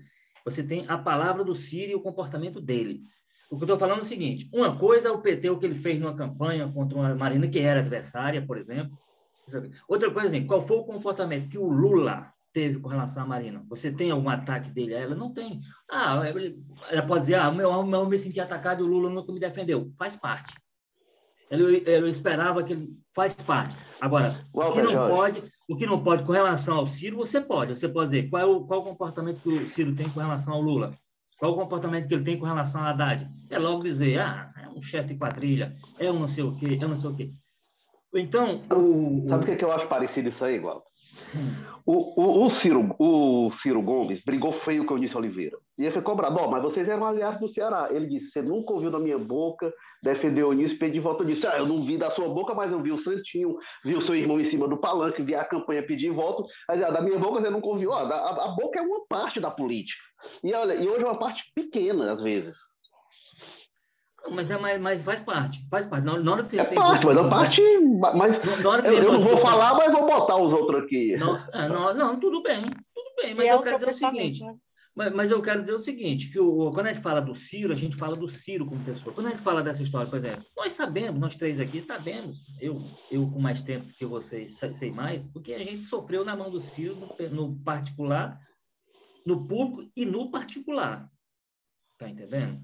você 0.49 0.63
tem 0.63 0.85
a 0.87 0.97
palavra 0.97 1.43
do 1.43 1.53
Ciro 1.53 1.91
e 1.91 1.95
o 1.95 1.99
comportamento 1.99 2.61
dele. 2.61 3.03
O 3.51 3.57
que 3.57 3.63
eu 3.63 3.65
estou 3.65 3.77
falando 3.77 3.99
é 3.99 4.03
o 4.03 4.05
seguinte: 4.05 4.49
uma 4.53 4.77
coisa 4.77 5.09
é 5.09 5.11
o 5.11 5.21
PT, 5.21 5.49
o 5.49 5.59
que 5.59 5.65
ele 5.65 5.77
fez 5.77 5.99
numa 5.99 6.15
campanha 6.15 6.71
contra 6.71 6.97
uma 6.97 7.13
Marina 7.13 7.49
que 7.49 7.59
era 7.59 7.81
adversária, 7.81 8.45
por 8.45 8.57
exemplo. 8.57 8.97
Outra 9.89 10.09
coisa, 10.09 10.29
assim, 10.29 10.47
qual 10.47 10.65
foi 10.65 10.77
o 10.77 10.85
comportamento 10.85 11.49
que 11.49 11.57
o 11.57 11.67
Lula 11.67 12.31
teve 12.53 12.79
com 12.79 12.87
relação 12.87 13.23
à 13.23 13.27
Marina? 13.27 13.61
Você 13.67 13.91
tem 13.91 14.09
algum 14.09 14.29
ataque 14.29 14.69
dele 14.69 14.95
a 14.95 14.99
ela? 14.99 15.15
Não 15.15 15.33
tem. 15.33 15.59
Ah, 15.91 16.21
ela 16.89 17.05
pode 17.05 17.21
dizer, 17.21 17.35
ah, 17.35 17.51
meu, 17.51 17.69
eu 17.69 18.05
me 18.05 18.17
senti 18.17 18.39
atacado 18.39 18.81
e 18.81 18.87
o 18.87 18.89
Lula 18.89 19.09
nunca 19.09 19.33
me 19.33 19.39
defendeu. 19.39 19.91
Faz 19.97 20.15
parte. 20.15 20.53
Eu, 21.49 21.69
eu 21.69 22.07
esperava 22.07 22.63
que 22.63 22.73
ele 22.73 22.89
faz 23.13 23.33
parte. 23.35 23.75
Agora, 24.01 24.45
o 24.53 24.71
que 24.71 24.81
não 24.81 25.09
pode, 25.09 25.43
o 25.67 25.75
que 25.75 25.85
não 25.85 26.03
pode 26.03 26.23
com 26.23 26.31
relação 26.31 26.77
ao 26.77 26.87
Ciro, 26.87 27.17
você 27.17 27.41
pode. 27.41 27.77
Você 27.77 27.87
pode 27.87 28.11
dizer 28.11 28.29
qual 28.29 28.41
é 28.41 28.45
o, 28.45 28.61
qual 28.61 28.81
o 28.81 28.83
comportamento 28.83 29.41
que 29.41 29.49
o 29.49 29.69
Ciro 29.69 29.95
tem 29.95 30.09
com 30.09 30.19
relação 30.19 30.53
ao 30.53 30.61
Lula. 30.61 30.93
Qual 31.39 31.51
o 31.51 31.55
comportamento 31.55 32.07
que 32.07 32.13
ele 32.13 32.23
tem 32.23 32.37
com 32.37 32.45
relação 32.45 32.81
a 32.81 32.89
Haddad? 32.89 33.29
É 33.49 33.59
logo 33.59 33.83
dizer, 33.83 34.19
ah, 34.19 34.51
é 34.57 34.69
um 34.69 34.81
chefe 34.81 35.09
de 35.09 35.19
quadrilha, 35.19 35.75
é 35.99 36.11
um 36.11 36.19
não 36.19 36.27
sei 36.27 36.43
o 36.43 36.55
quê, 36.55 36.77
é 36.81 36.85
um 36.85 36.89
não 36.89 36.97
sei 36.97 37.09
o 37.09 37.15
quê. 37.15 37.31
Então, 38.13 38.61
o... 38.71 39.25
Sabe 39.27 39.43
o 39.43 39.45
que, 39.45 39.51
é 39.51 39.55
que 39.55 39.65
eu 39.65 39.71
acho 39.71 39.87
parecido 39.87 40.29
isso 40.29 40.43
aí, 40.43 40.55
igual? 40.55 40.83
O, 41.85 42.21
o, 42.21 42.45
o, 42.45 42.49
Ciro, 42.49 42.95
o 42.99 43.49
Ciro 43.53 43.81
Gomes 43.81 44.21
brigou 44.21 44.51
feio 44.51 44.85
com 44.85 44.93
o 44.93 44.97
Eunício 44.97 45.17
Oliveira. 45.17 45.57
E 45.77 45.83
ele 45.83 45.91
foi 45.91 46.01
cobrado, 46.01 46.37
oh, 46.39 46.49
mas 46.49 46.61
vocês 46.61 46.87
eram 46.87 47.05
aliados 47.05 47.39
do 47.39 47.47
Ceará. 47.47 47.87
Ele 47.91 48.07
disse, 48.07 48.31
você 48.31 48.41
nunca 48.41 48.73
ouviu 48.73 48.91
da 48.91 48.99
minha 48.99 49.17
boca 49.17 49.73
defender 50.03 50.43
o 50.43 50.51
Eunício 50.51 50.77
pedir 50.77 50.99
voto. 50.99 51.23
Eu 51.23 51.27
disse, 51.27 51.47
ah, 51.47 51.57
eu 51.57 51.65
não 51.65 51.81
vi 51.81 51.97
da 51.97 52.11
sua 52.11 52.27
boca, 52.27 52.53
mas 52.53 52.71
eu 52.71 52.81
vi 52.81 52.91
o 52.91 52.99
Santinho, 52.99 53.57
vi 53.85 53.95
o 53.95 54.01
seu 54.01 54.15
irmão 54.15 54.39
em 54.39 54.45
cima 54.45 54.67
do 54.67 54.77
palanque, 54.77 55.23
vi 55.23 55.33
a 55.33 55.45
campanha 55.45 55.85
pedir 55.85 56.11
voto. 56.11 56.45
Mas 56.67 56.83
ah, 56.83 56.91
da 56.91 57.01
minha 57.01 57.17
boca 57.17 57.41
você 57.41 57.49
nunca 57.49 57.67
ouviu. 57.67 57.91
Oh, 57.91 57.95
a, 57.95 58.45
a 58.45 58.47
boca 58.49 58.79
é 58.79 58.81
uma 58.81 59.05
parte 59.07 59.39
da 59.39 59.49
política. 59.49 60.03
E, 60.43 60.53
olha, 60.53 60.73
e 60.73 60.87
hoje 60.87 61.03
é 61.03 61.07
uma 61.07 61.19
parte 61.19 61.43
pequena, 61.55 62.11
às 62.11 62.21
vezes. 62.21 62.55
Mas, 64.29 64.51
é, 64.51 64.57
mas, 64.57 64.81
mas 64.81 65.03
faz 65.03 65.23
parte, 65.23 65.65
faz 65.69 65.85
parte. 65.85 66.03
Na, 66.03 66.13
hora 66.13 66.41
que 66.41 66.47
você 66.47 66.59
é 66.59 66.63
parte, 66.63 67.05
mas 67.05 67.17
a 67.17 67.27
parte. 67.27 67.61
Mas 68.15 68.85
eu, 68.85 68.93
eu 68.93 69.11
não 69.13 69.21
vou 69.21 69.37
falar, 69.37 69.73
mas 69.75 69.91
vou 69.91 70.05
botar 70.05 70.37
os 70.37 70.53
outros 70.53 70.83
aqui. 70.83 71.15
Não, 71.17 71.37
é, 71.53 71.67
não, 71.67 71.93
não, 71.93 72.19
tudo 72.19 72.41
bem, 72.41 72.61
tudo 72.61 73.15
bem. 73.21 73.33
Mas 73.35 73.45
e 73.45 73.49
eu 73.49 73.59
é 73.59 73.63
quero 73.63 73.77
dizer 73.77 73.89
o 73.89 73.93
seguinte. 73.93 74.43
Né? 74.43 74.55
Mas, 74.95 75.13
mas, 75.13 75.31
eu 75.31 75.39
quero 75.43 75.61
dizer 75.61 75.73
o 75.73 75.79
seguinte, 75.79 76.31
que 76.31 76.39
o, 76.39 76.71
quando 76.71 76.87
a 76.87 76.89
gente 76.89 77.03
fala 77.03 77.21
do 77.21 77.35
Ciro, 77.35 77.71
a 77.71 77.75
gente 77.75 77.95
fala 77.95 78.15
do 78.15 78.27
Ciro 78.27 78.65
como 78.65 78.83
pessoa. 78.83 79.13
Quando 79.13 79.27
a 79.27 79.29
gente 79.29 79.43
fala 79.43 79.61
dessa 79.61 79.83
história, 79.83 80.09
por 80.09 80.17
exemplo, 80.17 80.43
nós 80.57 80.73
sabemos, 80.73 81.19
nós 81.19 81.35
três 81.35 81.59
aqui 81.59 81.83
sabemos, 81.83 82.43
eu, 82.59 82.81
eu 83.11 83.29
com 83.29 83.39
mais 83.39 83.61
tempo 83.61 83.93
que 83.93 84.05
vocês 84.07 84.59
sei 84.73 84.91
mais, 84.91 85.23
porque 85.25 85.53
a 85.53 85.63
gente 85.63 85.85
sofreu 85.85 86.25
na 86.25 86.35
mão 86.35 86.49
do 86.49 86.59
Ciro 86.59 86.95
no, 86.95 87.29
no 87.29 87.59
particular, 87.59 88.39
no 89.23 89.45
público 89.45 89.87
e 89.95 90.03
no 90.03 90.31
particular. 90.31 91.07
Tá 91.99 92.09
entendendo? 92.09 92.59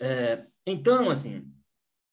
É, 0.00 0.44
então, 0.70 1.10
assim, 1.10 1.44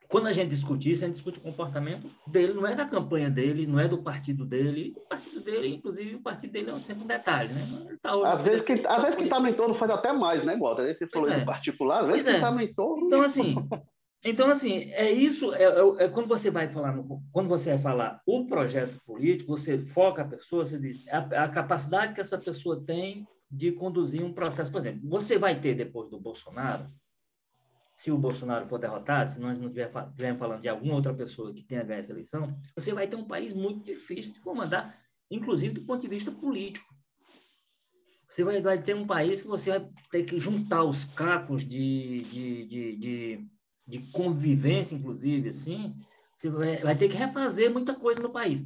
quando 0.07 0.27
a 0.27 0.33
gente 0.33 0.49
discute 0.49 0.91
isso, 0.91 1.03
a 1.03 1.07
gente 1.07 1.15
discute 1.15 1.39
o 1.39 1.43
comportamento 1.43 2.09
dele, 2.27 2.53
não 2.53 2.65
é 2.65 2.75
da 2.75 2.85
campanha 2.85 3.29
dele, 3.29 3.65
não 3.65 3.79
é 3.79 3.87
do 3.87 4.01
partido 4.01 4.45
dele. 4.45 4.93
O 4.95 5.09
partido 5.09 5.41
dele, 5.41 5.67
inclusive, 5.67 6.15
o 6.15 6.21
partido 6.21 6.51
dele 6.51 6.71
é 6.71 6.79
sempre 6.79 7.03
um 7.03 7.07
detalhe, 7.07 7.53
né? 7.53 7.97
Tá, 8.01 8.33
às 8.33 8.41
vezes 8.41 8.61
que 8.61 8.73
às 8.85 9.01
vezes 9.01 9.15
que 9.17 9.23
está 9.23 9.39
no 9.39 9.47
entorno 9.47 9.75
faz 9.75 9.91
até 9.91 10.13
mais, 10.13 10.45
né, 10.45 10.55
Walter? 10.57 10.95
Você 10.95 11.07
falou 11.07 11.29
é. 11.29 11.43
particular, 11.43 12.01
às 12.01 12.07
vezes 12.07 12.25
que 12.25 12.31
está 12.31 12.47
é. 12.47 12.51
no 12.51 12.61
entorno. 12.61 13.07
Então, 13.07 13.21
assim, 13.23 13.55
então, 14.23 14.49
assim, 14.49 14.91
é 14.93 15.11
isso, 15.11 15.53
é, 15.53 15.63
é, 15.63 16.05
é, 16.05 16.07
quando 16.07 16.27
você 16.27 16.49
vai 16.49 16.67
falar, 16.67 16.93
no, 16.93 17.21
quando 17.31 17.47
você 17.47 17.71
vai 17.71 17.79
falar 17.79 18.21
o 18.25 18.47
projeto 18.47 18.99
político, 19.05 19.55
você 19.55 19.77
foca 19.77 20.23
a 20.23 20.27
pessoa, 20.27 20.65
você 20.65 20.79
diz 20.79 21.07
a, 21.09 21.43
a 21.43 21.49
capacidade 21.49 22.15
que 22.15 22.21
essa 22.21 22.37
pessoa 22.37 22.83
tem 22.83 23.27
de 23.51 23.71
conduzir 23.71 24.23
um 24.23 24.33
processo. 24.33 24.71
Por 24.71 24.81
exemplo, 24.81 25.07
você 25.07 25.37
vai 25.37 25.59
ter, 25.59 25.75
depois 25.75 26.09
do 26.09 26.19
Bolsonaro, 26.19 26.89
se 27.95 28.11
o 28.11 28.17
Bolsonaro 28.17 28.67
for 28.67 28.77
derrotado, 28.77 29.31
se 29.31 29.39
nós 29.39 29.57
não 29.57 29.67
estivermos 29.67 30.39
falando 30.39 30.61
de 30.61 30.67
alguma 30.67 30.95
outra 30.95 31.13
pessoa 31.13 31.53
que 31.53 31.63
tenha 31.63 31.83
ganho 31.83 32.01
essa 32.01 32.11
eleição, 32.11 32.53
você 32.75 32.93
vai 32.93 33.07
ter 33.07 33.15
um 33.15 33.23
país 33.23 33.53
muito 33.53 33.85
difícil 33.85 34.33
de 34.33 34.39
comandar, 34.41 34.99
inclusive 35.31 35.75
do 35.75 35.85
ponto 35.85 36.01
de 36.01 36.07
vista 36.07 36.31
político. 36.31 36.93
Você 38.27 38.43
vai, 38.43 38.59
vai 38.59 38.81
ter 38.81 38.95
um 38.95 39.07
país 39.07 39.41
que 39.41 39.47
você 39.47 39.69
vai 39.69 39.89
ter 40.11 40.23
que 40.23 40.39
juntar 40.39 40.83
os 40.83 41.05
cacos 41.05 41.63
de, 41.63 42.23
de, 42.23 42.65
de, 42.65 42.95
de, 42.97 43.47
de 43.87 43.99
convivência, 44.11 44.95
inclusive, 44.95 45.49
assim, 45.49 45.95
você 46.35 46.49
vai, 46.49 46.77
vai, 46.77 46.97
ter 46.97 47.07
que 47.07 47.15
refazer 47.15 47.71
muita 47.71 47.93
coisa 47.93 48.21
no 48.21 48.31
país. 48.31 48.63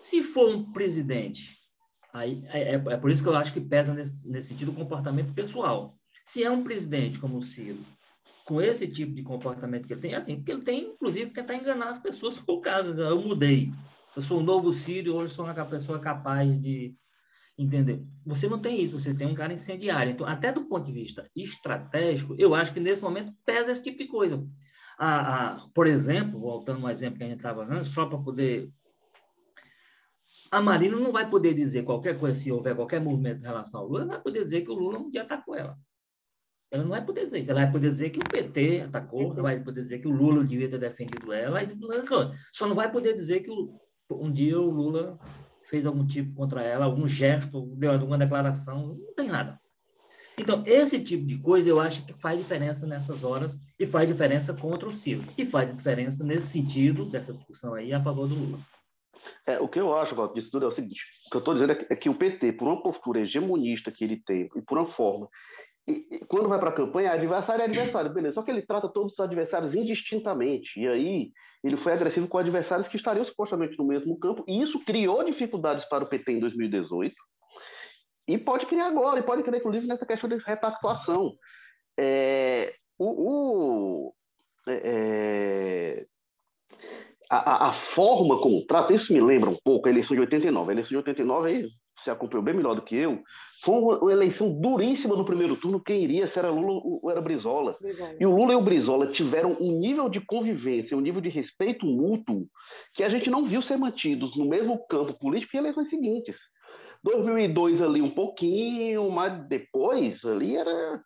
Se 0.00 0.22
for 0.22 0.52
um 0.52 0.72
presidente, 0.72 1.56
aí 2.12 2.44
é, 2.48 2.72
é, 2.72 2.74
é 2.74 2.96
por 2.96 3.10
isso 3.10 3.22
que 3.22 3.28
eu 3.28 3.36
acho 3.36 3.52
que 3.52 3.60
pesa 3.60 3.94
nesse, 3.94 4.28
nesse 4.28 4.48
sentido 4.48 4.72
o 4.72 4.74
comportamento 4.74 5.32
pessoal. 5.32 5.96
Se 6.26 6.42
é 6.42 6.50
um 6.50 6.64
presidente 6.64 7.20
como 7.20 7.36
o 7.36 7.42
Ciro, 7.42 7.78
com 8.44 8.60
esse 8.60 8.86
tipo 8.86 9.14
de 9.14 9.22
comportamento 9.22 9.86
que 9.86 9.94
ele 9.94 10.00
tem, 10.00 10.14
assim, 10.14 10.36
porque 10.36 10.52
ele 10.52 10.62
tem, 10.62 10.90
inclusive, 10.90 11.30
tentar 11.30 11.56
enganar 11.56 11.88
as 11.88 11.98
pessoas 11.98 12.38
por 12.38 12.60
caso. 12.60 12.92
Eu 13.00 13.20
mudei. 13.20 13.72
Eu 14.14 14.22
sou 14.22 14.40
um 14.40 14.42
novo 14.42 14.72
Sírio, 14.72 15.16
hoje 15.16 15.34
sou 15.34 15.44
uma 15.44 15.64
pessoa 15.64 15.98
capaz 15.98 16.60
de 16.60 16.94
entender. 17.56 18.02
Você 18.26 18.48
não 18.48 18.58
tem 18.58 18.82
isso, 18.82 18.98
você 18.98 19.14
tem 19.14 19.26
um 19.26 19.34
cara 19.34 19.52
incendiário. 19.52 20.12
Então, 20.12 20.26
até 20.26 20.52
do 20.52 20.64
ponto 20.64 20.84
de 20.84 20.92
vista 20.92 21.28
estratégico, 21.34 22.34
eu 22.38 22.54
acho 22.54 22.72
que 22.72 22.80
nesse 22.80 23.02
momento 23.02 23.32
pesa 23.44 23.70
esse 23.70 23.82
tipo 23.82 23.98
de 23.98 24.06
coisa. 24.06 24.44
A, 24.98 25.54
a, 25.54 25.68
por 25.74 25.86
exemplo, 25.86 26.38
voltando 26.38 26.84
ao 26.84 26.92
exemplo 26.92 27.18
que 27.18 27.24
a 27.24 27.28
gente 27.28 27.38
estava 27.38 27.84
só 27.84 28.06
para 28.06 28.18
poder. 28.18 28.70
A 30.50 30.60
Marina 30.60 30.96
não 30.96 31.10
vai 31.10 31.28
poder 31.28 31.54
dizer 31.54 31.82
qualquer 31.82 32.18
coisa, 32.18 32.38
se 32.38 32.52
houver 32.52 32.76
qualquer 32.76 33.00
movimento 33.00 33.40
em 33.40 33.46
relação 33.46 33.80
ao 33.80 33.88
Lula, 33.88 34.04
não 34.04 34.14
vai 34.14 34.22
poder 34.22 34.44
dizer 34.44 34.62
que 34.62 34.70
o 34.70 34.74
Lula 34.74 34.98
um 34.98 35.10
dia 35.10 35.22
atacou 35.22 35.56
ela. 35.56 35.76
Ela 36.74 36.82
não 36.82 36.90
vai 36.90 37.04
poder 37.04 37.24
dizer 37.26 37.38
isso. 37.38 37.50
Ela 37.52 37.60
vai 37.60 37.70
poder 37.70 37.90
dizer 37.90 38.10
que 38.10 38.18
o 38.18 38.28
PT 38.28 38.80
atacou, 38.80 39.30
ela 39.30 39.42
vai 39.42 39.60
poder 39.60 39.82
dizer 39.82 40.00
que 40.00 40.08
o 40.08 40.12
Lula 40.12 40.42
devia 40.42 40.68
ter 40.68 40.78
defendido 40.78 41.32
ela, 41.32 41.60
só 42.52 42.66
não 42.66 42.74
vai 42.74 42.90
poder 42.90 43.14
dizer 43.14 43.40
que 43.40 43.50
um 44.10 44.32
dia 44.32 44.60
o 44.60 44.68
Lula 44.68 45.16
fez 45.62 45.86
algum 45.86 46.04
tipo 46.04 46.34
contra 46.34 46.62
ela, 46.62 46.84
algum 46.84 47.06
gesto, 47.06 47.62
deu 47.76 47.92
alguma 47.92 48.18
declaração, 48.18 48.98
não 48.98 49.14
tem 49.14 49.28
nada. 49.28 49.60
Então, 50.36 50.64
esse 50.66 50.98
tipo 50.98 51.24
de 51.24 51.38
coisa 51.38 51.68
eu 51.68 51.80
acho 51.80 52.04
que 52.04 52.12
faz 52.14 52.40
diferença 52.40 52.88
nessas 52.88 53.22
horas 53.22 53.56
e 53.78 53.86
faz 53.86 54.08
diferença 54.08 54.52
contra 54.52 54.88
o 54.88 54.92
Ciro. 54.92 55.24
E 55.38 55.46
faz 55.46 55.72
diferença 55.72 56.24
nesse 56.24 56.48
sentido, 56.48 57.04
dessa 57.04 57.32
discussão 57.32 57.74
aí, 57.74 57.92
a 57.92 58.02
favor 58.02 58.26
do 58.26 58.34
Lula. 58.34 58.58
É, 59.46 59.60
o 59.60 59.68
que 59.68 59.78
eu 59.78 59.94
acho, 59.96 60.16
Walter, 60.16 60.40
disso 60.40 60.50
tudo 60.50 60.64
é 60.64 60.68
o 60.68 60.72
seguinte: 60.72 61.00
o 61.26 61.30
que 61.30 61.36
eu 61.36 61.38
estou 61.38 61.54
dizendo 61.54 61.72
é 61.72 61.76
que, 61.76 61.92
é 61.92 61.96
que, 61.96 62.08
o 62.08 62.18
PT, 62.18 62.52
por 62.54 62.66
uma 62.66 62.82
postura 62.82 63.20
hegemonista 63.20 63.92
que 63.92 64.02
ele 64.02 64.20
tem 64.26 64.48
e 64.56 64.62
por 64.62 64.76
uma 64.76 64.90
forma 64.92 65.28
quando 66.28 66.48
vai 66.48 66.58
para 66.58 66.70
a 66.70 66.74
campanha, 66.74 67.12
adversário 67.12 67.62
é 67.62 67.64
adversário, 67.66 68.12
beleza. 68.12 68.34
Só 68.34 68.42
que 68.42 68.50
ele 68.50 68.62
trata 68.62 68.88
todos 68.88 69.12
os 69.12 69.20
adversários 69.20 69.74
indistintamente. 69.74 70.80
E 70.80 70.88
aí 70.88 71.30
ele 71.62 71.76
foi 71.76 71.92
agressivo 71.92 72.28
com 72.28 72.38
adversários 72.38 72.88
que 72.88 72.96
estariam 72.96 73.24
supostamente 73.24 73.76
no 73.78 73.84
mesmo 73.84 74.18
campo. 74.18 74.44
E 74.48 74.62
isso 74.62 74.82
criou 74.84 75.22
dificuldades 75.24 75.84
para 75.86 76.04
o 76.04 76.08
PT 76.08 76.32
em 76.32 76.40
2018. 76.40 77.14
E 78.26 78.38
pode 78.38 78.66
criar 78.66 78.86
agora, 78.86 79.18
e 79.18 79.22
pode 79.22 79.42
criar, 79.42 79.58
inclusive, 79.58 79.86
nessa 79.86 80.06
questão 80.06 80.28
de 80.28 80.36
repactuação. 80.36 81.34
É, 81.98 82.74
o, 82.98 84.08
o 84.08 84.14
é, 84.66 84.80
é 84.84 86.06
a, 87.30 87.68
a, 87.68 87.72
forma 87.72 88.40
como 88.40 88.64
trata, 88.66 88.92
isso 88.92 89.12
me 89.12 89.20
lembra 89.20 89.50
um 89.50 89.58
pouco 89.62 89.86
a 89.86 89.90
eleição 89.90 90.14
de 90.14 90.20
89. 90.22 90.70
A 90.70 90.74
eleição 90.74 90.90
de 90.90 90.96
89 90.96 91.48
aí 91.48 91.68
você 91.96 92.10
acompanhou 92.10 92.42
bem 92.42 92.54
melhor 92.54 92.74
do 92.74 92.82
que 92.82 92.96
eu, 92.96 93.22
foi 93.62 93.74
uma 93.74 94.12
eleição 94.12 94.50
duríssima 94.52 95.16
no 95.16 95.24
primeiro 95.24 95.56
turno. 95.56 95.80
Quem 95.80 96.02
iria, 96.02 96.26
se 96.26 96.38
era 96.38 96.50
Lula 96.50 96.80
ou 96.84 97.10
era 97.10 97.20
Brizola. 97.20 97.76
E 98.18 98.26
o 98.26 98.34
Lula 98.34 98.52
e 98.52 98.56
o 98.56 98.62
Brizola 98.62 99.06
tiveram 99.06 99.56
um 99.60 99.78
nível 99.78 100.08
de 100.08 100.20
convivência, 100.20 100.96
um 100.96 101.00
nível 101.00 101.20
de 101.20 101.28
respeito 101.28 101.86
mútuo, 101.86 102.46
que 102.94 103.02
a 103.02 103.08
gente 103.08 103.30
não 103.30 103.46
viu 103.46 103.62
ser 103.62 103.76
mantidos 103.76 104.36
no 104.36 104.44
mesmo 104.44 104.84
campo 104.86 105.14
político 105.18 105.56
em 105.56 105.60
eleições 105.60 105.88
seguintes. 105.88 106.36
2002 107.04 107.82
ali 107.82 108.00
um 108.00 108.10
pouquinho, 108.10 109.10
mas 109.10 109.46
depois 109.46 110.24
ali 110.24 110.56
era 110.56 111.02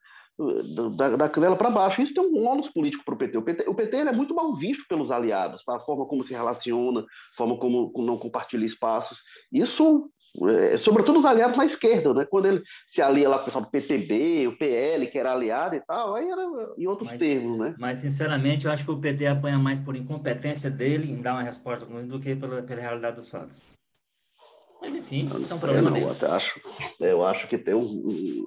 da, 0.94 1.16
da 1.16 1.28
canela 1.28 1.56
para 1.56 1.70
baixo. 1.70 2.00
Isso 2.00 2.14
tem 2.14 2.24
um 2.24 2.46
ônus 2.46 2.68
político 2.68 3.04
para 3.04 3.14
o 3.14 3.18
PT. 3.18 3.38
O 3.38 3.42
PT, 3.42 3.68
o 3.68 3.74
PT 3.74 3.96
é 3.96 4.12
muito 4.12 4.34
mal 4.34 4.54
visto 4.54 4.84
pelos 4.88 5.10
aliados, 5.10 5.62
a 5.68 5.80
forma 5.80 6.06
como 6.06 6.24
se 6.24 6.32
relaciona, 6.32 7.00
a 7.00 7.36
forma 7.36 7.58
como 7.58 7.92
não 7.96 8.16
compartilha 8.16 8.64
espaços. 8.64 9.18
Isso, 9.52 10.08
sobretudo 10.78 11.18
os 11.18 11.24
aliados 11.24 11.56
na 11.56 11.64
esquerda, 11.64 12.12
né? 12.14 12.26
quando 12.28 12.46
ele 12.46 12.62
se 12.92 13.00
alia 13.00 13.28
lá 13.28 13.38
com 13.38 13.42
o 13.42 13.44
pessoal 13.46 13.64
do 13.64 13.70
PTB, 13.70 14.46
o 14.46 14.56
PL, 14.56 15.06
que 15.06 15.18
era 15.18 15.32
aliado 15.32 15.74
e 15.74 15.80
tal, 15.80 16.14
aí 16.14 16.28
era 16.28 16.42
em 16.76 16.86
outros 16.86 17.08
mas, 17.08 17.18
termos. 17.18 17.58
Né? 17.58 17.74
Mas, 17.78 18.00
sinceramente, 18.00 18.66
eu 18.66 18.72
acho 18.72 18.84
que 18.84 18.90
o 18.90 19.00
PT 19.00 19.26
apanha 19.26 19.58
mais 19.58 19.78
por 19.80 19.96
incompetência 19.96 20.70
dele 20.70 21.10
em 21.10 21.20
dar 21.20 21.34
uma 21.34 21.42
resposta 21.42 21.86
do 21.86 22.20
que 22.20 22.36
pela, 22.36 22.62
pela 22.62 22.80
realidade 22.80 23.16
dos 23.16 23.28
fatos. 23.28 23.62
Mas 24.80 24.94
enfim, 24.94 25.28
são 25.46 25.56
é 25.56 25.60
problemas 25.60 26.22
eu 26.22 26.32
acho, 26.32 26.60
eu 27.00 27.26
acho 27.26 27.48
que 27.48 27.58
tem 27.58 27.74
um, 27.74 28.44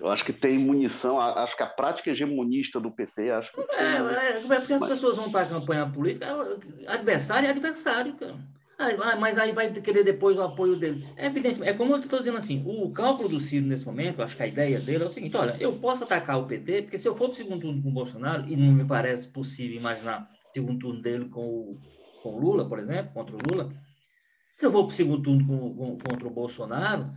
eu 0.00 0.08
acho 0.08 0.24
que 0.24 0.32
tem 0.32 0.58
munição, 0.58 1.20
acho 1.20 1.56
que 1.56 1.62
a 1.62 1.66
prática 1.66 2.10
hegemonista 2.10 2.80
do 2.80 2.90
PT, 2.90 3.30
acho 3.30 3.52
que 3.52 3.60
é, 3.60 3.64
é, 3.74 4.38
é, 4.38 4.40
porque 4.40 4.72
as 4.72 4.80
mas... 4.80 4.90
pessoas 4.90 5.16
vão 5.16 5.30
para 5.30 5.42
a 5.42 5.48
campanha 5.48 5.86
política, 5.86 6.26
adversário 6.86 7.46
é 7.46 7.50
adversário, 7.50 8.14
cara. 8.14 8.36
Mas 9.20 9.38
aí 9.38 9.52
vai 9.52 9.72
querer 9.72 10.02
depois 10.02 10.36
o 10.36 10.42
apoio 10.42 10.76
dele. 10.76 11.06
É 11.16 11.26
evidente, 11.26 11.62
é 11.62 11.72
como 11.72 11.92
eu 11.92 12.00
estou 12.00 12.18
dizendo 12.18 12.38
assim, 12.38 12.62
o 12.66 12.90
cálculo 12.92 13.28
do 13.28 13.40
Ciro 13.40 13.66
nesse 13.66 13.86
momento, 13.86 14.22
acho 14.22 14.36
que 14.36 14.42
a 14.42 14.46
ideia 14.46 14.80
dele 14.80 15.04
é 15.04 15.06
o 15.06 15.10
seguinte, 15.10 15.36
olha, 15.36 15.56
eu 15.60 15.78
posso 15.78 16.04
atacar 16.04 16.38
o 16.38 16.46
PT, 16.46 16.82
porque 16.82 16.98
se 16.98 17.06
eu 17.06 17.14
for 17.14 17.26
para 17.26 17.34
o 17.34 17.36
segundo 17.36 17.60
turno 17.60 17.82
com 17.82 17.88
o 17.88 17.92
Bolsonaro, 17.92 18.48
e 18.48 18.56
não 18.56 18.72
me 18.72 18.84
parece 18.84 19.28
possível 19.28 19.76
imaginar 19.76 20.28
o 20.50 20.54
segundo 20.54 20.78
turno 20.78 21.00
dele 21.00 21.28
com 21.28 21.46
o, 21.46 21.80
com 22.22 22.34
o 22.34 22.40
Lula, 22.40 22.68
por 22.68 22.78
exemplo, 22.78 23.12
contra 23.12 23.36
o 23.36 23.40
Lula, 23.40 23.72
se 24.56 24.66
eu 24.66 24.70
vou 24.70 24.86
para 24.86 24.92
o 24.92 24.96
segundo 24.96 25.22
turno 25.22 25.46
com, 25.46 25.74
com, 25.76 25.98
contra 25.98 26.26
o 26.26 26.30
Bolsonaro, 26.30 27.12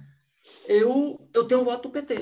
eu, 0.67 1.27
eu 1.33 1.45
tenho 1.45 1.61
o 1.61 1.65
voto 1.65 1.89
do 1.89 1.91
PT. 1.91 2.19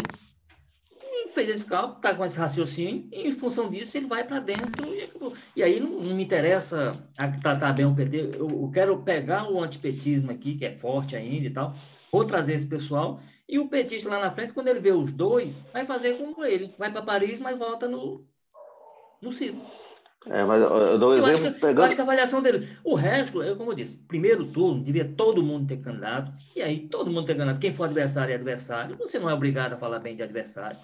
Fez 1.35 1.49
esse 1.49 1.65
cálculo, 1.65 1.97
está 1.97 2.15
com 2.15 2.23
esse 2.23 2.39
raciocínio, 2.39 3.09
e 3.11 3.27
em 3.27 3.31
função 3.33 3.69
disso 3.69 3.97
ele 3.97 4.07
vai 4.07 4.23
para 4.23 4.39
dentro. 4.39 4.85
E, 4.85 5.11
e, 5.57 5.61
aí 5.61 5.81
não, 5.81 5.99
não, 5.99 6.15
me 6.15 6.23
interessa 6.23 6.93
tratar 7.41 7.73
bem 7.73 7.85
o 7.85 7.93
PT, 7.93 8.37
eu, 8.37 8.49
eu 8.49 8.71
quero 8.73 8.97
pegar 9.03 9.51
o 9.51 9.61
antipetismo 9.61 10.31
aqui, 10.31 10.55
que 10.55 10.65
é 10.65 10.77
forte 10.77 11.13
ainda 11.13 11.45
e 11.45 11.49
tal, 11.49 11.75
vou 12.09 12.23
trazer 12.23 12.53
esse 12.53 12.65
pessoal, 12.65 13.19
e 13.49 13.59
o 13.59 13.67
petista 13.67 14.09
lá 14.09 14.17
na 14.17 14.31
frente, 14.31 14.53
quando 14.53 14.69
ele 14.69 14.79
vê 14.79 14.91
os 14.91 15.11
dois, 15.11 15.59
vai 15.73 15.85
fazer 15.85 16.17
como 16.17 16.45
ele, 16.45 16.73
vai 16.79 16.89
para 16.89 17.01
Paris, 17.01 17.41
mas 17.41 17.59
volta 17.59 17.85
no, 17.85 18.25
no 19.21 19.33
Ciro. 19.33 19.61
É, 20.27 20.43
mas 20.45 20.61
eu 20.61 20.97
dou 20.97 21.11
um 21.11 21.13
eu 21.13 21.27
exemplo 21.27 21.47
acho 21.47 21.53
que, 21.53 21.59
pegando... 21.59 21.79
Eu 21.79 21.83
acho 21.83 21.95
que 21.95 22.01
a 22.01 22.03
avaliação 22.05 22.41
dele. 22.41 22.69
O 22.81 22.95
resto, 22.95 23.43
eu, 23.43 23.57
como 23.57 23.71
eu 23.71 23.75
disse, 23.75 23.97
primeiro 24.07 24.45
turno, 24.47 24.81
devia 24.81 25.05
todo 25.05 25.43
mundo 25.43 25.67
ter 25.67 25.81
candidato, 25.81 26.31
e 26.55 26.61
aí 26.61 26.87
todo 26.87 27.11
mundo 27.11 27.25
ter 27.25 27.35
candidato. 27.35 27.59
Quem 27.59 27.73
for 27.73 27.83
adversário 27.83 28.31
é 28.31 28.35
adversário. 28.35 28.97
Você 28.97 29.19
não 29.19 29.29
é 29.29 29.33
obrigado 29.33 29.73
a 29.73 29.77
falar 29.77 29.99
bem 29.99 30.15
de 30.15 30.23
adversário. 30.23 30.79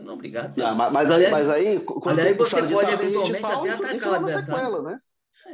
Você 0.00 0.02
não 0.02 0.12
é 0.12 0.14
obrigado. 0.14 0.56
Não, 0.56 0.74
mas, 0.74 0.92
mas, 0.92 1.10
aí, 1.10 1.30
mas 1.30 1.50
aí. 1.50 1.80
Quando 1.80 2.18
aí 2.18 2.34
você 2.34 2.62
pode 2.62 2.92
eventualmente 2.92 3.44
até 3.44 3.70
atacar 3.70 4.10
o 4.10 4.14
adversário. 4.14 4.82
Né? 4.82 5.00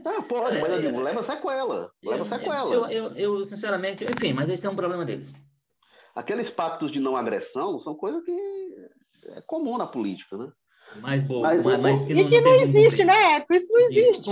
Ah, 0.05 0.23
pode, 0.23 0.61
mas 0.61 0.85
é, 0.85 0.91
leva 0.91 1.25
sequela. 1.25 1.91
Leva 2.03 2.29
sequela. 2.29 2.75
Eu, 2.75 2.87
eu, 2.87 3.17
eu, 3.17 3.45
sinceramente, 3.45 4.05
enfim, 4.05 4.33
mas 4.33 4.49
esse 4.49 4.67
é 4.67 4.71
um 4.71 4.77
problema 4.77 5.05
deles. 5.05 5.35
Aqueles 6.15 6.51
pactos 6.51 6.91
de 6.91 7.01
não 7.01 7.17
agressão 7.17 7.81
são 7.81 7.95
coisas 7.95 8.25
que 8.25 8.33
é 9.27 9.41
comum 9.43 9.77
na 9.77 9.87
política, 9.87 10.37
né? 10.37 10.51
Mais 11.01 11.23
boa, 11.23 11.53
mas, 11.55 11.81
mas 11.81 12.05
que 12.05 12.15
não, 12.15 12.23
e 12.23 12.29
que 12.29 12.41
não, 12.41 12.53
não 12.53 12.61
existe, 12.61 13.05
né? 13.05 13.45
Isso 13.51 13.73
não 13.73 13.81
existe. 13.81 14.31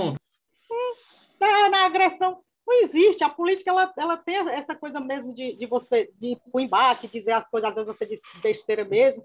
É, 1.40 1.68
na 1.68 1.84
agressão 1.84 2.40
não 2.66 2.82
existe. 2.82 3.24
A 3.24 3.28
política 3.28 3.70
ela, 3.70 3.92
ela 3.98 4.16
tem 4.16 4.36
essa 4.50 4.74
coisa 4.74 5.00
mesmo 5.00 5.34
de, 5.34 5.56
de 5.56 5.66
você 5.66 6.10
de 6.18 6.28
ir 6.28 6.36
para 6.36 6.50
o 6.58 6.60
embate, 6.60 7.08
dizer 7.08 7.32
as 7.32 7.48
coisas, 7.50 7.70
às 7.70 7.76
vezes 7.76 7.98
você 7.98 8.06
diz 8.06 8.20
besteira 8.40 8.84
mesmo. 8.84 9.24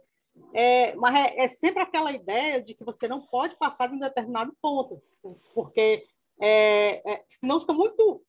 É, 0.54 0.96
mas 0.96 1.16
é, 1.16 1.44
é, 1.44 1.48
sempre 1.48 1.84
aquela 1.84 2.12
ideia 2.12 2.62
de 2.62 2.74
que 2.74 2.84
você 2.84 3.08
não 3.08 3.22
pode 3.22 3.56
passar 3.58 3.88
de 3.88 3.96
um 3.96 4.00
determinado 4.00 4.54
ponto, 4.62 5.02
porque 5.54 6.06
é, 6.42 7.02
é 7.12 7.26
senão 7.30 7.60
fica 7.60 7.74
muito 7.74 8.24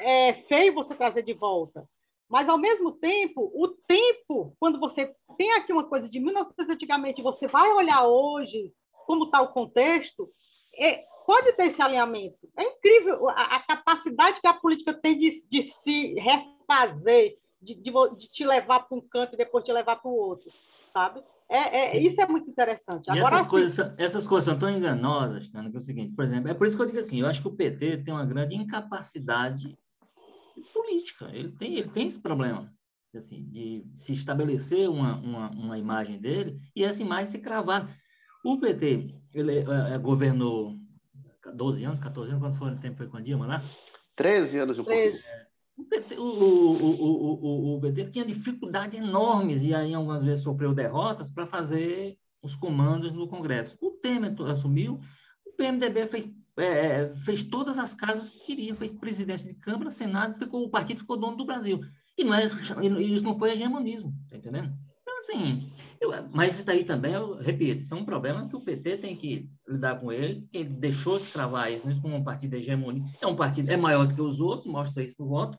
é, 0.00 0.34
feio 0.34 0.74
você 0.74 0.94
trazer 0.94 1.22
de 1.22 1.32
volta. 1.32 1.88
Mas, 2.28 2.48
ao 2.48 2.58
mesmo 2.58 2.92
tempo, 2.92 3.52
o 3.54 3.68
tempo, 3.68 4.56
quando 4.58 4.80
você 4.80 5.14
tem 5.36 5.52
aqui 5.52 5.72
uma 5.72 5.84
coisa 5.84 6.08
de 6.08 6.18
1900 6.18 6.68
antigamente, 6.70 7.22
você 7.22 7.46
vai 7.46 7.70
olhar 7.72 8.06
hoje 8.06 8.72
como 9.06 9.26
está 9.26 9.40
o 9.42 9.52
contexto, 9.52 10.30
é, 10.76 11.04
pode 11.26 11.52
ter 11.52 11.66
esse 11.66 11.82
alinhamento. 11.82 12.38
É 12.58 12.64
incrível 12.64 13.28
a, 13.28 13.56
a 13.56 13.60
capacidade 13.60 14.40
que 14.40 14.46
a 14.46 14.54
política 14.54 14.94
tem 14.94 15.16
de, 15.16 15.30
de 15.48 15.62
se 15.62 16.14
refazer, 16.14 17.36
de, 17.60 17.74
de, 17.74 17.92
de 18.16 18.30
te 18.30 18.44
levar 18.44 18.80
para 18.80 18.96
um 18.96 19.00
canto 19.00 19.34
e 19.34 19.38
depois 19.38 19.64
te 19.64 19.72
levar 19.72 19.96
para 19.96 20.10
o 20.10 20.16
outro, 20.16 20.50
sabe? 20.92 21.22
É, 21.50 21.96
é, 21.96 22.00
isso 22.00 22.20
é 22.20 22.26
muito 22.26 22.50
interessante. 22.50 23.10
Agora, 23.10 23.36
essas, 23.36 23.40
assim, 23.40 23.50
coisas, 23.50 23.94
essas 23.98 24.26
coisas 24.26 24.44
são 24.44 24.58
tão 24.58 24.70
enganosas, 24.70 25.48
Tana, 25.48 25.70
que 25.70 25.76
é 25.76 25.78
o 25.78 25.82
seguinte, 25.82 26.14
por 26.14 26.24
exemplo, 26.24 26.50
é 26.50 26.54
por 26.54 26.66
isso 26.66 26.76
que 26.76 26.82
eu 26.82 26.86
digo 26.86 26.98
assim, 26.98 27.20
eu 27.20 27.26
acho 27.26 27.42
que 27.42 27.48
o 27.48 27.54
PT 27.54 27.98
tem 27.98 28.14
uma 28.14 28.24
grande 28.24 28.56
incapacidade 28.56 29.76
política. 30.72 31.28
Ele 31.32 31.52
tem, 31.52 31.74
ele 31.76 31.90
tem 31.90 32.08
esse 32.08 32.20
problema 32.20 32.72
assim, 33.16 33.44
de 33.48 33.84
se 33.94 34.12
estabelecer 34.12 34.88
uma, 34.88 35.16
uma, 35.16 35.50
uma 35.50 35.78
imagem 35.78 36.18
dele 36.18 36.58
e 36.74 36.84
essa 36.84 37.02
imagem 37.02 37.26
se 37.26 37.38
cravar. 37.38 37.96
O 38.44 38.58
PT, 38.58 39.14
ele 39.32 39.58
é, 39.58 39.94
é, 39.94 39.98
governou 39.98 40.76
12 41.54 41.84
anos, 41.84 42.00
14 42.00 42.32
anos, 42.32 42.42
quanto 42.42 42.58
foi 42.58 42.72
o 42.72 42.78
tempo 42.78 42.96
foi 42.96 43.06
com 43.06 43.16
a 43.16 43.20
Dilma 43.20 43.46
lá? 43.46 43.64
13 44.16 44.58
anos 44.58 44.78
um 44.78 44.84
13. 44.84 45.22
O 45.76 45.84
PT, 45.84 46.18
o, 46.18 46.24
o, 46.24 47.76
o, 47.76 47.80
PT 47.80 48.10
tinha 48.10 48.24
dificuldades 48.24 48.98
enormes 48.98 49.62
e 49.62 49.74
aí 49.74 49.92
algumas 49.92 50.22
vezes 50.22 50.44
sofreu 50.44 50.72
derrotas 50.72 51.30
para 51.30 51.46
fazer 51.46 52.16
os 52.42 52.54
comandos 52.54 53.12
no 53.12 53.26
Congresso. 53.26 53.76
O 53.80 53.90
Temer 53.90 54.34
assumiu, 54.42 55.00
o 55.44 55.52
PMDB 55.52 56.06
fez 56.06 56.28
é, 56.56 56.66
é, 56.66 57.14
fez 57.16 57.42
todas 57.42 57.78
as 57.78 57.94
casas 57.94 58.30
que 58.30 58.38
queria, 58.40 58.74
fez 58.76 58.92
presidência 58.92 59.52
de 59.52 59.58
Câmara, 59.58 59.90
Senado, 59.90 60.38
ficou, 60.38 60.62
o 60.64 60.70
partido 60.70 61.00
ficou 61.00 61.16
dono 61.16 61.36
do 61.36 61.44
Brasil. 61.44 61.80
E 62.16 62.22
não 62.22 62.34
é, 62.34 62.44
isso 62.44 63.24
não 63.24 63.36
foi 63.36 63.52
hegemonismo, 63.52 64.14
tá 64.30 64.36
entendendo? 64.36 64.72
Então, 65.02 65.18
assim, 65.18 65.72
eu, 66.00 66.10
mas 66.32 66.54
isso 66.54 66.66
daí 66.66 66.84
também, 66.84 67.12
eu 67.12 67.34
repito, 67.38 67.82
isso 67.82 67.92
é 67.92 67.96
um 67.96 68.04
problema 68.04 68.48
que 68.48 68.54
o 68.54 68.60
PT 68.60 68.98
tem 68.98 69.16
que 69.16 69.50
lidar 69.68 69.98
com 69.98 70.12
ele, 70.12 70.46
ele 70.52 70.68
deixou 70.68 71.18
se 71.18 71.28
cravar 71.28 71.72
isso, 71.72 71.88
isso 71.88 72.00
como 72.00 72.14
um 72.14 72.22
partido 72.22 72.54
hegemônico. 72.54 73.08
É 73.20 73.26
um 73.26 73.34
partido, 73.34 73.70
é 73.70 73.76
maior 73.76 74.06
do 74.06 74.14
que 74.14 74.20
os 74.20 74.38
outros, 74.38 74.68
mostra 74.68 75.02
isso 75.02 75.16
no 75.18 75.26
voto, 75.26 75.58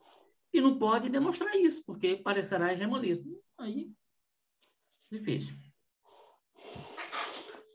e 0.57 0.61
não 0.61 0.77
pode 0.77 1.09
demonstrar 1.09 1.55
isso, 1.55 1.83
porque 1.85 2.15
parecerá 2.15 2.71
hegemonismo. 2.73 3.37
Aí, 3.57 3.89
difícil. 5.11 5.55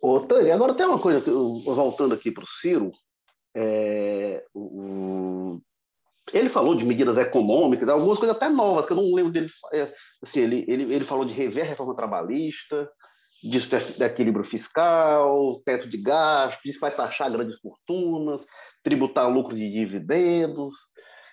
Ô, 0.01 0.21
Tânia, 0.21 0.55
agora 0.55 0.75
tem 0.75 0.87
uma 0.87 0.99
coisa, 0.99 1.21
voltando 1.21 2.15
aqui 2.15 2.31
para 2.31 2.45
o 2.45 2.49
Ciro, 2.61 2.91
é, 3.55 4.45
o, 4.55 5.61
ele 6.33 6.49
falou 6.49 6.75
de 6.75 6.85
medidas 6.85 7.19
econômicas, 7.19 7.89
algumas 7.89 8.19
coisas 8.19 8.37
até 8.37 8.49
novas, 8.49 8.87
que 8.87 8.93
eu 8.93 8.97
não 8.97 9.13
lembro 9.13 9.33
dele. 9.33 9.51
É, 9.73 9.93
assim, 10.23 10.41
ele, 10.41 10.65
ele, 10.69 10.95
ele 10.95 11.05
falou 11.05 11.25
de 11.25 11.33
rever 11.33 11.65
a 11.65 11.69
reforma 11.69 11.95
trabalhista, 11.95 12.91
disso 13.43 13.69
de 13.69 14.05
equilíbrio 14.05 14.45
fiscal, 14.45 15.61
teto 15.65 15.89
de 15.89 15.99
gastos, 15.99 16.63
disse 16.65 16.79
que 16.79 16.81
vai 16.81 16.95
taxar 16.95 17.31
grandes 17.31 17.59
fortunas, 17.61 18.41
tributar 18.83 19.31
lucros 19.31 19.59
de 19.59 19.71
dividendos, 19.71 20.75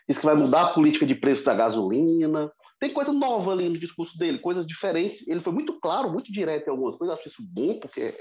disse 0.07 0.19
que 0.19 0.25
vai 0.25 0.35
mudar 0.35 0.61
a 0.61 0.73
política 0.73 1.05
de 1.05 1.15
preço 1.15 1.43
da 1.43 1.53
gasolina. 1.53 2.51
Tem 2.79 2.93
coisa 2.93 3.11
nova 3.11 3.51
ali 3.51 3.67
no 3.67 3.77
discurso 3.77 4.17
dele, 4.17 4.39
coisas 4.39 4.65
diferentes. 4.65 5.27
Ele 5.27 5.41
foi 5.41 5.51
muito 5.51 5.79
claro, 5.79 6.11
muito 6.11 6.31
direto 6.31 6.67
em 6.67 6.71
algumas 6.71 6.95
coisas, 6.95 7.17
acho 7.17 7.27
isso 7.27 7.41
bom, 7.41 7.79
porque. 7.79 8.15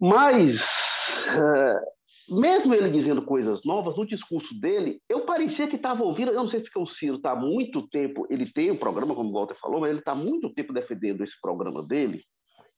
Mas. 0.00 0.60
Uh, 0.60 1.92
mesmo 2.28 2.74
ele 2.74 2.90
dizendo 2.90 3.22
coisas 3.22 3.64
novas, 3.64 3.96
no 3.96 4.06
discurso 4.06 4.58
dele, 4.58 5.00
eu 5.08 5.22
parecia 5.22 5.66
que 5.66 5.76
estava 5.76 6.02
ouvindo. 6.02 6.30
Eu 6.30 6.36
não 6.36 6.48
sei 6.48 6.60
porque 6.60 6.78
o 6.78 6.86
Ciro 6.86 7.16
está 7.16 7.34
muito 7.34 7.86
tempo, 7.88 8.26
ele 8.30 8.50
tem 8.50 8.70
um 8.70 8.76
programa, 8.76 9.14
como 9.14 9.30
o 9.30 9.32
Walter 9.32 9.56
falou, 9.60 9.80
mas 9.80 9.90
ele 9.90 9.98
está 9.98 10.14
muito 10.14 10.52
tempo 10.54 10.72
defendendo 10.72 11.22
esse 11.22 11.38
programa 11.40 11.82
dele. 11.82 12.24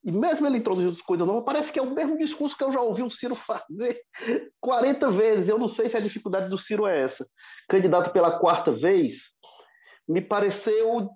E 0.05 0.12
mesmo 0.12 0.46
ele 0.46 0.59
introduzindo 0.59 1.02
coisas 1.05 1.26
novas, 1.26 1.44
parece 1.44 1.72
que 1.72 1.78
é 1.78 1.82
o 1.82 1.94
mesmo 1.94 2.18
discurso 2.18 2.57
que 2.57 2.62
eu 2.62 2.70
já 2.70 2.80
ouvi 2.80 3.02
o 3.02 3.11
Ciro 3.11 3.34
fazer 3.36 3.98
40 4.61 5.11
vezes. 5.12 5.48
Eu 5.48 5.59
não 5.59 5.68
sei 5.68 5.88
se 5.88 5.96
a 5.96 6.00
dificuldade 6.00 6.50
do 6.50 6.59
Ciro 6.59 6.86
é 6.86 7.02
essa. 7.02 7.26
Candidato 7.68 8.12
pela 8.12 8.38
quarta 8.38 8.70
vez, 8.70 9.16
me 10.07 10.20
pareceu. 10.20 11.09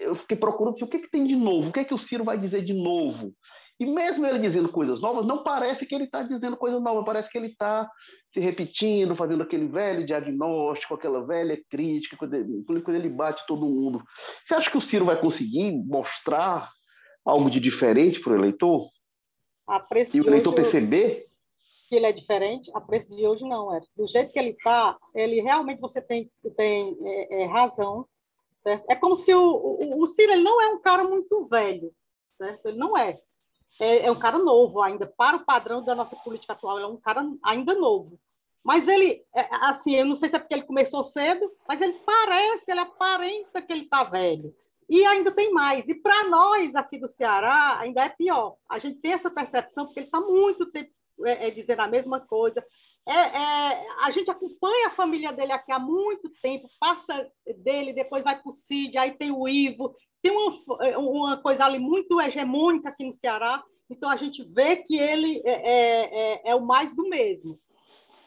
Eu 0.00 0.16
fiquei 0.16 0.38
procurando 0.38 0.74
o 0.80 0.88
que, 0.88 1.00
que 1.00 1.10
tem 1.10 1.26
de 1.26 1.36
novo, 1.36 1.68
o 1.68 1.72
que, 1.72 1.80
é 1.80 1.84
que 1.84 1.92
o 1.92 1.98
Ciro 1.98 2.24
vai 2.24 2.38
dizer 2.38 2.64
de 2.64 2.72
novo. 2.72 3.34
E 3.78 3.86
mesmo 3.86 4.26
ele 4.26 4.38
dizendo 4.38 4.68
coisas 4.70 5.00
novas, 5.00 5.26
não 5.26 5.42
parece 5.42 5.86
que 5.86 5.94
ele 5.94 6.04
está 6.04 6.22
dizendo 6.22 6.56
coisas 6.56 6.82
novas, 6.82 7.04
parece 7.04 7.30
que 7.30 7.38
ele 7.38 7.46
está 7.46 7.90
se 8.32 8.38
repetindo, 8.38 9.16
fazendo 9.16 9.42
aquele 9.42 9.68
velho 9.68 10.04
diagnóstico, 10.04 10.94
aquela 10.94 11.26
velha 11.26 11.58
crítica, 11.70 12.16
quando 12.16 12.64
quando 12.64 12.94
ele 12.94 13.08
bate 13.08 13.42
todo 13.46 13.66
mundo. 13.66 14.02
Você 14.46 14.54
acha 14.54 14.70
que 14.70 14.76
o 14.76 14.82
Ciro 14.82 15.06
vai 15.06 15.18
conseguir 15.18 15.72
mostrar 15.72 16.70
algo 17.30 17.50
de 17.50 17.60
diferente 17.60 18.20
para 18.20 18.32
o 18.32 18.36
eleitor? 18.36 18.90
E 20.12 20.20
o 20.20 20.26
eleitor 20.26 20.52
perceber? 20.52 21.28
Que 21.88 21.96
ele 21.96 22.06
é 22.06 22.12
diferente, 22.12 22.70
a 22.74 22.80
preço 22.80 23.14
de 23.14 23.26
hoje 23.26 23.44
não 23.44 23.74
é. 23.74 23.80
Do 23.96 24.06
jeito 24.06 24.32
que 24.32 24.38
ele 24.38 24.50
está, 24.50 24.96
ele 25.14 25.40
realmente 25.40 25.80
você 25.80 26.00
tem, 26.00 26.30
tem 26.56 26.96
é, 27.04 27.42
é, 27.42 27.46
razão 27.46 28.06
certo? 28.60 28.84
É 28.88 28.94
como 28.94 29.16
se 29.16 29.34
o, 29.34 29.42
o, 29.42 30.02
o 30.02 30.06
Ciro 30.06 30.32
ele 30.32 30.42
não 30.42 30.60
é 30.60 30.68
um 30.68 30.78
cara 30.78 31.04
muito 31.04 31.46
velho, 31.46 31.92
certo? 32.38 32.66
Ele 32.66 32.78
não 32.78 32.96
é. 32.96 33.18
é. 33.80 34.06
É 34.06 34.10
um 34.10 34.18
cara 34.18 34.38
novo 34.38 34.82
ainda, 34.82 35.06
para 35.06 35.36
o 35.36 35.44
padrão 35.44 35.82
da 35.82 35.94
nossa 35.94 36.16
política 36.16 36.52
atual, 36.52 36.78
ele 36.78 36.86
é 36.86 36.88
um 36.88 36.96
cara 36.96 37.26
ainda 37.42 37.74
novo. 37.74 38.18
Mas 38.62 38.86
ele, 38.86 39.24
é, 39.34 39.48
assim, 39.52 39.96
eu 39.96 40.04
não 40.04 40.16
sei 40.16 40.28
se 40.28 40.36
é 40.36 40.38
porque 40.38 40.54
ele 40.54 40.64
começou 40.64 41.02
cedo, 41.02 41.50
mas 41.66 41.80
ele 41.80 41.94
parece, 42.04 42.70
ele 42.70 42.80
aparenta 42.80 43.62
que 43.62 43.72
ele 43.72 43.84
está 43.84 44.04
velho. 44.04 44.54
E 44.90 45.06
ainda 45.06 45.30
tem 45.30 45.52
mais. 45.52 45.88
E 45.88 45.94
para 45.94 46.28
nós 46.28 46.74
aqui 46.74 46.98
do 46.98 47.08
Ceará, 47.08 47.78
ainda 47.78 48.04
é 48.04 48.08
pior. 48.08 48.56
A 48.68 48.80
gente 48.80 48.98
tem 49.00 49.12
essa 49.12 49.30
percepção, 49.30 49.86
porque 49.86 50.00
ele 50.00 50.06
está 50.06 50.20
muito 50.20 50.66
tempo 50.66 50.90
é, 51.24 51.46
é, 51.46 51.50
dizendo 51.52 51.80
a 51.80 51.86
mesma 51.86 52.18
coisa. 52.18 52.64
É, 53.06 53.12
é, 53.12 53.86
a 54.02 54.10
gente 54.10 54.28
acompanha 54.28 54.88
a 54.88 54.94
família 54.94 55.32
dele 55.32 55.52
aqui 55.52 55.70
há 55.70 55.78
muito 55.78 56.28
tempo, 56.42 56.68
passa 56.80 57.30
dele, 57.58 57.92
depois 57.92 58.24
vai 58.24 58.36
para 58.36 58.50
o 58.50 58.52
CID, 58.52 58.98
aí 58.98 59.12
tem 59.12 59.30
o 59.30 59.48
Ivo, 59.48 59.94
tem 60.20 60.32
uma, 60.32 60.84
é, 60.84 60.98
uma 60.98 61.36
coisa 61.38 61.64
ali 61.64 61.78
muito 61.78 62.20
hegemônica 62.20 62.88
aqui 62.88 63.04
no 63.04 63.14
Ceará, 63.14 63.62
então 63.88 64.10
a 64.10 64.16
gente 64.16 64.42
vê 64.42 64.76
que 64.76 64.98
ele 64.98 65.40
é, 65.44 65.54
é, 65.54 66.50
é 66.50 66.54
o 66.54 66.66
mais 66.66 66.94
do 66.94 67.08
mesmo. 67.08 67.58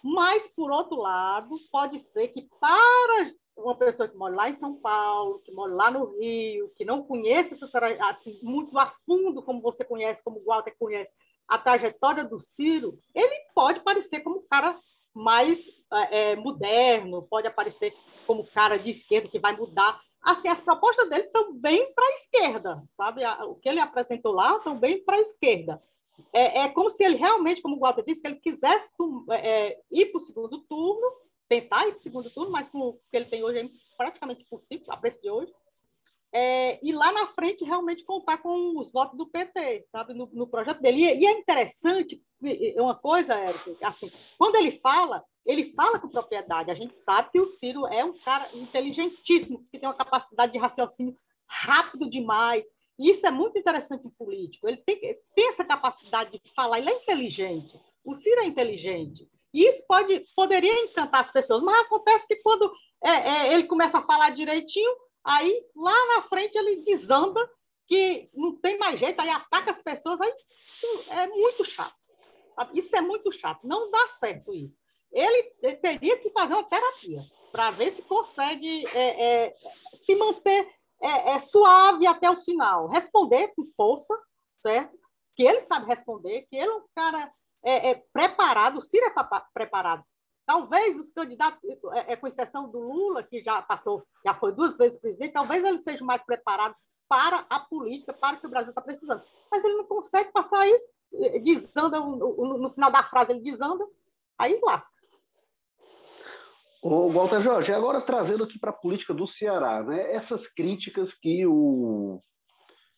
Mas, 0.04 0.50
por 0.50 0.72
outro 0.72 0.98
lado, 0.98 1.56
pode 1.72 2.00
ser 2.00 2.30
que 2.30 2.48
para 2.60 3.32
uma 3.56 3.76
pessoa 3.76 4.08
que 4.08 4.18
mora 4.18 4.36
lá 4.36 4.50
em 4.50 4.54
São 4.54 4.76
Paulo, 4.76 5.40
que 5.40 5.52
mora 5.52 5.74
lá 5.74 5.92
no 5.92 6.18
Rio, 6.18 6.72
que 6.76 6.84
não 6.84 7.04
conhece 7.04 7.54
essa, 7.54 7.70
assim, 8.10 8.40
muito 8.42 8.78
a 8.78 8.94
fundo, 9.06 9.44
como 9.44 9.62
você 9.62 9.84
conhece, 9.84 10.24
como 10.24 10.40
o 10.40 10.46
Walter 10.46 10.76
conhece, 10.78 11.12
a 11.48 11.58
trajetória 11.58 12.24
do 12.24 12.40
Ciro, 12.42 12.98
ele 13.14 13.36
pode 13.54 13.82
parecer 13.82 14.22
como 14.22 14.38
um 14.38 14.48
cara 14.50 14.80
mais 15.14 15.60
é, 15.92 16.32
é 16.32 16.36
moderno, 16.36 17.28
pode 17.30 17.48
aparecer 17.48 17.94
como 18.26 18.48
cara 18.48 18.78
de 18.78 18.90
esquerda 18.90 19.30
que 19.30 19.40
vai 19.40 19.56
mudar. 19.56 20.02
Assim, 20.22 20.48
as 20.48 20.62
propostas 20.62 21.10
dele 21.10 21.24
estão 21.24 21.54
bem 21.54 21.94
para 21.94 22.06
a 22.06 22.14
esquerda, 22.14 22.84
sabe? 22.92 23.22
O 23.46 23.56
que 23.56 23.70
ele 23.70 23.80
apresentou 23.80 24.32
lá 24.32 24.58
estão 24.58 24.80
bem 24.80 25.04
para 25.04 25.18
a 25.18 25.22
esquerda. 25.22 25.82
É, 26.32 26.60
é 26.60 26.70
como 26.70 26.90
se 26.90 27.04
ele 27.04 27.18
realmente, 27.18 27.62
como 27.62 27.76
o 27.76 27.80
Walter 27.80 28.04
disse, 28.06 28.22
que 28.22 28.28
ele 28.28 28.40
quisesse 28.40 28.90
é, 29.32 29.50
é 29.50 29.80
ir 29.92 30.08
para 30.08 30.20
o 30.20 30.26
segundo 30.26 30.60
turno, 30.62 31.08
tentar 31.54 31.88
ir 31.88 31.92
para 31.92 32.00
o 32.00 32.02
segundo 32.04 32.30
turno, 32.30 32.52
mas 32.52 32.70
com 32.70 32.80
o 32.80 32.94
que 32.94 33.18
ele 33.18 33.26
tem 33.26 33.44
hoje 33.44 33.60
é 33.60 33.70
praticamente 33.96 34.42
impossível, 34.42 34.86
a 34.90 34.98
preço 34.98 35.22
de 35.22 35.30
hoje. 35.30 35.54
É, 36.36 36.80
e 36.82 36.92
lá 36.92 37.12
na 37.12 37.28
frente 37.28 37.64
realmente 37.64 38.04
contar 38.04 38.40
com 38.40 38.80
os 38.80 38.92
votos 38.92 39.16
do 39.16 39.28
PT, 39.28 39.86
sabe, 39.92 40.16
no, 40.16 40.28
no 40.34 40.48
projeto 40.48 40.82
dele. 40.82 41.04
E, 41.04 41.20
e, 41.20 41.28
é 41.28 41.32
interessante, 41.32 42.24
uma 42.78 42.96
coisa, 42.96 43.36
Érico, 43.36 43.78
assim, 43.84 44.12
quando 44.36 44.56
ele 44.56 44.80
fala, 44.80 45.24
ele 45.46 45.74
fala 45.74 46.00
com 46.00 46.10
propriedade. 46.10 46.72
A 46.72 46.74
gente 46.74 46.98
sabe 46.98 47.30
que 47.32 47.40
o 47.40 47.48
Ciro 47.48 47.86
é 47.86 48.04
um 48.04 48.18
cara 48.18 48.50
inteligentíssimo, 48.54 49.64
que 49.72 49.78
tem 49.78 49.88
uma 49.88 49.94
capacidade 49.94 50.52
de 50.52 50.58
raciocínio 50.58 51.16
rápido 51.46 52.10
demais, 52.10 52.66
e 52.98 53.12
isso 53.12 53.28
é 53.28 53.32
muito 53.32 53.60
interessante 53.60 54.08
em 54.08 54.10
político. 54.10 54.68
Ele 54.68 54.78
tem, 54.78 55.00
tem 55.36 55.50
essa 55.50 55.64
capacidade 55.64 56.32
de 56.32 56.54
falar, 56.56 56.80
ele 56.80 56.90
é 56.90 56.96
inteligente. 56.96 57.80
O 58.04 58.16
Ciro 58.16 58.42
é 58.42 58.46
inteligente. 58.46 59.30
Isso 59.54 59.84
pode, 59.88 60.26
poderia 60.36 60.74
encantar 60.86 61.22
as 61.22 61.32
pessoas, 61.32 61.62
mas 61.62 61.86
acontece 61.86 62.28
que 62.28 62.38
quando 62.38 62.72
é, 63.04 63.12
é, 63.12 63.54
ele 63.54 63.66
começa 63.66 64.00
a 64.00 64.06
falar 64.06 64.32
direitinho, 64.32 64.92
aí 65.24 65.64
lá 65.76 66.16
na 66.16 66.24
frente 66.24 66.58
ele 66.58 66.78
desanda, 66.78 67.40
que 67.88 68.30
não 68.34 68.56
tem 68.56 68.78
mais 68.78 69.00
jeito, 69.00 69.20
aí 69.20 69.30
ataca 69.30 69.72
as 69.72 69.82
pessoas, 69.82 70.20
aí 70.20 70.34
é 71.10 71.28
muito 71.28 71.64
chato. 71.66 71.96
Sabe? 72.56 72.80
Isso 72.80 72.96
é 72.96 73.02
muito 73.02 73.32
chato. 73.32 73.60
Não 73.64 73.92
dá 73.92 74.08
certo 74.20 74.54
isso. 74.54 74.80
Ele, 75.12 75.54
ele 75.62 75.76
teria 75.76 76.18
que 76.18 76.32
fazer 76.32 76.54
uma 76.54 76.64
terapia 76.64 77.22
para 77.52 77.70
ver 77.70 77.96
se 77.96 78.02
consegue 78.02 78.88
é, 78.88 79.46
é 79.46 79.56
se 79.96 80.16
manter 80.16 80.68
é, 81.04 81.36
é 81.36 81.40
suave 81.42 82.08
até 82.08 82.32
o 82.32 82.38
final, 82.38 82.88
responder 82.88 83.50
com 83.50 83.70
força, 83.76 84.18
certo? 84.62 84.98
Que 85.36 85.44
ele 85.44 85.62
sabe 85.62 85.86
responder, 85.86 86.48
que 86.50 86.56
ele 86.56 86.72
é 86.72 86.76
um 86.76 86.86
cara 86.96 87.32
é, 87.64 87.92
é 87.92 88.04
preparado, 88.12 88.78
o 88.78 88.82
Ciro 88.82 89.06
é 89.06 89.42
preparado. 89.54 90.04
Talvez 90.46 90.98
os 90.98 91.12
candidatos, 91.12 91.60
é, 91.94 92.14
é, 92.14 92.16
com 92.16 92.28
exceção 92.28 92.70
do 92.70 92.80
Lula, 92.80 93.24
que 93.24 93.42
já 93.42 93.62
passou, 93.62 94.04
já 94.26 94.34
foi 94.34 94.52
duas 94.52 94.76
vezes 94.78 95.00
presidente, 95.00 95.34
talvez 95.34 95.64
ele 95.64 95.80
seja 95.80 96.04
mais 96.04 96.24
preparado 96.24 96.76
para 97.08 97.46
a 97.50 97.60
política, 97.60 98.14
para 98.14 98.36
o 98.36 98.40
que 98.40 98.48
o 98.48 98.50
Brasil 98.50 98.70
está 98.70 98.82
precisando. 98.82 99.24
Mas 99.50 99.64
ele 99.64 99.76
não 99.76 99.86
consegue 99.86 100.32
passar 100.32 100.68
isso, 100.68 100.88
desanda, 101.44 102.00
no, 102.00 102.58
no 102.58 102.70
final 102.72 102.92
da 102.92 103.04
frase 103.04 103.32
ele 103.32 103.42
desanda, 103.42 103.86
aí 104.38 104.60
lasca. 104.62 104.94
O 106.82 107.10
Walter 107.14 107.42
Jorge, 107.42 107.72
agora 107.72 108.02
trazendo 108.02 108.44
aqui 108.44 108.60
para 108.60 108.72
a 108.72 108.74
política 108.74 109.14
do 109.14 109.26
Ceará, 109.26 109.82
né? 109.84 110.16
essas 110.16 110.46
críticas 110.50 111.14
que 111.14 111.46
o, 111.48 112.22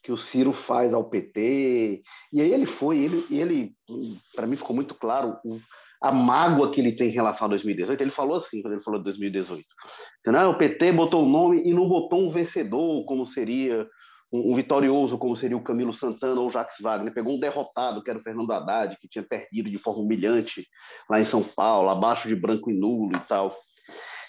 que 0.05 0.11
o 0.11 0.17
Ciro 0.17 0.53
faz 0.53 0.93
ao 0.93 1.03
PT, 1.03 2.03
e 2.31 2.39
aí 2.39 2.53
ele 2.53 2.67
foi, 2.67 2.99
ele, 2.99 3.25
ele 3.31 3.73
para 4.35 4.45
mim 4.45 4.55
ficou 4.55 4.75
muito 4.75 4.93
claro 4.93 5.35
a 5.99 6.11
mágoa 6.11 6.71
que 6.71 6.79
ele 6.79 6.91
tem 6.91 7.09
em 7.09 7.13
relação 7.13 7.45
a 7.45 7.49
2018. 7.49 7.99
Ele 7.99 8.11
falou 8.11 8.37
assim, 8.37 8.61
quando 8.61 8.75
ele 8.75 8.83
falou 8.83 8.99
de 8.99 9.05
2018, 9.05 9.65
não, 10.27 10.51
o 10.51 10.57
PT 10.59 10.91
botou 10.91 11.25
o 11.25 11.27
nome 11.27 11.63
e 11.65 11.73
não 11.73 11.89
botou 11.89 12.21
um 12.21 12.29
vencedor, 12.29 13.03
como 13.05 13.25
seria 13.25 13.87
um, 14.31 14.51
um, 14.51 14.55
vitorioso, 14.55 15.17
como 15.17 15.35
seria 15.35 15.57
o 15.57 15.63
Camilo 15.63 15.91
Santana 15.91 16.39
ou 16.39 16.49
o 16.49 16.51
Jacques 16.51 16.79
Wagner. 16.79 17.11
Pegou 17.11 17.35
um 17.35 17.39
derrotado, 17.39 18.03
que 18.03 18.09
era 18.11 18.19
o 18.19 18.21
Fernando 18.23 18.51
Haddad, 18.51 18.95
que 19.01 19.09
tinha 19.09 19.23
perdido 19.23 19.71
de 19.71 19.79
forma 19.79 20.03
humilhante 20.03 20.67
lá 21.09 21.19
em 21.19 21.25
São 21.25 21.41
Paulo, 21.41 21.89
abaixo 21.89 22.27
de 22.27 22.35
branco 22.35 22.69
e 22.69 22.75
nulo 22.75 23.15
e 23.15 23.19
tal 23.21 23.57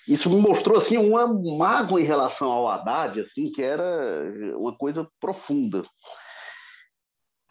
isso 0.08 0.30
me 0.30 0.36
mostrou 0.36 0.78
assim 0.78 0.96
uma 0.96 1.26
mágoa 1.26 2.00
em 2.00 2.04
relação 2.04 2.50
ao 2.50 2.68
Haddad, 2.68 3.20
assim, 3.20 3.50
que 3.50 3.62
era 3.62 4.30
uma 4.56 4.76
coisa 4.76 5.08
profunda. 5.20 5.84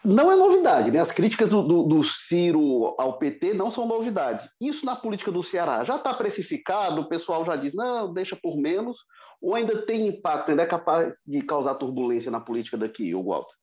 Não 0.04 0.30
é 0.30 0.36
novidade, 0.36 0.90
né? 0.90 1.00
As 1.00 1.10
críticas 1.10 1.50
do, 1.50 1.62
do, 1.62 1.82
do 1.82 2.04
Ciro 2.04 2.94
ao 2.98 3.18
PT 3.18 3.54
não 3.54 3.70
são 3.72 3.86
novidade. 3.86 4.48
Isso 4.60 4.86
na 4.86 4.94
política 4.94 5.32
do 5.32 5.42
Ceará 5.42 5.82
já 5.84 5.96
está 5.96 6.14
precificado, 6.14 7.00
o 7.00 7.08
pessoal 7.08 7.44
já 7.44 7.56
diz, 7.56 7.74
não, 7.74 8.12
deixa 8.12 8.36
por 8.36 8.56
menos, 8.56 8.96
ou 9.42 9.54
ainda 9.54 9.84
tem 9.84 10.06
impacto, 10.06 10.50
ainda 10.50 10.62
é 10.62 10.66
capaz 10.66 11.12
de 11.26 11.42
causar 11.42 11.74
turbulência 11.74 12.30
na 12.30 12.40
política 12.40 12.76
daqui, 12.76 13.14
o 13.14 13.24
Walter? 13.24 13.54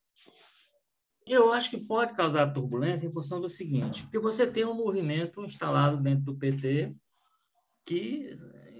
Eu 1.25 1.53
acho 1.53 1.69
que 1.69 1.77
pode 1.77 2.13
causar 2.13 2.53
turbulência 2.53 3.07
em 3.07 3.11
função 3.11 3.39
do 3.39 3.49
seguinte, 3.49 4.03
porque 4.03 4.19
você 4.19 4.45
tem 4.45 4.65
um 4.65 4.73
movimento 4.73 5.43
instalado 5.43 5.97
dentro 5.97 6.25
do 6.25 6.37
PT 6.37 6.93
que 7.85 8.29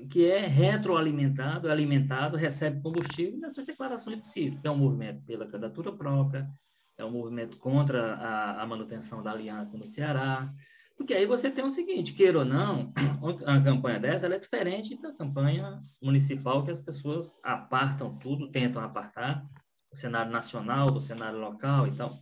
que 0.09 0.25
é 0.25 0.45
retroalimentado, 0.45 1.69
alimentado, 1.69 2.37
recebe 2.37 2.81
combustível 2.81 3.39
nessas 3.39 3.65
declarações 3.65 4.19
do 4.19 4.27
Ciro, 4.27 4.59
é 4.63 4.69
um 4.69 4.77
movimento 4.77 5.23
pela 5.25 5.45
candidatura 5.45 5.91
própria, 5.91 6.49
é 6.97 7.03
um 7.03 7.11
movimento 7.11 7.57
contra 7.57 8.15
a, 8.15 8.61
a, 8.61 8.65
manutenção 8.65 9.23
da 9.23 9.31
aliança 9.31 9.77
no 9.77 9.87
Ceará, 9.87 10.53
porque 10.95 11.13
aí 11.13 11.25
você 11.25 11.49
tem 11.49 11.65
o 11.65 11.69
seguinte, 11.69 12.13
queira 12.13 12.39
ou 12.39 12.45
não, 12.45 12.93
uma 13.21 13.61
campanha 13.63 13.99
dessa 13.99 14.27
é 14.27 14.37
diferente 14.37 14.99
da 15.01 15.11
campanha 15.11 15.81
municipal 16.01 16.63
que 16.63 16.71
as 16.71 16.79
pessoas 16.79 17.35
apartam 17.43 18.17
tudo, 18.17 18.51
tentam 18.51 18.81
apartar, 18.81 19.45
o 19.91 19.97
cenário 19.97 20.31
nacional, 20.31 20.91
do 20.91 21.01
cenário 21.01 21.39
local 21.39 21.87
e 21.87 21.95
tal. 21.95 22.19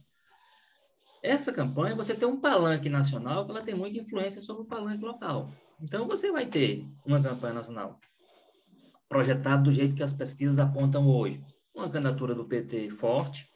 Essa 1.23 1.53
campanha, 1.53 1.95
você 1.95 2.15
tem 2.15 2.27
um 2.27 2.39
palanque 2.39 2.89
nacional 2.89 3.45
que 3.45 3.51
ela 3.51 3.61
tem 3.61 3.75
muita 3.75 3.99
influência 3.99 4.41
sobre 4.41 4.63
o 4.63 4.65
palanque 4.65 5.05
local. 5.05 5.51
Então, 5.81 6.07
você 6.07 6.31
vai 6.31 6.45
ter 6.45 6.85
uma 7.05 7.21
campanha 7.21 7.55
nacional 7.55 7.99
projetada 9.09 9.63
do 9.63 9.71
jeito 9.71 9.95
que 9.95 10.03
as 10.03 10.13
pesquisas 10.13 10.59
apontam 10.59 11.07
hoje. 11.07 11.43
Uma 11.75 11.89
candidatura 11.89 12.35
do 12.35 12.45
PT 12.45 12.91
forte, 12.91 13.49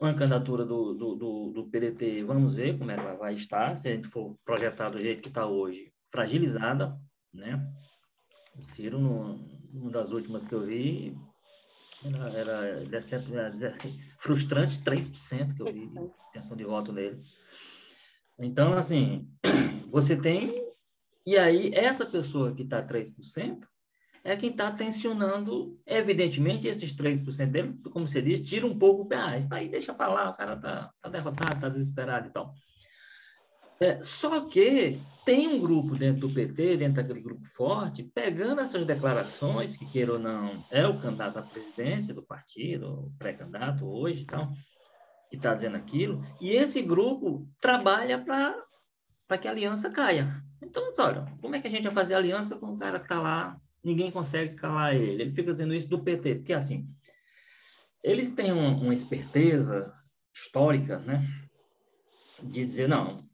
uma 0.00 0.14
candidatura 0.14 0.64
do, 0.64 0.94
do, 0.94 1.14
do, 1.14 1.50
do, 1.50 1.64
PDT, 1.64 2.24
vamos 2.24 2.54
ver 2.54 2.78
como 2.78 2.90
é 2.90 2.94
ela 2.94 3.14
vai 3.14 3.34
estar, 3.34 3.76
se 3.76 3.88
a 3.88 3.92
gente 3.92 4.08
for 4.08 4.34
projetar 4.44 4.88
do 4.88 4.98
jeito 4.98 5.20
que 5.20 5.28
está 5.28 5.46
hoje, 5.46 5.92
fragilizada, 6.10 6.98
né? 7.32 7.62
O 8.56 8.64
Ciro, 8.64 8.98
no, 8.98 9.34
uma 9.72 9.90
das 9.90 10.10
últimas 10.10 10.46
que 10.46 10.54
eu 10.54 10.64
vi, 10.64 11.14
era, 12.02 12.30
era, 12.30 12.52
era 12.82 13.78
frustrante 14.18 14.82
3% 14.82 15.54
que 15.54 15.62
eu 15.62 15.72
vi, 15.72 15.84
intenção 16.30 16.56
de 16.56 16.64
voto 16.64 16.92
nele. 16.92 17.22
Então, 18.40 18.72
assim, 18.72 19.28
você 19.90 20.16
tem. 20.16 20.68
E 21.26 21.36
aí, 21.36 21.70
essa 21.74 22.06
pessoa 22.06 22.54
que 22.54 22.62
está 22.62 22.82
3% 22.84 23.60
é 24.24 24.36
quem 24.36 24.50
está 24.50 24.70
tensionando, 24.70 25.78
evidentemente, 25.86 26.66
esses 26.66 26.94
3% 26.94 27.46
dele, 27.50 27.78
como 27.90 28.08
você 28.08 28.20
disse, 28.20 28.44
tira 28.44 28.66
um 28.66 28.78
pouco 28.78 29.02
o 29.02 29.06
pé. 29.06 29.16
Ah, 29.16 29.36
isso 29.36 29.52
aí 29.52 29.68
deixa 29.68 29.94
falar, 29.94 30.30
o 30.30 30.34
cara 30.34 30.54
está 30.54 30.90
tá 31.00 31.08
derrotado, 31.08 31.54
está 31.54 31.68
desesperado 31.68 32.28
e 32.28 32.30
tal. 32.30 32.54
É, 33.82 34.02
só 34.02 34.46
que 34.46 35.00
tem 35.24 35.48
um 35.48 35.58
grupo 35.58 35.96
dentro 35.96 36.28
do 36.28 36.34
PT, 36.34 36.76
dentro 36.76 36.96
daquele 36.96 37.22
grupo 37.22 37.46
forte, 37.46 38.02
pegando 38.02 38.60
essas 38.60 38.84
declarações, 38.84 39.74
que 39.74 39.86
queira 39.86 40.12
ou 40.12 40.18
não, 40.18 40.62
é 40.70 40.86
o 40.86 40.98
candidato 41.00 41.38
à 41.38 41.42
presidência 41.42 42.12
do 42.12 42.22
partido, 42.22 43.10
pré-candidato 43.18 43.86
hoje 43.86 44.22
e 44.22 44.26
tal, 44.26 44.52
que 45.30 45.36
está 45.36 45.54
dizendo 45.54 45.76
aquilo, 45.76 46.22
e 46.40 46.50
esse 46.50 46.82
grupo 46.82 47.48
trabalha 47.60 48.22
para 48.22 49.38
que 49.38 49.46
a 49.46 49.50
aliança 49.50 49.88
caia. 49.88 50.42
Então, 50.60 50.92
olha, 50.98 51.24
como 51.40 51.54
é 51.54 51.60
que 51.60 51.68
a 51.68 51.70
gente 51.70 51.84
vai 51.84 51.94
fazer 51.94 52.14
aliança 52.14 52.56
com 52.56 52.74
o 52.74 52.78
cara 52.78 52.98
que 52.98 53.06
está 53.06 53.20
lá 53.20 53.56
ninguém 53.82 54.10
consegue 54.10 54.54
calar 54.54 54.94
ele. 54.94 55.22
Ele 55.22 55.32
fica 55.32 55.52
dizendo 55.52 55.74
isso 55.74 55.88
do 55.88 56.02
PT, 56.02 56.36
porque 56.36 56.52
assim, 56.52 56.88
eles 58.02 58.30
têm 58.30 58.52
uma, 58.52 58.70
uma 58.70 58.94
esperteza 58.94 59.92
histórica, 60.34 60.98
né? 60.98 61.26
De 62.42 62.64
dizer, 62.64 62.88
não, 62.88 63.28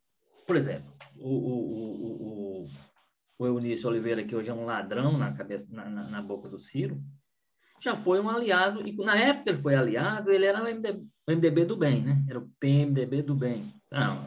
por 0.47 0.57
exemplo, 0.57 0.92
o, 1.16 1.28
o, 1.28 2.64
o, 2.64 2.68
o 3.38 3.47
Eunício 3.47 3.88
Oliveira, 3.88 4.24
que 4.24 4.34
hoje 4.34 4.51
é 4.51 4.55
um 4.55 4.64
ladrão 4.64 5.16
na, 5.16 5.32
cabeça, 5.32 5.66
na, 5.70 5.88
na, 5.88 6.09
na 6.09 6.22
boca 6.22 6.49
do 6.49 6.59
Ciro, 6.59 7.01
já 7.80 7.97
foi 7.97 8.20
um 8.20 8.28
aliado, 8.28 8.86
e 8.86 8.97
na 8.97 9.16
época 9.16 9.51
ele 9.51 9.62
foi 9.62 9.74
aliado, 9.74 10.30
ele 10.30 10.47
era 10.47 10.62
o 10.62 10.64
MDB, 10.64 11.07
MDB 11.29 11.64
do 11.64 11.77
bem, 11.77 12.03
né? 12.03 12.24
Era 12.29 12.39
o 12.39 12.49
PMDB 12.61 13.22
do 13.22 13.35
bem. 13.35 13.74
Não, 13.91 14.24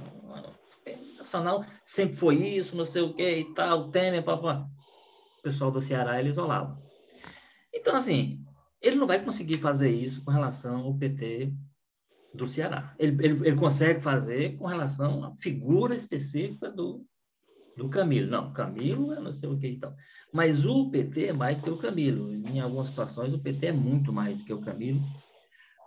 Nacional 1.19 1.65
sempre 1.85 2.15
foi 2.15 2.35
isso, 2.35 2.75
não 2.75 2.85
sei 2.85 3.01
o 3.01 3.13
que 3.13 3.39
e 3.39 3.53
tal, 3.53 3.89
Temer, 3.89 4.23
papá. 4.23 4.67
O 5.39 5.41
pessoal 5.43 5.69
do 5.69 5.81
Ceará, 5.81 6.19
ele 6.19 6.29
isolava. 6.29 6.81
Então, 7.73 7.95
assim, 7.95 8.43
ele 8.81 8.95
não 8.95 9.05
vai 9.05 9.23
conseguir 9.23 9.57
fazer 9.57 9.91
isso 9.91 10.23
com 10.23 10.31
relação 10.31 10.77
ao 10.77 10.97
PT 10.97 11.53
do 12.33 12.47
Ceará. 12.47 12.95
Ele, 12.97 13.25
ele, 13.25 13.47
ele 13.47 13.55
consegue 13.55 14.01
fazer 14.01 14.57
com 14.57 14.65
relação 14.65 15.23
à 15.23 15.35
figura 15.35 15.95
específica 15.95 16.71
do, 16.71 17.05
do 17.77 17.89
Camilo. 17.89 18.29
Não, 18.29 18.53
Camilo 18.53 19.13
é 19.13 19.19
não 19.19 19.33
sei 19.33 19.49
o 19.49 19.57
que 19.57 19.67
e 19.67 19.79
tal. 19.79 19.95
Mas 20.33 20.65
o 20.65 20.89
PT 20.89 21.27
é 21.27 21.33
mais 21.33 21.57
do 21.57 21.63
que 21.63 21.69
o 21.69 21.77
Camilo. 21.77 22.33
Em 22.33 22.59
algumas 22.59 22.87
situações, 22.87 23.33
o 23.33 23.39
PT 23.39 23.67
é 23.67 23.71
muito 23.71 24.11
mais 24.11 24.37
do 24.37 24.43
que 24.43 24.53
o 24.53 24.61
Camilo, 24.61 25.01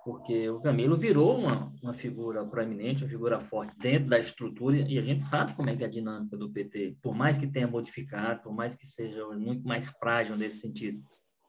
porque 0.05 0.48
o 0.50 0.61
Camilo 0.61 0.96
virou 0.96 1.38
uma, 1.38 1.72
uma 1.80 1.94
figura 1.94 2.44
proeminente, 2.44 3.05
uma 3.05 3.11
figura 3.11 3.40
forte 3.40 3.72
dentro 3.78 4.09
da 4.09 4.18
estrutura, 4.18 4.76
e 4.76 4.98
a 4.98 5.03
gente 5.03 5.24
sabe 5.24 5.55
como 5.55 5.70
é 5.70 5.76
que 5.76 5.84
é 5.84 5.86
a 5.86 5.90
dinâmica 5.90 6.36
do 6.36 6.50
PT, 6.50 6.96
por 7.00 7.14
mais 7.14 7.38
que 7.38 7.46
tenha 7.46 7.68
modificado, 7.68 8.42
por 8.42 8.53
mais 8.53 8.74
que 8.74 8.86
seja 8.86 9.24
muito 9.28 9.66
mais 9.66 9.88
frágil 9.88 10.36
nesse 10.36 10.61
sentido, 10.61 11.00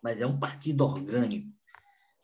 mas 0.04 0.22
é 0.22 0.28
um 0.28 0.38
partido 0.38 0.84
orgânico. 0.84 1.48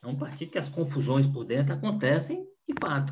É 0.03 0.07
um 0.07 0.15
partido 0.15 0.51
que 0.51 0.59
as 0.59 0.69
confusões 0.69 1.27
por 1.27 1.43
dentro 1.43 1.73
acontecem 1.73 2.45
de 2.67 2.79
fato, 2.79 3.11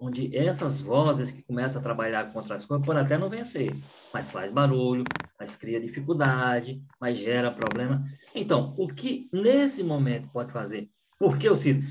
onde 0.00 0.34
essas 0.34 0.80
vozes 0.80 1.30
que 1.30 1.42
começam 1.42 1.80
a 1.80 1.82
trabalhar 1.82 2.32
contra 2.32 2.56
as 2.56 2.64
coisas 2.64 2.84
podem 2.84 3.02
até 3.02 3.18
não 3.18 3.28
vencer, 3.28 3.76
mas 4.12 4.30
faz 4.30 4.50
barulho, 4.50 5.04
mas 5.38 5.54
cria 5.54 5.80
dificuldade, 5.80 6.82
mas 6.98 7.18
gera 7.18 7.50
problema. 7.50 8.04
Então, 8.34 8.74
o 8.78 8.88
que 8.88 9.28
nesse 9.32 9.82
momento 9.82 10.30
pode 10.32 10.50
fazer? 10.50 10.88
Porque 11.18 11.48
o 11.48 11.56
Ciro. 11.56 11.82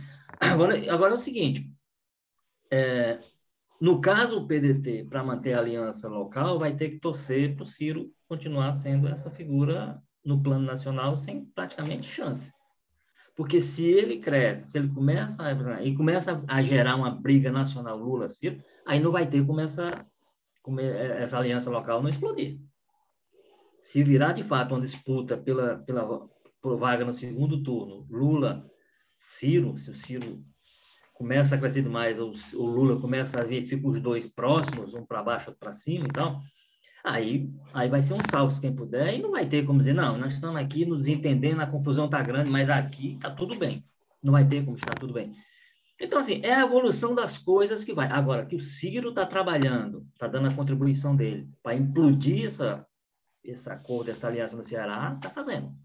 Agora, 0.52 0.94
agora 0.94 1.12
é 1.14 1.16
o 1.16 1.20
seguinte: 1.20 1.72
é, 2.72 3.20
no 3.80 4.00
caso 4.02 4.40
o 4.40 4.48
PDT, 4.48 5.06
para 5.10 5.24
manter 5.24 5.54
a 5.54 5.60
aliança 5.60 6.08
local, 6.08 6.60
vai 6.60 6.76
ter 6.76 6.90
que 6.90 7.00
torcer 7.00 7.56
para 7.56 7.64
o 7.64 7.68
Ciro 7.68 8.12
continuar 8.28 8.72
sendo 8.74 9.08
essa 9.08 9.30
figura 9.30 10.02
no 10.24 10.42
plano 10.42 10.66
nacional 10.66 11.16
sem 11.16 11.46
praticamente 11.46 12.08
chance. 12.08 12.52
Porque 13.36 13.62
se 13.62 13.86
ele 13.86 14.20
cresce, 14.20 14.72
se 14.72 14.78
ele 14.78 14.90
começa 14.90 15.44
a, 15.44 15.84
e 15.84 15.96
começa 15.96 16.44
a 16.48 16.62
gerar 16.62 16.96
uma 16.96 17.10
briga 17.10 17.52
nacional 17.52 17.98
Lula-Ciro, 17.98 18.64
aí 18.86 19.00
não 19.00 19.12
vai 19.12 19.28
ter 19.28 19.46
como 19.46 19.60
essa, 19.60 20.06
como 20.62 20.80
é, 20.80 21.24
essa 21.24 21.38
aliança 21.38 21.70
local 21.70 22.02
não 22.02 22.10
explodir. 22.10 22.60
Se 23.80 24.04
virar 24.04 24.34
de 24.34 24.44
fato 24.44 24.76
uma 24.76 24.82
disputa 24.82 25.36
pela, 25.36 25.80
pela 25.80 26.30
por 26.62 26.78
vaga 26.78 27.04
no 27.04 27.14
segundo 27.14 27.62
turno, 27.62 28.08
Lula, 28.10 28.66
Ciro, 29.26 29.78
se 29.78 29.90
o 29.90 29.96
Ciro 29.96 30.44
começa 31.14 31.56
a 31.56 31.58
crescer 31.58 31.82
demais, 31.82 32.20
o, 32.20 32.34
o 32.56 32.66
Lula 32.66 33.00
começa 33.00 33.40
a 33.40 33.44
vir, 33.44 33.66
fica 33.66 33.88
os 33.88 34.00
dois 34.02 34.28
próximos, 34.28 34.94
um 34.94 35.06
para 35.06 35.24
baixo, 35.24 35.50
outro 35.50 35.60
para 35.60 35.74
cima 35.74 36.08
e 36.08 36.12
tal, 36.12 36.42
Aí, 37.04 37.54
aí 37.74 37.90
vai 37.90 38.02
ser 38.02 38.14
um 38.14 38.22
salve 38.32 38.54
se 38.54 38.62
quem 38.62 38.74
puder, 38.74 39.14
e 39.14 39.22
não 39.22 39.32
vai 39.32 39.46
ter 39.46 39.66
como 39.66 39.80
dizer, 39.80 39.94
não, 39.94 40.18
nós 40.18 40.36
estamos 40.36 40.56
aqui 40.56 40.86
nos 40.86 41.06
entendendo, 41.06 41.60
a 41.60 41.68
confusão 41.68 42.06
está 42.06 42.22
grande, 42.22 42.50
mas 42.50 42.70
aqui 42.70 43.16
está 43.16 43.30
tudo 43.30 43.60
bem. 43.60 43.86
Não 44.24 44.32
vai 44.32 44.48
ter 44.48 44.64
como 44.64 44.78
estar 44.78 44.96
tudo 44.96 45.14
bem. 45.14 45.36
Então, 46.00 46.20
assim, 46.20 46.40
é 46.44 46.54
a 46.54 46.62
evolução 46.62 47.14
das 47.14 47.38
coisas 47.38 47.84
que 47.84 47.94
vai. 47.94 48.08
Agora, 48.08 48.46
que 48.46 48.56
o 48.56 48.60
Ciro 48.60 49.10
está 49.10 49.26
trabalhando, 49.26 50.08
está 50.14 50.28
dando 50.28 50.48
a 50.48 50.54
contribuição 50.54 51.14
dele 51.14 51.50
para 51.62 51.76
implodir 51.76 52.46
essa, 52.46 52.88
essa 53.46 53.74
acordo, 53.74 54.10
essa 54.10 54.28
aliança 54.28 54.56
no 54.56 54.64
Ceará, 54.64 55.14
está 55.18 55.30
fazendo. 55.30 55.76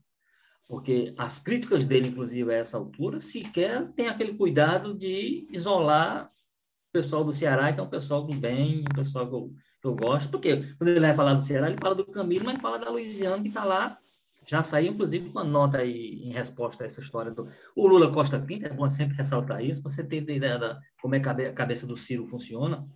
Porque 0.68 1.14
as 1.16 1.40
críticas 1.40 1.84
dele, 1.84 2.08
inclusive, 2.08 2.52
a 2.52 2.56
essa 2.56 2.76
altura, 2.76 3.20
sequer 3.20 3.90
tem 3.92 4.08
aquele 4.08 4.34
cuidado 4.34 4.94
de 4.94 5.48
isolar 5.50 6.26
o 6.26 6.92
pessoal 6.92 7.24
do 7.24 7.32
Ceará, 7.32 7.72
que 7.72 7.80
é 7.80 7.82
um 7.82 7.88
pessoal 7.88 8.22
do 8.22 8.36
bem, 8.36 8.80
um 8.80 8.94
pessoal 8.94 9.28
que 9.28 9.34
eu 9.34 9.52
eu 9.84 9.94
gosto, 9.94 10.30
porque 10.30 10.56
quando 10.76 10.88
ele 10.88 11.00
vai 11.00 11.14
falar 11.14 11.34
do 11.34 11.42
Ceará, 11.42 11.70
ele 11.70 11.80
fala 11.80 11.94
do 11.94 12.06
Camilo, 12.06 12.44
mas 12.44 12.60
fala 12.60 12.78
da 12.78 12.90
Louisiana, 12.90 13.42
que 13.42 13.48
está 13.48 13.64
lá. 13.64 13.98
Já 14.46 14.62
saiu, 14.62 14.92
inclusive, 14.92 15.28
uma 15.28 15.44
nota 15.44 15.78
aí 15.78 16.22
em 16.22 16.32
resposta 16.32 16.82
a 16.82 16.86
essa 16.86 17.00
história 17.00 17.30
do. 17.30 17.48
O 17.76 17.86
Lula 17.86 18.10
Costa 18.10 18.40
Pinto, 18.40 18.66
é 18.66 18.70
bom 18.70 18.88
sempre 18.88 19.16
ressaltar 19.16 19.62
isso, 19.62 19.82
você 19.82 20.02
ter 20.02 20.22
ideia 20.22 20.58
da 20.58 20.80
como 21.00 21.14
é 21.14 21.20
que 21.20 21.28
a 21.28 21.52
cabeça 21.52 21.86
do 21.86 21.96
Ciro 21.96 22.26
funciona. 22.26 22.86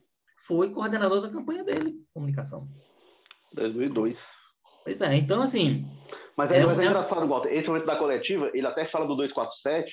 Foi 0.45 0.71
coordenador 0.71 1.21
da 1.21 1.31
campanha 1.31 1.63
dele, 1.63 1.95
comunicação. 2.13 2.69
2002. 3.55 4.19
Pois 4.85 5.01
é, 5.01 5.17
então 5.17 5.43
assim. 5.43 5.87
Mas 6.37 6.51
é, 6.51 6.61
é, 6.61 6.67
mas 6.67 6.79
é, 6.79 6.85
engraçado, 6.85 7.27
Walter. 7.27 7.53
Esse 7.53 7.69
momento 7.69 7.87
da 7.87 7.97
coletiva, 7.97 8.51
ele 8.55 8.67
até 8.67 8.85
fala 8.85 9.07
do 9.07 9.15
247, 9.15 9.93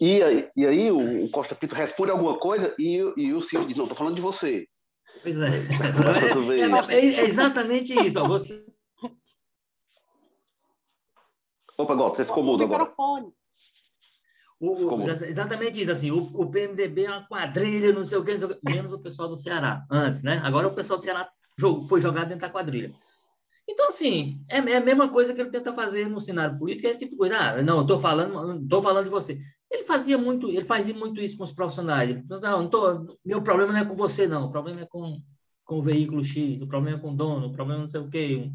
e 0.00 0.22
aí, 0.22 0.48
e 0.56 0.66
aí 0.66 0.90
o 0.90 1.28
Costa 1.30 1.54
Pinto 1.54 1.74
responde 1.74 2.10
alguma 2.10 2.38
coisa 2.38 2.74
e, 2.78 2.96
e 3.16 3.32
o 3.32 3.42
Ciro 3.42 3.66
diz: 3.66 3.76
Não, 3.76 3.84
estou 3.84 3.96
falando 3.96 4.16
de 4.16 4.22
você. 4.22 4.66
Pois 5.22 5.40
é. 5.40 5.48
É, 6.90 6.94
é, 6.94 7.14
é, 7.20 7.24
exatamente 7.24 7.94
isso. 7.94 8.18
Ó, 8.20 8.28
você... 8.28 8.66
Opa, 11.78 11.94
Golpe, 11.94 12.16
você 12.16 12.24
ficou 12.24 12.42
mudo 12.42 12.64
agora. 12.64 12.92
O, 14.58 14.94
o, 14.94 15.10
exatamente 15.10 15.82
isso, 15.82 15.92
assim, 15.92 16.10
o, 16.10 16.30
o, 16.32 16.50
PMDB 16.50 17.04
é 17.04 17.10
uma 17.10 17.28
quadrilha, 17.28 17.92
não 17.92 18.06
sei 18.06 18.16
o 18.16 18.24
quê, 18.24 18.38
menos 18.64 18.90
o 18.90 18.98
pessoal 18.98 19.28
do 19.28 19.36
Ceará, 19.36 19.84
antes, 19.90 20.22
né? 20.22 20.40
Agora 20.42 20.66
o 20.66 20.74
pessoal 20.74 20.98
do 20.98 21.04
Ceará 21.04 21.28
foi 21.86 22.00
jogado 22.00 22.28
dentro 22.28 22.40
da 22.40 22.48
quadrilha. 22.48 22.94
Então, 23.68 23.88
assim, 23.88 24.40
é, 24.48 24.58
é, 24.58 24.76
a 24.76 24.80
mesma 24.80 25.08
coisa 25.08 25.34
que 25.34 25.40
ele 25.40 25.50
tenta 25.50 25.72
fazer 25.72 26.08
no 26.08 26.20
cenário 26.20 26.58
político, 26.58 26.86
é 26.86 26.90
esse 26.90 27.00
tipo 27.00 27.12
de 27.12 27.18
coisa. 27.18 27.36
Ah, 27.36 27.62
não, 27.62 27.82
estou 27.82 27.98
falando, 27.98 28.62
estou 28.62 28.80
falando 28.80 29.04
de 29.04 29.10
você. 29.10 29.40
Ele 29.70 29.84
fazia 29.84 30.16
muito, 30.16 30.48
ele 30.48 30.64
fazia 30.64 30.94
muito 30.94 31.20
isso 31.20 31.36
com 31.36 31.44
os 31.44 31.52
profissionais. 31.52 32.10
Ele 32.10 32.24
ah, 32.30 32.50
não 32.50 32.68
tô, 32.68 33.18
meu 33.24 33.42
problema 33.42 33.72
não 33.72 33.80
é 33.80 33.84
com 33.84 33.94
você, 33.94 34.28
não. 34.28 34.46
O 34.46 34.50
problema 34.50 34.82
é 34.82 34.86
com, 34.86 35.20
com 35.64 35.78
o 35.78 35.82
veículo 35.82 36.22
X, 36.22 36.62
o 36.62 36.66
problema 36.68 36.98
é 36.98 37.00
com 37.00 37.10
o 37.10 37.16
dono, 37.16 37.48
o 37.48 37.52
problema 37.52 37.80
não 37.80 37.88
sei 37.88 38.00
o 38.00 38.08
quê. 38.08 38.50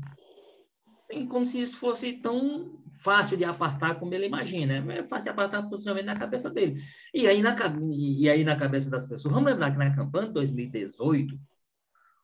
Assim, 1.12 1.28
como 1.28 1.45
se 1.45 1.62
isso 1.62 1.76
fosse 1.76 2.14
tão 2.14 2.82
fácil 3.03 3.36
de 3.36 3.43
apartar 3.43 3.99
como 3.99 4.14
ele 4.14 4.28
imagina. 4.28 4.76
É 4.93 5.03
fácil 5.03 5.26
de 5.26 5.30
apartar 5.32 5.64
posicionamento 5.64 6.05
na 6.05 6.16
cabeça 6.16 6.49
dele. 6.49 6.82
E 7.14 7.28
aí 7.28 7.41
na, 7.41 7.53
e 7.91 8.30
aí 8.30 8.45
na 8.45 8.55
cabeça 8.55 8.89
das 8.89 9.05
pessoas. 9.05 9.34
Vamos 9.34 9.51
lembrar 9.51 9.72
que 9.72 9.78
na 9.78 9.93
campanha 9.93 10.28
de 10.28 10.34
2018, 10.34 11.38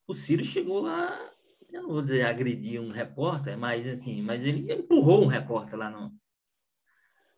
o 0.07 0.15
Ciro 0.15 0.43
chegou 0.43 0.88
a, 0.88 1.31
eu 1.72 1.82
não 1.84 1.89
vou 1.89 2.01
dizer 2.01 2.26
agredir 2.26 2.82
um 2.82 2.91
repórter, 2.91 3.57
mas 3.57 3.86
assim, 3.88 4.22
mas 4.22 4.45
ele 4.45 4.72
empurrou 4.72 5.24
um 5.24 5.28
repórter 5.28 5.78
lá 5.78 5.89
no, 5.89 6.11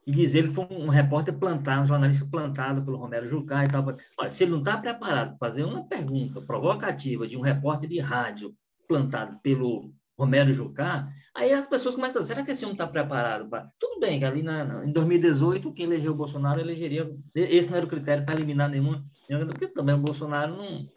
e 0.10 0.12
dizer 0.12 0.48
que 0.48 0.56
foi 0.56 0.66
um 0.72 0.90
repórter 0.90 1.38
plantado, 1.38 1.84
um 1.84 1.86
jornalista 1.86 2.26
plantado 2.26 2.84
pelo 2.84 2.98
Romero 2.98 3.28
Jucá 3.28 3.64
e 3.64 3.68
tal. 3.68 3.86
Olha, 4.18 4.32
se 4.32 4.44
ele 4.44 4.54
não 4.54 4.58
está 4.60 4.76
preparado 4.76 5.38
para 5.38 5.50
fazer 5.50 5.64
uma 5.64 5.88
pergunta 5.88 6.42
provocativa 6.42 7.28
de 7.28 7.38
um 7.38 7.42
repórter 7.42 7.88
de 7.88 8.00
rádio 8.00 8.56
plantado 8.88 9.38
pelo 9.44 9.94
Romero 10.18 10.52
Jucá, 10.52 11.08
aí 11.36 11.54
as 11.54 11.68
pessoas 11.68 11.94
começam 11.94 12.24
a 12.24 12.26
será 12.26 12.44
que 12.44 12.50
esse 12.50 12.66
homem 12.66 12.74
está 12.74 12.88
preparado 12.88 13.48
para... 13.48 13.70
Tudo 13.80 14.00
bem, 14.00 14.18
que 14.18 14.26
ali 14.26 14.42
na, 14.42 14.84
em 14.84 14.92
2018, 14.92 15.72
quem 15.74 15.86
elegeu 15.86 16.14
o 16.14 16.16
Bolsonaro 16.16 16.60
elegeria... 16.60 17.16
Esse 17.36 17.70
não 17.70 17.78
era 17.78 17.86
o 17.86 17.90
critério 17.90 18.26
para 18.26 18.34
eliminar 18.34 18.68
nenhuma... 18.68 19.06
Porque 19.28 19.68
também 19.68 19.94
o 19.94 20.00
Bolsonaro 20.00 20.58
não... 20.58 20.90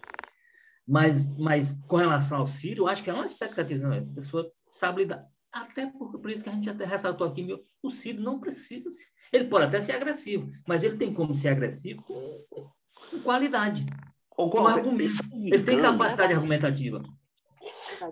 Mas, 0.93 1.35
mas 1.39 1.73
com 1.89 1.97
relação 1.97 2.41
ao 2.41 2.47
Ciro, 2.47 2.83
eu 2.83 2.87
acho 2.87 3.03
que 3.03 3.09
é 3.09 3.15
uma 3.15 3.25
expectativa, 3.25 3.83
não 3.83 3.95
é? 3.95 4.01
A 4.01 4.15
pessoa 4.15 4.53
sabe 4.69 5.01
lidar. 5.01 5.27
Até 5.51 5.87
por, 5.87 6.21
por 6.21 6.31
isso 6.31 6.45
que 6.45 6.51
a 6.51 6.53
gente 6.53 6.69
até 6.69 6.85
ressaltou 6.85 7.27
aqui, 7.27 7.43
meu, 7.43 7.65
o 7.83 7.91
Ciro 7.91 8.21
não 8.21 8.39
precisa 8.39 8.91
ser, 8.91 9.07
ele 9.33 9.47
pode 9.47 9.65
até 9.65 9.81
ser 9.81 9.93
agressivo, 9.93 10.53
mas 10.69 10.85
ele 10.85 10.99
tem 10.99 11.15
como 11.15 11.35
ser 11.35 11.49
agressivo 11.49 12.03
com, 12.03 12.45
com 13.11 13.21
qualidade, 13.23 13.87
com, 14.29 14.51
com 14.51 14.67
argumento. 14.67 15.15
Ele 15.33 15.63
tem 15.63 15.81
capacidade 15.81 16.35
argumentativa. 16.35 17.03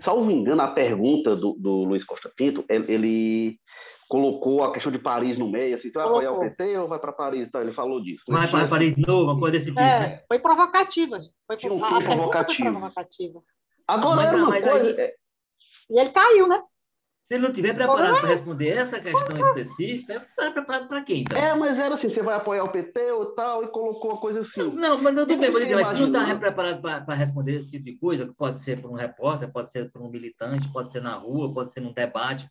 Salvo 0.03 0.31
engano, 0.31 0.63
a 0.63 0.69
pergunta 0.69 1.37
do, 1.37 1.53
do 1.59 1.85
Luiz 1.85 2.03
Costa 2.03 2.33
Pinto, 2.35 2.65
ele 2.71 3.59
colocou 4.11 4.65
a 4.65 4.73
questão 4.73 4.91
de 4.91 4.99
Paris 4.99 5.39
no 5.39 5.49
meio, 5.49 5.77
assim, 5.77 5.89
vai 5.93 6.05
apoiar 6.05 6.33
o 6.33 6.41
PT 6.41 6.79
ou 6.79 6.89
vai 6.89 6.99
para 6.99 7.13
Paris? 7.13 7.47
Então, 7.47 7.61
ele 7.61 7.73
falou 7.73 8.03
disso. 8.03 8.25
Vai 8.29 8.51
para 8.51 8.67
Paris 8.67 8.95
de 8.97 9.07
novo, 9.07 9.31
uma 9.31 9.39
coisa 9.39 9.53
desse 9.53 9.69
tipo, 9.69 9.81
é, 9.81 10.01
né? 10.01 10.23
Foi 10.27 10.41
provocativa. 10.41 11.21
Foi, 11.47 11.57
Tinha 11.57 11.73
um 11.73 11.85
a 11.85 12.03
provocativa. 12.03 12.71
provocativa. 12.73 13.41
Agora, 13.87 14.17
mas, 14.17 14.33
mas 14.33 14.65
coisa... 14.65 14.87
aí... 14.89 14.95
É 14.99 15.15
e 15.89 15.99
ele 15.99 16.11
caiu, 16.11 16.49
né? 16.49 16.63
Se 17.27 17.35
ele 17.35 17.45
não 17.45 17.53
tiver 17.53 17.75
preparado 17.75 18.19
para 18.19 18.29
responder 18.29 18.71
essa 18.71 18.99
questão 18.99 19.41
específica, 19.41 20.15
está 20.17 20.51
preparado 20.51 20.89
para 20.89 21.03
quem? 21.03 21.21
Então? 21.21 21.39
É, 21.39 21.55
mas 21.55 21.79
era 21.79 21.95
assim, 21.95 22.09
você 22.09 22.23
vai 22.23 22.35
apoiar 22.35 22.65
o 22.65 22.73
PT 22.73 23.13
ou 23.13 23.27
tal, 23.27 23.63
e 23.63 23.69
colocou 23.69 24.11
uma 24.11 24.21
coisa 24.21 24.41
assim. 24.41 24.73
Não, 24.75 25.01
mas 25.01 25.17
eu 25.17 25.27
tudo 25.27 25.41
bem, 25.41 25.51
mas 25.53 25.89
se 25.89 25.99
não 25.99 26.09
está 26.09 26.37
preparado 26.37 26.81
para 26.81 27.15
responder 27.15 27.55
esse 27.55 27.69
tipo 27.69 27.85
de 27.85 27.97
coisa, 27.97 28.27
que 28.27 28.35
pode 28.35 28.61
ser 28.61 28.83
por 28.83 28.91
um 28.91 28.95
repórter, 28.95 29.53
pode 29.53 29.71
ser 29.71 29.91
por 29.93 30.03
um 30.03 30.11
militante, 30.11 30.73
pode 30.73 30.91
ser 30.91 31.01
na 31.01 31.15
rua, 31.15 31.55
pode 31.55 31.73
ser 31.73 31.81
num 31.81 31.93
debate, 31.93 32.49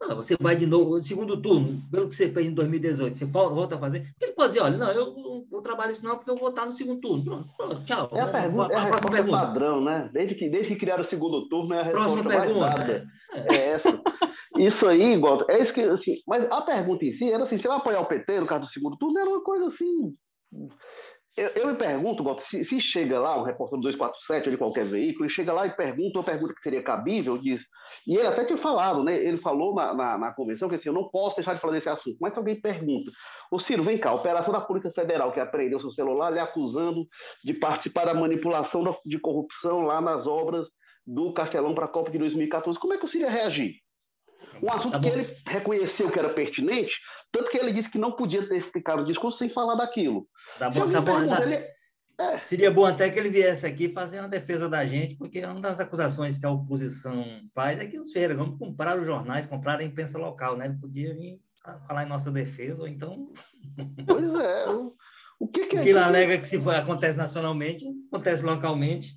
Ah, 0.00 0.14
você 0.14 0.36
vai 0.38 0.54
de 0.54 0.64
novo, 0.64 0.96
no 0.96 1.02
segundo 1.02 1.40
turno, 1.40 1.82
pelo 1.90 2.08
que 2.08 2.14
você 2.14 2.30
fez 2.30 2.46
em 2.46 2.54
2018, 2.54 3.16
você 3.16 3.24
volta 3.24 3.74
a 3.74 3.78
fazer. 3.78 4.14
Ele 4.20 4.32
pode 4.32 4.52
dizer, 4.52 4.64
olha, 4.64 4.78
não, 4.78 4.90
eu 4.92 5.12
não 5.14 5.44
vou 5.50 5.60
trabalhar 5.60 5.90
isso 5.90 6.04
não, 6.04 6.16
porque 6.16 6.30
eu 6.30 6.36
vou 6.36 6.50
estar 6.50 6.66
no 6.66 6.72
segundo 6.72 7.00
turno. 7.00 7.24
Pronto, 7.24 7.48
pronto 7.56 7.84
tchau. 7.84 8.08
É 8.12 8.20
a, 8.20 8.28
pergunta, 8.28 8.74
a, 8.74 8.78
a, 8.78 8.82
é 8.82 8.86
a 8.86 8.88
próxima 8.90 9.10
pergunta. 9.10 9.38
padrão, 9.38 9.80
né? 9.82 10.08
Desde 10.12 10.34
que, 10.36 10.48
desde 10.48 10.68
que 10.68 10.80
criaram 10.80 11.02
o 11.02 11.06
segundo 11.06 11.48
turno, 11.48 11.74
é 11.74 11.82
a 11.82 11.90
próxima 11.90 12.22
pergunta, 12.22 12.70
dada. 12.70 13.06
É. 13.32 13.54
é 13.54 13.68
essa. 13.70 14.00
Isso 14.56 14.88
aí, 14.88 15.14
igual, 15.14 15.44
é 15.48 15.62
isso 15.62 15.72
que, 15.72 15.80
assim, 15.82 16.16
mas 16.26 16.44
a 16.50 16.60
pergunta 16.62 17.04
em 17.04 17.12
si 17.12 17.30
era 17.30 17.44
assim, 17.44 17.58
você 17.58 17.68
vai 17.68 17.76
apoiar 17.76 18.00
o 18.00 18.06
PT 18.06 18.40
no 18.40 18.46
caso 18.46 18.62
do 18.62 18.72
segundo 18.72 18.96
turno? 18.96 19.18
Era 19.18 19.30
uma 19.30 19.42
coisa 19.42 19.66
assim, 19.66 20.14
eu, 21.38 21.50
eu, 21.54 21.66
me 21.68 21.74
pergunto, 21.74 22.22
Bob, 22.22 22.40
se, 22.42 22.64
se, 22.64 22.80
chega 22.80 23.18
lá 23.18 23.38
um 23.38 23.44
repórter 23.44 23.78
do 23.78 23.82
247 23.82 24.48
ou 24.48 24.52
de 24.52 24.58
qualquer 24.58 24.86
veículo, 24.86 25.26
e 25.26 25.30
chega 25.30 25.52
lá 25.52 25.66
e 25.66 25.70
pergunta 25.70 26.18
uma 26.18 26.24
pergunta 26.24 26.52
que 26.54 26.62
seria 26.62 26.82
cabível, 26.82 27.38
diz, 27.38 27.62
e 28.06 28.16
ele 28.16 28.26
até 28.26 28.44
tinha 28.44 28.58
falado, 28.58 29.04
né? 29.04 29.16
Ele 29.16 29.38
falou 29.38 29.74
na, 29.74 29.94
na, 29.94 30.18
na, 30.18 30.32
convenção 30.32 30.68
que 30.68 30.74
assim, 30.74 30.88
eu 30.88 30.94
não 30.94 31.08
posso 31.08 31.36
deixar 31.36 31.54
de 31.54 31.60
falar 31.60 31.74
desse 31.74 31.88
assunto, 31.88 32.16
mas 32.20 32.32
se 32.32 32.38
alguém 32.38 32.60
pergunta, 32.60 33.10
o 33.52 33.58
Ciro, 33.58 33.82
vem 33.82 33.98
cá, 33.98 34.10
a 34.10 34.14
operação 34.14 34.52
da 34.52 34.60
Polícia 34.60 34.92
Federal 34.92 35.32
que 35.32 35.40
apreendeu 35.40 35.80
seu 35.80 35.92
celular, 35.92 36.30
lhe 36.30 36.40
acusando 36.40 37.06
de 37.44 37.54
participar 37.54 38.06
da 38.06 38.14
manipulação 38.14 38.82
de 39.04 39.18
corrupção 39.18 39.82
lá 39.82 40.00
nas 40.00 40.26
obras 40.26 40.66
do 41.06 41.32
Castelão 41.32 41.74
para 41.74 41.86
a 41.86 41.88
Copa 41.88 42.10
de 42.10 42.18
2014, 42.18 42.78
como 42.78 42.94
é 42.94 42.98
que 42.98 43.04
o 43.04 43.08
Ciro 43.08 43.24
ia 43.24 43.30
reagir? 43.30 43.74
Um 44.62 44.72
assunto 44.72 44.92
tá 44.92 45.00
que 45.00 45.08
ele 45.08 45.36
reconheceu 45.46 46.10
que 46.10 46.18
era 46.18 46.28
pertinente, 46.28 46.92
tanto 47.30 47.50
que 47.50 47.58
ele 47.58 47.72
disse 47.72 47.90
que 47.90 47.98
não 47.98 48.12
podia 48.12 48.48
ter 48.48 48.60
ficado 48.72 49.02
o 49.02 49.04
discurso 49.04 49.38
sem 49.38 49.48
falar 49.48 49.74
daquilo. 49.74 50.26
Tá 50.58 50.70
bom, 50.70 50.90
tá 50.90 51.00
bom, 51.00 51.26
tá. 51.26 51.42
Ele... 51.42 51.78
É. 52.20 52.40
Seria 52.40 52.68
bom 52.68 52.84
até 52.84 53.08
que 53.10 53.18
ele 53.18 53.30
viesse 53.30 53.64
aqui 53.64 53.88
fazer 53.92 54.18
uma 54.18 54.28
defesa 54.28 54.68
da 54.68 54.84
gente, 54.84 55.14
porque 55.14 55.44
uma 55.44 55.60
das 55.60 55.78
acusações 55.78 56.36
que 56.36 56.44
a 56.44 56.50
oposição 56.50 57.24
faz 57.54 57.78
é 57.78 57.86
que 57.86 57.98
os 57.98 58.10
Ferreira 58.10 58.34
vamos 58.34 58.58
comprar 58.58 58.98
os 58.98 59.06
jornais, 59.06 59.46
comprar 59.46 59.78
a 59.78 59.84
imprensa 59.84 60.18
local, 60.18 60.56
né? 60.56 60.66
Ele 60.66 60.78
podia 60.80 61.14
vir 61.14 61.38
falar 61.86 62.04
em 62.04 62.08
nossa 62.08 62.30
defesa, 62.30 62.82
ou 62.82 62.88
então. 62.88 63.32
Pois 64.06 64.34
é. 64.34 64.66
O 65.38 65.46
que, 65.46 65.66
que 65.66 65.76
é? 65.76 65.80
O 65.80 65.82
que 65.84 65.90
ele 65.90 65.98
alega 65.98 66.38
que 66.38 66.46
se 66.46 66.56
acontece 66.56 67.16
nacionalmente, 67.16 67.84
acontece 68.10 68.44
localmente. 68.44 69.16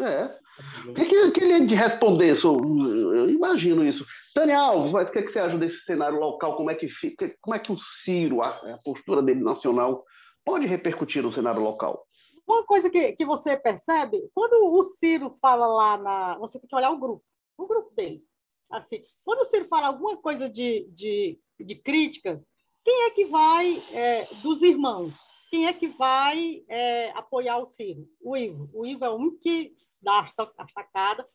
É. 0.00 0.41
O 0.88 0.94
que, 0.94 1.30
que, 1.30 1.40
ele 1.40 1.52
é 1.52 1.60
de 1.60 1.74
responder? 1.74 2.36
Eu 2.42 3.30
imagino 3.30 3.84
isso. 3.84 4.04
Tânia 4.34 4.58
Alves, 4.58 4.92
mas 4.92 5.08
o 5.08 5.12
que, 5.12 5.22
que 5.22 5.32
você 5.32 5.38
acha 5.38 5.58
desse 5.58 5.78
cenário 5.84 6.18
local? 6.18 6.56
Como 6.56 6.70
é 6.70 6.74
que 6.74 6.88
fica? 6.88 7.32
Como 7.40 7.54
é 7.54 7.58
que 7.58 7.70
o 7.70 7.78
Ciro, 7.78 8.42
a, 8.42 8.48
a 8.48 8.78
postura 8.84 9.22
dele 9.22 9.42
nacional, 9.42 10.04
pode 10.44 10.66
repercutir 10.66 11.22
no 11.22 11.32
cenário 11.32 11.62
local? 11.62 12.06
Uma 12.46 12.64
coisa 12.64 12.90
que, 12.90 13.12
que 13.12 13.24
você 13.24 13.56
percebe, 13.56 14.20
quando 14.34 14.74
o 14.74 14.82
Ciro 14.84 15.34
fala 15.40 15.66
lá 15.66 15.96
na. 15.96 16.38
Você 16.38 16.58
tem 16.58 16.68
que 16.68 16.74
olhar 16.74 16.90
o 16.90 16.98
grupo, 16.98 17.24
o 17.56 17.66
grupo 17.66 17.94
deles. 17.94 18.24
Assim, 18.70 19.02
quando 19.24 19.40
o 19.40 19.44
Ciro 19.44 19.66
fala 19.66 19.88
alguma 19.88 20.16
coisa 20.16 20.48
de, 20.48 20.88
de, 20.90 21.38
de 21.60 21.74
críticas, 21.76 22.48
quem 22.84 23.04
é 23.04 23.10
que 23.10 23.26
vai 23.26 23.82
é, 23.92 24.28
dos 24.42 24.62
irmãos? 24.62 25.14
Quem 25.50 25.66
é 25.66 25.72
que 25.72 25.88
vai 25.88 26.64
é, 26.68 27.10
apoiar 27.10 27.58
o 27.58 27.68
Ciro? 27.68 28.08
O 28.20 28.36
Ivo. 28.36 28.70
O 28.72 28.86
Ivo 28.86 29.04
é 29.04 29.10
um 29.10 29.36
que 29.38 29.74
da 30.02 30.20
estacada. 30.66 31.26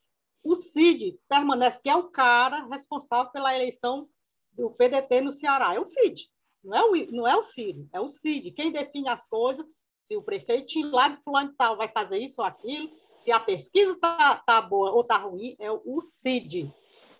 O 0.42 0.54
Cid 0.54 1.18
permanece, 1.28 1.80
que 1.82 1.88
é 1.88 1.96
o 1.96 2.10
cara 2.10 2.66
responsável 2.66 3.32
pela 3.32 3.54
eleição 3.54 4.08
do 4.52 4.70
PDT 4.70 5.20
no 5.20 5.32
Ceará. 5.32 5.74
É 5.74 5.80
o 5.80 5.86
Cid, 5.86 6.28
não 6.62 6.76
é 6.76 6.84
o, 6.84 7.12
não 7.12 7.28
é 7.28 7.36
o 7.36 7.44
Ciro, 7.44 7.88
é 7.92 8.00
o 8.00 8.10
Cid. 8.10 8.50
Quem 8.52 8.70
define 8.70 9.08
as 9.08 9.24
coisas, 9.26 9.66
se 10.06 10.16
o 10.16 10.22
prefeito 10.22 10.80
lá 10.90 11.08
de 11.08 11.22
fulano 11.22 11.54
tal 11.56 11.76
vai 11.76 11.88
fazer 11.88 12.18
isso 12.18 12.40
ou 12.40 12.46
aquilo, 12.46 12.90
se 13.20 13.32
a 13.32 13.40
pesquisa 13.40 13.92
está 13.92 14.36
tá 14.36 14.60
boa 14.60 14.92
ou 14.92 15.02
está 15.02 15.16
ruim, 15.16 15.56
é 15.58 15.70
o 15.70 16.02
Cid. 16.04 16.72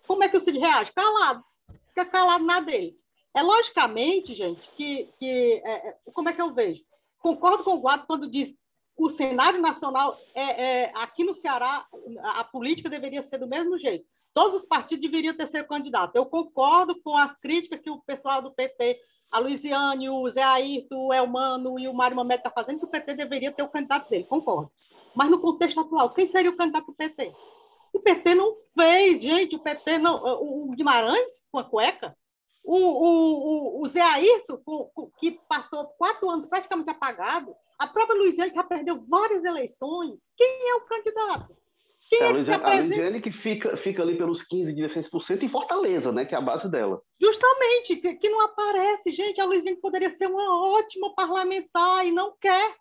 Como 0.07 0.23
é 0.23 0.29
que 0.29 0.37
o 0.37 0.41
Cid 0.41 0.57
reage? 0.57 0.91
Calado. 0.93 1.43
Fica 1.89 2.05
calado 2.05 2.43
na 2.45 2.59
dele. 2.59 2.97
É 3.33 3.43
logicamente, 3.43 4.33
gente, 4.33 4.69
que, 4.71 5.09
que 5.19 5.61
é, 5.63 5.89
é 5.89 5.97
como 6.13 6.29
é 6.29 6.33
que 6.33 6.41
eu 6.41 6.53
vejo? 6.53 6.83
Concordo 7.19 7.63
com 7.63 7.75
o 7.75 7.79
Guado 7.79 8.07
quando 8.07 8.29
diz 8.29 8.55
o 9.05 9.09
cenário 9.09 9.61
nacional 9.61 10.17
é, 10.35 10.63
é, 10.63 10.91
aqui 10.95 11.23
no 11.23 11.33
Ceará 11.33 11.85
a 12.35 12.43
política 12.43 12.89
deveria 12.89 13.21
ser 13.21 13.37
do 13.37 13.47
mesmo 13.47 13.77
jeito. 13.77 14.05
Todos 14.33 14.55
os 14.55 14.65
partidos 14.65 15.01
deveriam 15.01 15.35
ter 15.35 15.47
seu 15.47 15.65
candidato. 15.65 16.15
Eu 16.15 16.25
concordo 16.25 16.99
com 17.01 17.17
a 17.17 17.29
crítica 17.29 17.77
que 17.77 17.89
o 17.89 18.01
pessoal 18.01 18.41
do 18.41 18.51
PT, 18.51 18.99
a 19.31 19.39
Luiziane, 19.39 20.09
o 20.09 20.29
Zé 20.29 20.43
Ayrton, 20.43 21.07
o 21.07 21.13
Elmano 21.13 21.79
e 21.79 21.87
o 21.87 21.93
Mário 21.93 22.15
Mamete 22.15 22.39
estão 22.39 22.51
tá 22.51 22.61
fazendo, 22.61 22.79
que 22.79 22.85
o 22.85 22.89
PT 22.89 23.15
deveria 23.15 23.51
ter 23.51 23.63
o 23.63 23.69
candidato 23.69 24.09
dele, 24.09 24.23
concordo. 24.25 24.71
Mas 25.15 25.29
no 25.29 25.39
contexto 25.39 25.79
atual, 25.79 26.13
quem 26.13 26.25
seria 26.25 26.51
o 26.51 26.55
candidato 26.55 26.87
do 26.87 26.93
PT? 26.93 27.33
O 27.91 27.99
PT 27.99 28.35
não 28.35 28.55
fez, 28.75 29.21
gente, 29.21 29.55
o 29.55 29.59
PT 29.59 29.97
não. 29.97 30.23
O 30.41 30.71
Guimarães 30.75 31.45
com 31.51 31.57
a 31.57 31.63
cueca, 31.63 32.15
o, 32.63 32.75
o, 32.75 33.79
o, 33.79 33.83
o 33.83 33.87
Zé 33.87 34.01
Ayrton, 34.01 34.59
que 35.19 35.39
passou 35.47 35.85
quatro 35.97 36.29
anos 36.29 36.45
praticamente 36.45 36.89
apagado, 36.89 37.53
a 37.77 37.87
própria 37.87 38.17
Luiziane, 38.17 38.51
que 38.51 38.57
já 38.57 38.63
perdeu 38.63 39.03
várias 39.07 39.43
eleições, 39.45 40.19
quem 40.35 40.69
é 40.69 40.75
o 40.75 40.81
candidato? 40.81 41.55
Quem 42.09 42.21
é, 42.21 42.27
a, 42.27 42.31
Luiziane, 42.31 42.63
a 42.63 42.81
Luiziane 42.81 43.21
que 43.21 43.31
fica, 43.31 43.77
fica 43.77 44.01
ali 44.01 44.17
pelos 44.17 44.43
15%, 44.43 44.73
16% 44.75 45.43
em 45.43 45.47
Fortaleza, 45.47 46.11
né? 46.11 46.25
Que 46.25 46.33
é 46.33 46.37
a 46.39 46.41
base 46.41 46.67
dela. 46.67 47.01
Justamente, 47.21 47.97
que, 47.97 48.15
que 48.15 48.29
não 48.29 48.41
aparece. 48.41 49.11
Gente, 49.11 49.39
a 49.39 49.45
Luiziane 49.45 49.79
poderia 49.79 50.09
ser 50.09 50.25
uma 50.25 50.73
ótima 50.73 51.13
parlamentar 51.13 52.05
e 52.07 52.11
não 52.11 52.35
quer. 52.41 52.75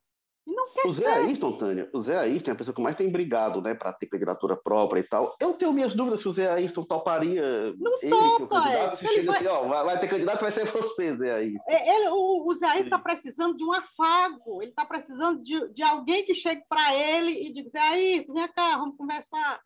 O 0.85 0.93
Zé 0.93 1.07
Ayrton, 1.07 1.59
Tânia, 1.59 1.91
o 1.93 2.03
Zé 2.03 2.17
Ayrton 2.17 2.51
é 2.51 2.55
a 2.55 2.57
pessoa 2.57 2.75
que 2.75 2.81
mais 2.81 2.97
tem 2.97 3.11
brigado, 3.11 3.61
né, 3.61 3.75
para 3.75 3.93
ter 3.93 4.07
candidatura 4.07 4.57
própria 4.57 5.01
e 5.01 5.03
tal. 5.03 5.37
Eu 5.41 5.55
tenho 5.55 5.73
minhas 5.73 5.95
dúvidas 5.95 6.21
se 6.21 6.29
o 6.29 6.33
Zé 6.33 6.49
Ayrton 6.49 6.85
toparia. 6.85 7.73
Não 7.77 7.99
ele, 8.01 8.11
topa, 8.11 8.69
é. 8.71 8.99
Ele 9.03 9.27
vai... 9.27 9.37
Assim, 9.37 9.47
ó, 9.47 9.69
vai, 9.69 9.85
vai, 9.85 10.01
ter 10.01 10.09
candidato, 10.09 10.41
vai 10.41 10.53
ser 10.53 10.73
você, 10.73 11.17
Zé 11.17 11.35
Ayrton. 11.35 11.65
É, 11.69 11.95
ele, 11.95 12.09
o, 12.11 12.49
o 12.49 12.55
Zé 12.55 12.67
Ayrton 12.67 12.85
está 12.85 12.99
precisando 12.99 13.57
de 13.57 13.65
um 13.65 13.73
afago, 13.73 14.63
ele 14.63 14.71
está 14.71 14.87
precisando 14.87 15.43
de, 15.43 15.73
de 15.73 15.83
alguém 15.83 16.25
que 16.25 16.35
chegue 16.35 16.63
para 16.69 16.95
ele 16.95 17.33
e 17.33 17.53
diga: 17.53 17.71
Zé 17.71 17.81
Ayrton, 17.81 18.33
vem 18.33 18.49
cá, 18.49 18.77
vamos 18.77 18.97
conversar, 18.97 19.61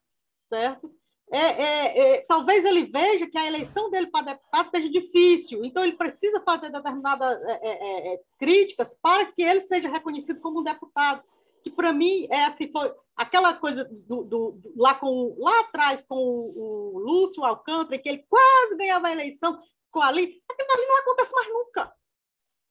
certo? 0.48 0.90
É, 1.32 1.62
é, 1.62 1.98
é, 1.98 2.20
talvez 2.28 2.62
ele 2.62 2.84
veja 2.84 3.26
que 3.26 3.38
a 3.38 3.46
eleição 3.46 3.90
dele 3.90 4.08
para 4.08 4.34
deputado 4.34 4.70
seja 4.70 4.90
difícil, 4.90 5.64
então 5.64 5.82
ele 5.82 5.96
precisa 5.96 6.42
fazer 6.42 6.70
determinadas 6.70 7.40
é, 7.46 8.12
é, 8.12 8.20
críticas 8.38 8.94
para 9.00 9.24
que 9.32 9.42
ele 9.42 9.62
seja 9.62 9.88
reconhecido 9.88 10.40
como 10.40 10.60
um 10.60 10.62
deputado. 10.62 11.24
Que 11.64 11.70
para 11.70 11.90
mim 11.90 12.26
é 12.30 12.44
assim, 12.44 12.70
foi 12.70 12.92
aquela 13.16 13.54
coisa 13.54 13.84
do, 13.84 14.24
do, 14.24 14.50
do, 14.52 14.72
lá, 14.76 14.94
com, 14.94 15.34
lá 15.38 15.60
atrás 15.60 16.04
com 16.04 16.16
o, 16.16 16.96
o 16.96 16.98
Lúcio 16.98 17.42
Alcântara, 17.44 17.98
que 17.98 18.10
ele 18.10 18.26
quase 18.28 18.76
ganhava 18.76 19.06
a 19.06 19.12
eleição 19.12 19.58
com 19.90 20.02
ali, 20.02 20.42
aquilo 20.50 20.72
ali 20.72 20.86
não 20.86 20.98
acontece 20.98 21.32
mais 21.32 21.48
nunca. 21.48 21.92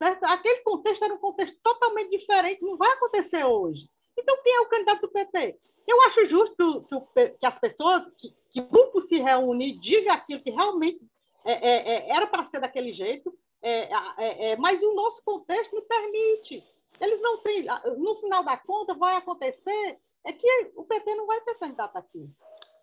Certo? 0.03 0.23
Aquele 0.25 0.61
contexto 0.61 1.03
era 1.03 1.13
um 1.13 1.19
contexto 1.19 1.57
totalmente 1.63 2.15
diferente, 2.15 2.61
não 2.61 2.77
vai 2.77 2.91
acontecer 2.91 3.43
hoje. 3.43 3.89
Então, 4.19 4.37
quem 4.43 4.53
é 4.53 4.61
o 4.61 4.69
candidato 4.69 5.01
do 5.01 5.09
PT? 5.09 5.59
Eu 5.87 6.01
acho 6.03 6.29
justo 6.29 6.85
que, 7.13 7.29
que 7.29 7.45
as 7.45 7.59
pessoas, 7.59 8.03
que, 8.17 8.33
que, 8.51 8.61
o 8.61 8.65
grupo 8.65 9.01
se 9.01 9.19
reúne, 9.19 9.73
diga 9.73 10.13
aquilo 10.13 10.41
que 10.41 10.51
realmente 10.51 10.99
é, 11.43 11.53
é, 11.53 11.93
é 11.93 12.09
era 12.11 12.27
para 12.27 12.45
ser 12.45 12.59
daquele 12.59 12.93
jeito, 12.93 13.33
é, 13.61 13.89
é, 14.17 14.55
mas 14.57 14.81
o 14.81 14.93
nosso 14.93 15.21
contexto 15.23 15.75
não 15.75 15.83
permite. 15.83 16.63
Eles 16.99 17.21
não 17.21 17.37
têm, 17.39 17.65
no 17.97 18.15
final 18.17 18.43
da 18.43 18.57
conta, 18.57 18.93
vai 18.93 19.15
acontecer 19.15 19.97
é 20.23 20.31
que 20.31 20.47
o 20.75 20.83
PT 20.83 21.15
não 21.15 21.25
vai 21.25 21.41
ter 21.41 21.55
candidato 21.55 21.97
aqui. 21.97 22.29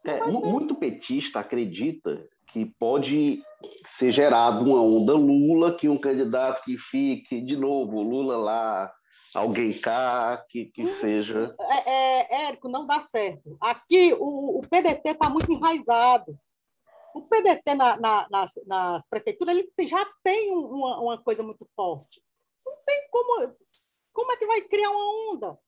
É, 0.05 0.25
muito 0.27 0.75
petista 0.75 1.41
acredita 1.41 2.27
que 2.53 2.65
pode 2.65 3.43
ser 3.99 4.11
gerado 4.13 4.65
uma 4.65 4.83
onda 4.83 5.13
Lula, 5.13 5.77
que 5.77 5.89
um 5.89 5.99
candidato 5.99 6.65
que 6.65 6.79
fique 6.79 7.41
de 7.41 7.57
novo 7.57 8.03
Lula 8.03 8.37
lá 8.37 8.93
alguém 9.35 9.79
cá 9.79 10.45
que, 10.49 10.67
que 10.67 10.85
hum, 10.85 11.01
seja. 11.01 11.55
É, 11.61 11.91
é, 11.91 12.45
Érico, 12.47 12.69
não 12.69 12.87
dá 12.87 13.03
certo. 13.03 13.57
Aqui 13.61 14.15
o, 14.15 14.59
o 14.59 14.63
PDT 14.63 15.11
está 15.11 15.29
muito 15.29 15.53
enraizado. 15.53 16.39
O 17.15 17.23
PDT 17.23 17.75
na, 17.75 17.97
na, 17.97 18.27
nas, 18.31 18.53
nas, 18.67 19.09
prefeituras 19.09 19.57
ele 19.57 19.89
já 19.89 20.05
tem 20.23 20.53
uma, 20.53 21.01
uma, 21.01 21.19
coisa 21.19 21.43
muito 21.43 21.69
forte. 21.75 22.23
Não 22.65 22.75
tem 22.87 23.09
como. 23.11 23.57
Como 24.13 24.33
é 24.33 24.37
que 24.37 24.47
vai 24.47 24.61
criar 24.63 24.91
uma 24.91 25.33
onda? 25.33 25.59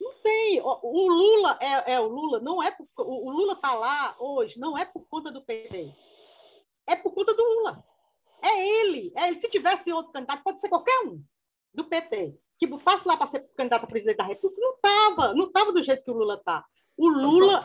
Não 0.00 0.14
tem. 0.22 0.60
O, 0.60 0.80
o 0.82 1.08
Lula 1.08 1.58
é, 1.60 1.94
é, 1.94 2.00
o 2.00 2.06
Lula, 2.06 2.40
não 2.40 2.62
é 2.62 2.70
por, 2.70 2.86
o 2.98 3.30
Lula 3.30 3.54
está 3.54 3.74
lá 3.74 4.16
hoje, 4.18 4.58
não 4.58 4.76
é 4.76 4.84
por 4.84 5.06
conta 5.08 5.30
do 5.30 5.42
PT. 5.42 5.92
É 6.86 6.96
por 6.96 7.12
conta 7.12 7.34
do 7.34 7.42
Lula. 7.42 7.84
É 8.42 8.80
ele. 8.80 9.12
É 9.16 9.28
ele. 9.28 9.38
Se 9.38 9.48
tivesse 9.48 9.92
outro 9.92 10.12
candidato, 10.12 10.42
pode 10.42 10.60
ser 10.60 10.68
qualquer 10.68 10.98
um 11.06 11.22
do 11.72 11.84
PT 11.84 12.36
que 12.62 12.66
botasse 12.68 13.06
lá 13.08 13.16
para 13.16 13.26
ser 13.26 13.44
candidato 13.56 13.82
a 13.82 13.88
presidente 13.88 14.18
da 14.18 14.24
República, 14.24 14.60
não 14.60 14.74
estava, 14.74 15.34
não 15.34 15.46
estava 15.46 15.72
do 15.72 15.82
jeito 15.82 16.04
que 16.04 16.10
o 16.12 16.14
Lula 16.14 16.36
está. 16.36 16.64
O 16.96 17.08
Lula 17.08 17.60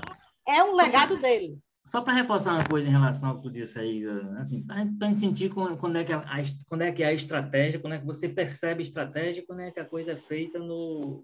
é 0.47 0.63
um 0.63 0.75
legado 0.75 1.17
dele. 1.17 1.59
Só 1.85 2.01
para 2.01 2.13
reforçar 2.13 2.53
uma 2.53 2.67
coisa 2.67 2.87
em 2.87 2.91
relação 2.91 3.29
ao 3.29 3.35
que 3.35 3.43
tu 3.43 3.51
disse 3.51 3.79
aí, 3.79 4.03
assim, 4.39 4.65
para 4.65 4.77
a 4.77 5.09
gente 5.09 5.19
sentir 5.19 5.49
quando 5.53 5.97
é, 5.97 6.03
que 6.03 6.11
a, 6.11 6.25
quando 6.67 6.81
é 6.81 6.91
que 6.91 7.03
é 7.03 7.07
a 7.07 7.13
estratégia, 7.13 7.79
quando 7.79 7.93
é 7.93 7.99
que 7.99 8.05
você 8.07 8.27
percebe 8.27 8.81
estratégia, 8.81 9.45
quando 9.45 9.59
é 9.59 9.71
que 9.71 9.79
a 9.79 9.85
coisa 9.85 10.13
é 10.13 10.15
feita 10.15 10.57
no, 10.57 11.23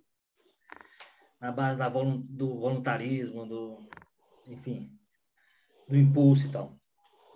na 1.42 1.52
base 1.52 1.80
da, 1.80 1.90
do 1.90 2.60
voluntarismo, 2.60 3.48
do, 3.48 3.90
enfim, 4.48 4.92
do 5.90 5.98
impulso 5.98 6.46
e 6.46 6.52
tal. 6.52 6.78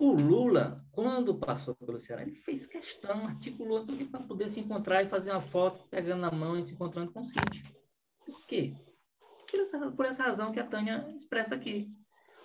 O 0.00 0.12
Lula, 0.12 0.84
quando 0.92 1.34
passou 1.34 1.74
pelo 1.74 1.98
Ceará, 1.98 2.22
ele 2.22 2.36
fez 2.36 2.68
questão, 2.68 3.26
articulou 3.26 3.84
tudo 3.84 4.06
para 4.06 4.20
poder 4.20 4.48
se 4.48 4.60
encontrar 4.60 5.02
e 5.02 5.08
fazer 5.08 5.32
uma 5.32 5.40
foto, 5.40 5.88
pegando 5.90 6.20
na 6.20 6.30
mão 6.30 6.56
e 6.56 6.64
se 6.64 6.72
encontrando 6.72 7.10
com 7.10 7.22
o 7.22 7.24
Cid. 7.24 7.64
Por 8.24 8.46
quê? 8.46 8.74
Por 9.50 9.58
essa, 9.58 9.90
por 9.90 10.06
essa 10.06 10.22
razão 10.22 10.52
que 10.52 10.60
a 10.60 10.66
Tânia 10.66 11.12
expressa 11.16 11.56
aqui. 11.56 11.90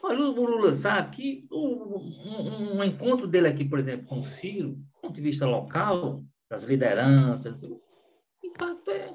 Olha, 0.02 0.20
o 0.20 0.32
Lula 0.32 0.74
sabe 0.74 1.16
que 1.16 1.48
o, 1.52 2.00
um, 2.00 2.78
um, 2.78 2.84
encontro 2.84 3.28
dele 3.28 3.48
aqui, 3.48 3.64
por 3.64 3.78
exemplo, 3.78 4.08
com 4.08 4.20
o 4.20 4.26
Ciro, 4.26 4.70
do 4.72 5.02
ponto 5.02 5.14
de 5.14 5.22
vista 5.22 5.46
local, 5.46 6.24
das 6.50 6.64
lideranças, 6.64 7.64
o 7.64 7.80
impacto 8.44 8.90
é, 8.90 9.14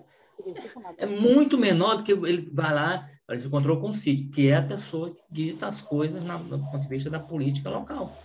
é 0.96 1.06
muito 1.06 1.58
menor 1.58 1.96
do 1.96 2.04
que 2.04 2.12
ele 2.12 2.48
vai 2.52 2.72
lá, 2.72 3.10
ele 3.28 3.40
se 3.40 3.48
encontrou 3.48 3.80
com 3.80 3.90
o 3.90 3.94
Cid, 3.94 4.28
que 4.30 4.48
é 4.48 4.56
a 4.56 4.66
pessoa 4.66 5.10
que 5.10 5.22
dita 5.30 5.66
as 5.66 5.82
coisas 5.82 6.22
na, 6.22 6.38
do 6.38 6.58
ponto 6.58 6.80
de 6.80 6.88
vista 6.88 7.10
da 7.10 7.20
política 7.20 7.68
local. 7.68 8.16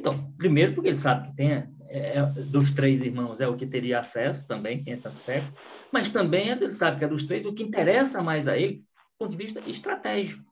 Então, 0.00 0.32
primeiro 0.38 0.72
porque 0.72 0.88
ele 0.88 0.98
sabe 0.98 1.28
que 1.28 1.36
tem, 1.36 1.52
é, 1.52 1.68
é, 2.16 2.22
dos 2.22 2.72
três 2.72 3.02
irmãos 3.02 3.38
é 3.38 3.46
o 3.46 3.54
que 3.54 3.66
teria 3.66 3.98
acesso, 3.98 4.46
também 4.46 4.82
tem 4.82 4.94
esse 4.94 5.06
aspecto, 5.06 5.52
mas 5.92 6.08
também 6.08 6.48
ele 6.48 6.72
sabe 6.72 6.98
que 6.98 7.04
é 7.04 7.08
dos 7.08 7.24
três 7.24 7.44
o 7.44 7.52
que 7.52 7.62
interessa 7.62 8.22
mais 8.22 8.48
a 8.48 8.56
ele, 8.56 8.76
do 8.76 9.18
ponto 9.18 9.30
de 9.32 9.36
vista 9.36 9.60
estratégico. 9.68 10.42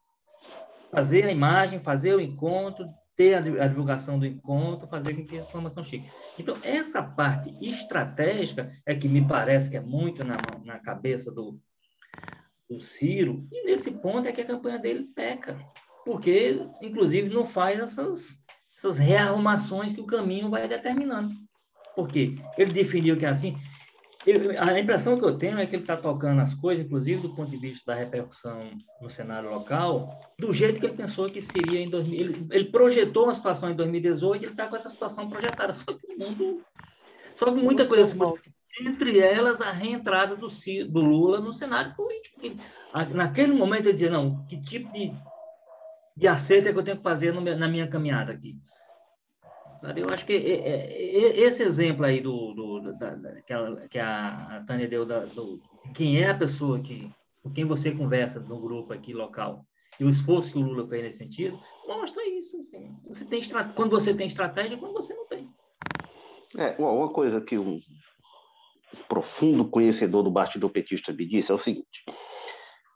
Fazer 0.93 1.25
a 1.25 1.33
imagem, 1.33 1.81
fazer 1.81 2.15
o 2.15 2.21
encontro, 2.21 2.87
ter 3.17 3.37
a, 3.37 3.65
a 3.65 3.69
divulgação 3.69 4.19
do 4.19 4.27
encontro, 4.27 4.87
fazer 4.87 5.15
com 5.15 5.25
que 5.25 5.39
a 5.39 5.43
informação 5.43 5.83
chegue. 5.83 6.11
Então, 6.39 6.59
essa 6.63 7.03
parte 7.03 7.51
estratégica 7.63 8.71
é 8.85 8.95
que 8.95 9.09
me 9.09 9.27
parece 9.27 9.71
que 9.71 9.79
é 9.79 9.81
muito 9.81 10.23
na, 10.23 10.37
na 10.63 10.79
cabeça 10.79 11.33
do, 11.33 11.59
do 12.69 12.83
Ciro, 12.83 13.49
e 13.51 13.65
nesse 13.65 13.93
ponto 13.93 14.29
é 14.29 14.33
que 14.33 14.43
a 14.43 14.47
campanha 14.47 14.79
dele 14.79 15.09
peca, 15.17 15.59
porque, 16.05 16.69
inclusive, 16.83 17.31
não 17.31 17.47
faz 17.47 17.81
essas 17.81 18.47
essas 18.79 18.97
rearrumações 18.97 19.93
que 19.93 20.01
o 20.01 20.07
caminho 20.07 20.49
vai 20.49 20.69
determinando. 20.69 21.35
Porque 21.97 22.37
ele 22.57 22.73
definiu 22.73 23.17
que 23.17 23.27
é 23.27 23.29
assim. 23.29 23.57
Ele, 24.25 24.57
a 24.57 24.79
impressão 24.79 25.19
que 25.19 25.25
eu 25.25 25.37
tenho 25.37 25.59
é 25.59 25.67
que 25.67 25.75
ele 25.75 25.83
está 25.83 25.97
tocando 25.97 26.41
as 26.41 26.55
coisas, 26.55 26.85
inclusive 26.85 27.23
do 27.23 27.35
ponto 27.35 27.51
de 27.51 27.57
vista 27.57 27.93
da 27.93 27.99
repercussão 27.99 28.71
no 29.01 29.11
cenário 29.11 29.51
local, 29.51 30.21
do 30.39 30.53
jeito 30.53 30.79
que 30.79 30.87
ele 30.87 30.97
pensou 30.97 31.31
que 31.31 31.43
seria 31.43 31.81
em 31.81 31.91
2000. 31.91 32.21
Ele, 32.21 32.47
ele 32.51 32.65
projetou 32.67 33.25
uma 33.25 33.35
situação 33.35 33.71
em 33.71 33.75
2018 33.75 34.43
e 34.43 34.45
ele 34.45 34.53
está 34.53 34.69
com 34.69 34.77
essa 34.77 34.91
situação 34.91 35.29
projetada. 35.29 35.73
Só 35.73 35.93
que 35.93 36.07
o 36.07 36.19
mundo. 36.19 36.63
Só 37.35 37.47
que 37.47 37.61
muita 37.61 37.85
coisa 37.87 38.05
se 38.05 38.17
modificou. 38.17 38.53
Entre 38.81 39.19
elas, 39.19 39.61
a 39.61 39.73
reentrada 39.73 40.37
do, 40.37 40.47
do 40.47 41.01
Lula 41.01 41.41
no 41.41 41.53
cenário 41.53 41.95
político. 41.97 42.41
Naquele 43.13 43.53
momento 43.53 43.87
ele 43.87 43.93
dizia: 43.93 44.11
não, 44.11 44.45
que 44.47 44.61
tipo 44.61 44.93
de 44.93 45.13
de 46.19 46.27
acerto 46.27 46.69
é 46.69 46.73
que 46.73 46.79
eu 46.79 46.83
tenho 46.83 46.97
que 46.97 47.03
fazer 47.03 47.33
na 47.33 47.69
minha 47.69 47.87
caminhada 47.87 48.33
aqui. 48.33 48.57
Sabe? 49.81 50.01
Eu 50.01 50.11
acho 50.11 50.27
que 50.27 50.33
é, 50.33 50.37
é, 50.37 51.39
esse 51.39 51.63
exemplo 51.63 52.05
aí 52.05 52.21
do, 52.21 52.53
do 52.55 52.99
da, 52.99 53.15
da, 53.15 53.41
que, 53.43 53.53
a, 53.53 53.89
que 53.89 53.99
a 54.01 54.65
Tânia 54.67 54.89
deu, 54.89 55.07
da, 55.07 55.21
do, 55.21 55.63
quem 55.95 56.21
é 56.21 56.31
a 56.31 56.37
pessoa 56.37 56.81
que, 56.81 57.09
com 57.41 57.53
quem 57.53 57.65
você 57.65 57.93
conversa 57.93 58.41
no 58.41 58.61
grupo 58.61 58.93
aqui 58.93 59.15
local, 59.15 59.65
e 60.01 60.05
o 60.05 60.11
esforço 60.11 60.53
que 60.53 60.59
o 60.59 60.63
Lula 60.63 60.89
fez 60.89 61.05
nesse 61.05 61.19
sentido, 61.19 61.61
mostra 61.87 62.27
isso. 62.29 62.57
Assim. 62.57 62.97
Você 63.07 63.25
tem 63.25 63.41
quando 63.77 63.91
você 63.91 64.13
tem 64.13 64.27
estratégia, 64.27 64.77
quando 64.77 64.95
você 64.95 65.15
não 65.15 65.27
tem. 65.27 65.49
É, 66.57 66.75
uma 66.81 67.13
coisa 67.13 67.41
que 67.41 67.57
um 67.57 67.81
profundo 69.09 69.69
conhecedor 69.69 70.25
do 70.25 70.31
bastidor 70.31 70.71
petista 70.71 71.13
me 71.13 71.27
disse 71.27 71.53
é 71.53 71.55
o 71.55 71.59
seguinte: 71.59 72.05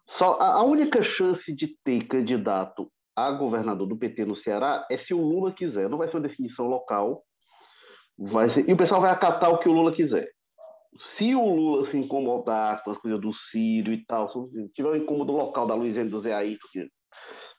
só 0.06 0.40
a 0.40 0.62
única 0.64 1.04
chance 1.04 1.52
de 1.54 1.76
ter 1.84 2.06
candidato 2.08 2.90
a 3.14 3.30
governador 3.30 3.86
do 3.86 3.96
PT 3.96 4.24
no 4.24 4.36
Ceará 4.36 4.86
é 4.90 4.98
se 4.98 5.12
o 5.12 5.20
Lula 5.20 5.52
quiser. 5.52 5.88
Não 5.88 5.98
vai 5.98 6.08
ser 6.08 6.16
uma 6.16 6.28
definição 6.28 6.66
local. 6.66 7.22
Vai 8.18 8.50
ser... 8.50 8.68
E 8.68 8.72
o 8.72 8.76
pessoal 8.76 9.00
vai 9.00 9.10
acatar 9.10 9.50
o 9.50 9.58
que 9.58 9.68
o 9.68 9.72
Lula 9.72 9.92
quiser. 9.92 10.28
Se 11.16 11.34
o 11.34 11.54
Lula 11.54 11.86
se 11.86 11.96
incomodar 11.96 12.82
com 12.84 12.90
as 12.90 12.98
coisas 12.98 13.20
do 13.20 13.32
Ciro 13.32 13.92
e 13.92 14.04
tal, 14.04 14.28
se 14.28 14.68
tiver 14.74 14.90
um 14.90 14.96
incômodo 14.96 15.32
local 15.32 15.66
da 15.66 15.74
Luiziane 15.74 16.10
do 16.10 16.20
Zé 16.20 16.34
Ayrton, 16.34 16.66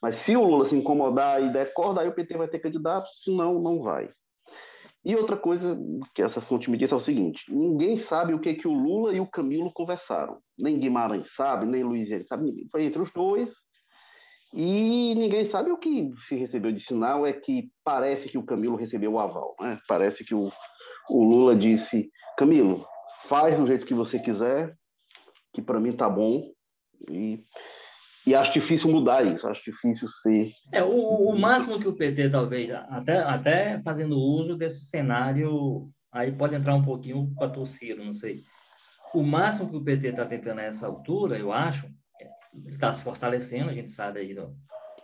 mas 0.02 0.18
se 0.18 0.36
o 0.36 0.44
Lula 0.44 0.70
se 0.70 0.76
incomodar 0.76 1.42
e 1.42 1.52
der 1.52 1.74
corda, 1.74 2.02
aí 2.02 2.08
o 2.08 2.14
PT 2.14 2.38
vai 2.38 2.48
ter 2.48 2.60
candidato, 2.60 3.08
senão 3.24 3.60
não 3.60 3.82
vai. 3.82 4.10
E 5.06 5.16
outra 5.16 5.36
coisa 5.36 5.78
que 6.16 6.22
essa 6.22 6.40
fonte 6.40 6.70
me 6.70 6.78
disse 6.78 6.94
é 6.94 6.98
o 6.98 7.00
seguinte: 7.00 7.44
ninguém 7.50 7.98
sabe 7.98 8.34
o 8.34 8.40
que, 8.40 8.54
que 8.54 8.68
o 8.68 8.74
Lula 8.74 9.14
e 9.14 9.20
o 9.20 9.28
Camilo 9.28 9.72
conversaram. 9.74 10.40
Nem 10.58 10.80
Guimarães 10.80 11.34
sabe, 11.36 11.66
nem 11.66 11.84
Luiziane 11.84 12.26
sabe, 12.26 12.44
ninguém. 12.44 12.68
Foi 12.72 12.84
entre 12.84 13.02
os 13.02 13.12
dois, 13.12 13.50
e 14.54 15.16
ninguém 15.16 15.50
sabe 15.50 15.72
o 15.72 15.78
que 15.78 16.12
se 16.28 16.36
recebeu 16.36 16.72
de 16.72 16.80
sinal 16.80 17.26
é 17.26 17.34
que 17.34 17.72
parece 17.84 18.30
que 18.30 18.38
o 18.38 18.46
Camilo 18.46 18.76
recebeu 18.76 19.14
o 19.14 19.20
aval. 19.20 19.56
Né? 19.60 19.80
Parece 19.88 20.24
que 20.24 20.36
o, 20.36 20.52
o 21.10 21.24
Lula 21.24 21.56
disse: 21.56 22.12
Camilo, 22.38 22.86
faz 23.28 23.58
do 23.58 23.66
jeito 23.66 23.86
que 23.86 23.96
você 23.96 24.20
quiser, 24.20 24.76
que 25.54 25.62
para 25.62 25.80
mim 25.80 25.92
tá 25.94 26.08
bom. 26.08 26.52
E, 27.10 27.44
e 28.28 28.36
acho 28.36 28.54
difícil 28.54 28.92
mudar 28.92 29.26
isso, 29.26 29.48
acho 29.48 29.64
difícil 29.66 30.08
ser. 30.22 30.52
É, 30.72 30.84
o, 30.84 31.30
o 31.30 31.38
máximo 31.38 31.80
que 31.80 31.88
o 31.88 31.96
PT, 31.96 32.30
talvez, 32.30 32.70
até, 32.72 33.18
até 33.20 33.82
fazendo 33.82 34.16
uso 34.18 34.56
desse 34.56 34.86
cenário, 34.86 35.90
aí 36.12 36.32
pode 36.32 36.54
entrar 36.54 36.76
um 36.76 36.86
pouquinho 36.86 37.24
o 37.24 37.34
fator 37.34 37.66
Ciro, 37.66 38.06
não 38.06 38.14
sei. 38.14 38.44
O 39.16 39.24
máximo 39.24 39.70
que 39.70 39.78
o 39.78 39.84
PT 39.84 40.10
está 40.10 40.26
tentando 40.26 40.60
a 40.60 40.64
essa 40.64 40.86
altura, 40.86 41.38
eu 41.38 41.52
acho, 41.52 41.88
está 42.68 42.92
se 42.92 43.04
fortalecendo, 43.04 43.70
a 43.70 43.74
gente 43.74 43.92
sabe 43.92 44.20
aí, 44.20 44.38
ó, 44.38 44.50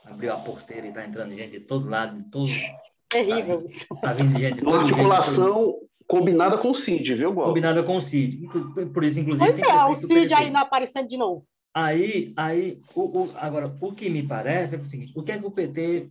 abriu 0.06 0.34
a 0.34 0.38
porteira 0.38 0.86
e 0.86 0.90
está 0.90 1.06
entrando 1.06 1.36
gente 1.36 1.52
de 1.52 1.60
todo 1.62 1.90
lado, 1.90 2.18
de 2.18 2.30
todo. 2.30 2.48
Terrível 3.10 3.66
isso. 3.66 3.86
Tá 4.02 4.14
vindo 4.14 4.38
gente 4.38 4.56
de 4.56 4.62
todo 4.62 4.74
Uma 4.74 4.84
articulação 4.84 5.76
combinada 6.08 6.58
com 6.58 6.72
o 6.72 6.76
CID, 6.76 7.16
viu? 7.16 7.34
Combinada 7.34 7.84
com 7.84 7.98
o 7.98 8.02
CID. 8.02 8.48
Por 8.94 9.04
isso, 9.04 9.20
inclusive. 9.20 9.52
Pois 9.52 9.60
é, 9.60 9.86
o 9.86 9.96
CID 9.96 10.34
aí 10.34 10.50
não 10.52 10.62
aparecendo 10.62 11.08
de 11.08 11.18
novo. 11.18 11.44
Aí, 11.74 12.34
aí 12.36 12.82
o, 12.96 13.02
o, 13.02 13.32
agora, 13.36 13.76
o 13.80 13.94
que 13.94 14.10
me 14.10 14.24
parece 14.24 14.76
é 14.76 14.80
o 14.80 14.84
seguinte: 14.84 15.14
o 15.16 15.24
que 15.24 15.32
é 15.32 15.38
que 15.38 15.46
o 15.46 15.52
PT 15.52 16.10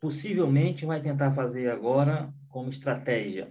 possivelmente 0.00 0.86
vai 0.86 1.00
tentar 1.00 1.32
fazer 1.32 1.70
agora 1.70 2.32
como 2.48 2.68
estratégia? 2.68 3.48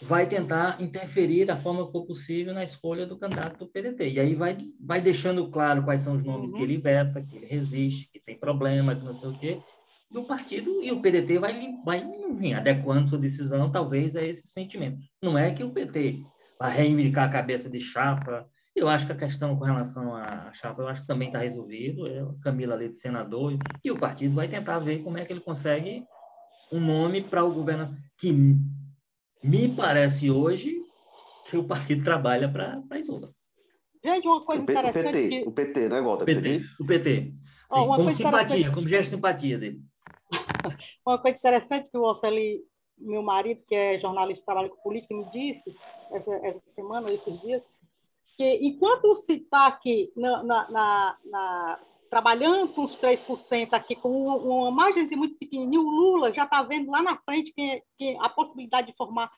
Vai 0.00 0.26
tentar 0.26 0.80
interferir 0.80 1.44
da 1.44 1.56
forma 1.56 1.86
que 1.86 1.92
for 1.92 2.06
possível 2.06 2.52
na 2.52 2.64
escolha 2.64 3.06
do 3.06 3.18
candidato 3.18 3.58
do 3.58 3.66
PDT. 3.66 4.10
E 4.10 4.20
aí 4.20 4.34
vai, 4.34 4.56
vai 4.80 5.00
deixando 5.00 5.48
claro 5.50 5.82
quais 5.82 6.02
são 6.02 6.16
os 6.16 6.24
nomes 6.24 6.50
uhum. 6.50 6.56
que 6.56 6.62
ele 6.62 6.78
veta, 6.78 7.22
que 7.22 7.36
ele 7.36 7.46
resiste, 7.46 8.08
que 8.12 8.20
tem 8.20 8.38
problema, 8.38 8.96
que 8.96 9.04
não 9.04 9.14
sei 9.14 9.28
o 9.28 9.38
quê. 9.38 9.60
E 10.10 10.18
o 10.18 10.24
partido 10.24 10.82
e 10.82 10.92
o 10.92 11.00
PDT 11.00 11.38
vai, 11.38 11.72
vai 11.84 12.02
enfim, 12.02 12.52
adequando 12.52 13.08
sua 13.08 13.18
decisão, 13.18 13.70
talvez, 13.70 14.16
a 14.16 14.22
esse 14.22 14.48
sentimento. 14.48 14.98
Não 15.22 15.38
é 15.38 15.52
que 15.52 15.64
o 15.64 15.70
PT 15.70 16.22
vai 16.58 16.76
reivindicar 16.76 17.28
a 17.28 17.32
cabeça 17.32 17.70
de 17.70 17.80
chapa. 17.80 18.46
Eu 18.74 18.88
acho 18.88 19.06
que 19.06 19.12
a 19.12 19.16
questão 19.16 19.56
com 19.56 19.64
relação 19.64 20.14
à 20.14 20.52
chapa, 20.52 20.82
eu 20.82 20.88
acho 20.88 21.02
que 21.02 21.06
também 21.06 21.28
está 21.28 21.38
resolvido. 21.38 22.06
É 22.06 22.26
Camila 22.42 22.74
ali 22.74 22.88
de 22.88 22.98
senador. 22.98 23.56
E 23.84 23.90
o 23.90 23.98
partido 23.98 24.34
vai 24.34 24.48
tentar 24.48 24.78
ver 24.80 25.02
como 25.02 25.16
é 25.16 25.24
que 25.24 25.32
ele 25.32 25.40
consegue 25.40 26.04
um 26.70 26.80
nome 26.80 27.22
para 27.22 27.44
o 27.44 27.52
governo 27.52 27.96
que 28.18 28.32
me 29.42 29.68
parece 29.68 30.30
hoje 30.30 30.82
que 31.50 31.56
o 31.56 31.64
partido 31.64 32.04
trabalha 32.04 32.50
para 32.50 32.82
a 32.90 32.98
Isola. 32.98 33.34
Gente, 34.04 34.26
uma 34.26 34.44
coisa 34.44 34.62
o 34.62 34.66
P, 34.66 34.72
interessante. 34.72 35.08
O 35.08 35.12
PT, 35.12 35.28
que... 35.28 35.48
o 35.48 35.52
PT, 35.52 35.88
né, 35.88 36.00
Walter? 36.00 36.22
O 36.22 36.26
PT, 36.26 36.62
o 36.80 36.86
PT. 36.86 37.14
Sim, 37.14 37.38
oh, 37.70 37.86
como 37.86 38.12
simpatia, 38.12 38.70
como 38.72 38.88
gesto 38.88 39.10
de 39.10 39.16
simpatia 39.16 39.58
dele. 39.58 39.80
uma 41.06 41.18
coisa 41.18 41.36
interessante 41.36 41.90
que 41.90 41.96
o 41.96 42.02
Oceli, 42.02 42.60
meu 42.98 43.22
marido, 43.22 43.62
que 43.66 43.74
é 43.74 43.98
jornalista, 43.98 44.44
trabalha 44.44 44.68
com 44.68 44.82
política, 44.82 45.14
me 45.14 45.24
disse 45.30 45.74
essa, 46.10 46.34
essa 46.46 46.62
semana, 46.66 47.10
esses 47.12 47.40
dias, 47.40 47.62
que 48.36 48.58
enquanto 48.62 49.14
se 49.16 49.34
está 49.34 49.66
aqui 49.66 50.12
na, 50.16 50.42
na, 50.42 50.70
na, 50.70 51.18
na 51.24 51.80
trabalhando 52.12 52.74
com 52.74 52.84
os 52.84 52.94
3% 52.98 53.68
aqui, 53.72 53.96
com 53.96 54.10
uma, 54.10 54.36
uma 54.36 54.70
margem 54.70 55.08
muito 55.16 55.34
pequenininha, 55.38 55.80
o 55.80 55.90
Lula 55.90 56.30
já 56.30 56.44
está 56.44 56.62
vendo 56.62 56.90
lá 56.90 57.00
na 57.00 57.16
frente 57.16 57.54
que, 57.54 57.82
que 57.96 58.14
a 58.20 58.28
possibilidade 58.28 58.88
de 58.88 58.96
formar 58.98 59.30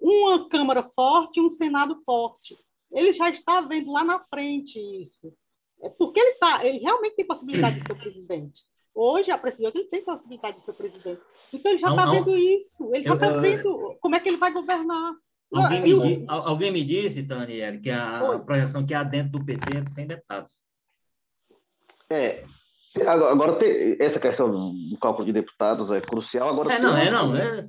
uma 0.00 0.48
Câmara 0.48 0.88
forte 0.94 1.40
e 1.40 1.42
um 1.42 1.50
Senado 1.50 2.00
forte. 2.04 2.56
Ele 2.92 3.12
já 3.12 3.28
está 3.28 3.60
vendo 3.62 3.90
lá 3.90 4.04
na 4.04 4.20
frente 4.20 4.78
isso. 4.78 5.34
É 5.82 5.88
porque 5.88 6.20
ele, 6.20 6.34
tá, 6.34 6.64
ele 6.64 6.78
realmente 6.78 7.16
tem 7.16 7.26
possibilidade 7.26 7.80
de 7.80 7.82
ser 7.88 7.96
presidente. 7.96 8.62
Hoje, 8.94 9.32
a 9.32 9.36
preciosa, 9.36 9.76
ele 9.76 9.88
tem 9.88 10.04
possibilidade 10.04 10.58
de 10.58 10.62
ser 10.62 10.74
presidente. 10.74 11.20
Então, 11.52 11.72
ele 11.72 11.80
já 11.80 11.90
está 11.90 12.08
vendo 12.08 12.38
isso. 12.38 12.94
Ele 12.94 13.02
já 13.02 13.14
está 13.14 13.30
vendo 13.30 13.96
como 14.00 14.14
é 14.14 14.20
que 14.20 14.28
ele 14.28 14.36
vai 14.36 14.52
governar. 14.52 15.12
Alguém 15.52 15.82
me, 15.82 16.24
alguém 16.28 16.70
me 16.70 16.84
disse, 16.84 17.24
Taniel, 17.24 17.80
que 17.80 17.90
a, 17.90 18.34
a 18.34 18.38
projeção 18.38 18.86
que 18.86 18.94
há 18.94 19.02
dentro 19.02 19.32
do 19.32 19.44
PT 19.44 19.76
é 19.76 19.80
de 19.80 19.92
100 19.92 20.06
deputados. 20.06 20.52
É. 22.12 22.44
Agora, 23.06 23.58
essa 23.98 24.20
questão 24.20 24.50
do 24.50 24.98
cálculo 25.00 25.24
de 25.24 25.32
deputados 25.32 25.90
é 25.90 26.00
crucial. 26.00 26.50
Agora, 26.50 26.74
é, 26.74 26.78
não, 26.78 26.96
é, 26.96 27.10
não. 27.10 27.36
É, 27.36 27.68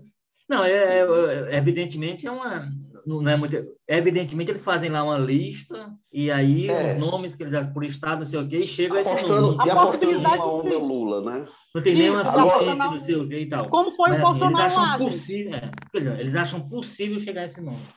não, 0.49 0.65
é, 0.65 0.99
é, 0.99 1.57
evidentemente 1.57 2.27
é 2.27 2.31
uma. 2.31 2.67
não 3.05 3.29
é 3.29 3.37
muito. 3.37 3.55
Evidentemente, 3.87 4.51
eles 4.51 4.65
fazem 4.65 4.89
lá 4.89 5.01
uma 5.01 5.17
lista, 5.17 5.91
e 6.11 6.29
aí 6.29 6.69
é. 6.69 6.93
os 6.93 6.99
nomes 6.99 7.35
que 7.35 7.43
eles 7.43 7.67
por 7.67 7.85
estado, 7.85 8.19
não 8.19 8.25
sei 8.25 8.39
o 8.41 8.47
quê, 8.47 8.57
e 8.57 8.67
chega 8.67 8.99
esse 8.99 9.15
número. 9.15 9.57
E 9.65 9.69
apostando 9.69 10.19
numa 10.19 10.45
onda 10.45 10.77
Lula, 10.77 11.21
né? 11.21 11.47
Não 11.73 11.81
tem 11.81 11.95
nenhuma 11.95 12.25
ciência, 12.25 12.75
não 12.75 12.99
sei 12.99 13.15
o 13.15 13.27
quê 13.27 13.39
e 13.39 13.49
tal. 13.49 13.69
Como 13.69 13.95
foi 13.95 14.09
Mas, 14.09 14.21
o 14.21 14.27
assim, 14.27 14.39
Bolsonaro 14.39 14.65
eles 14.65 14.77
acham 14.77 14.97
possível, 14.99 15.53
é, 15.55 16.19
eles 16.19 16.35
acham 16.35 16.69
possível 16.69 17.19
chegar 17.21 17.41
a 17.41 17.45
esse 17.45 17.61
número. 17.61 17.87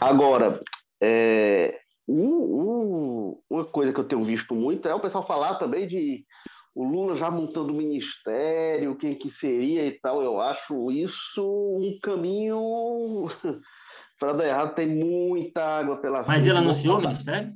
Agora, 0.00 0.60
é, 1.02 1.78
um, 2.08 2.22
um, 2.22 3.05
uma 3.48 3.64
coisa 3.64 3.92
que 3.92 4.00
eu 4.00 4.08
tenho 4.08 4.24
visto 4.24 4.54
muito 4.54 4.88
é 4.88 4.94
o 4.94 5.00
pessoal 5.00 5.26
falar 5.26 5.54
também 5.56 5.86
de 5.86 6.24
o 6.74 6.84
Lula 6.84 7.16
já 7.16 7.30
montando 7.30 7.72
o 7.72 7.76
ministério, 7.76 8.96
quem 8.96 9.14
que 9.14 9.30
seria 9.40 9.86
e 9.86 9.92
tal. 9.92 10.22
Eu 10.22 10.38
acho 10.38 10.92
isso 10.92 11.42
um 11.42 11.98
caminho 12.02 13.28
para 14.20 14.34
dar 14.34 14.46
errado. 14.46 14.74
Tem 14.74 14.86
muita 14.86 15.64
água 15.64 15.96
pela 15.96 16.22
frente. 16.22 16.36
Mas 16.36 16.46
ele 16.46 16.58
anunciou 16.58 16.98
o 16.98 17.00
ministério? 17.00 17.54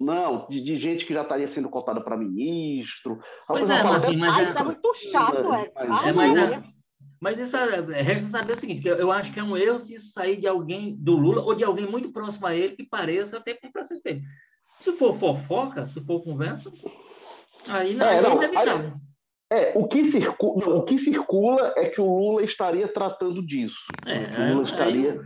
Não, 0.00 0.46
de, 0.48 0.62
de, 0.62 0.78
gente 0.78 1.04
que 1.04 1.14
já 1.14 1.22
estaria 1.22 1.52
sendo 1.54 1.68
cotada 1.68 2.00
para 2.00 2.16
ministro. 2.16 3.20
Pois 3.46 3.70
é, 3.70 3.82
mas, 3.82 4.04
assim, 4.04 4.16
mas 4.16 4.38
é... 4.38 4.50
isso 4.50 4.58
é 4.58 4.64
muito 4.64 4.94
chato, 4.94 5.54
é. 5.54 5.72
é 6.08 6.12
mas, 6.12 6.36
é, 6.36 6.62
mas 7.20 7.40
isso 7.40 7.56
é, 7.56 7.80
resta 8.00 8.28
saber 8.28 8.52
o 8.52 8.60
seguinte, 8.60 8.80
que 8.80 8.88
eu 8.88 9.10
acho 9.10 9.32
que 9.32 9.40
é 9.40 9.42
um 9.42 9.56
erro 9.56 9.78
se 9.80 9.94
isso 9.94 10.12
sair 10.12 10.36
de 10.36 10.46
alguém 10.46 10.96
do 11.00 11.16
Lula 11.16 11.42
ou 11.42 11.52
de 11.52 11.64
alguém 11.64 11.84
muito 11.84 12.12
próximo 12.12 12.46
a 12.46 12.54
ele 12.54 12.76
que 12.76 12.88
pareça 12.88 13.40
ter 13.40 13.58
com 13.60 13.72
processo 13.72 14.02
dele. 14.02 14.22
Se 14.78 14.92
for 14.92 15.14
fofoca, 15.14 15.86
se 15.86 16.00
for 16.04 16.22
conversa, 16.22 16.72
aí 17.66 17.94
não 17.94 18.06
é, 18.06 18.20
não, 18.20 18.40
aí, 18.40 18.92
é, 19.50 19.72
o 19.74 19.88
que, 19.88 20.06
circula, 20.08 20.66
não, 20.66 20.76
o 20.78 20.82
que 20.84 20.98
circula 20.98 21.72
é 21.76 21.88
que 21.88 22.00
o 22.00 22.04
Lula 22.04 22.42
estaria 22.44 22.86
tratando 22.86 23.44
disso. 23.44 23.78
É, 24.06 24.50
o 24.50 24.54
Lula 24.54 24.68
estaria 24.68 25.12
aí, 25.12 25.20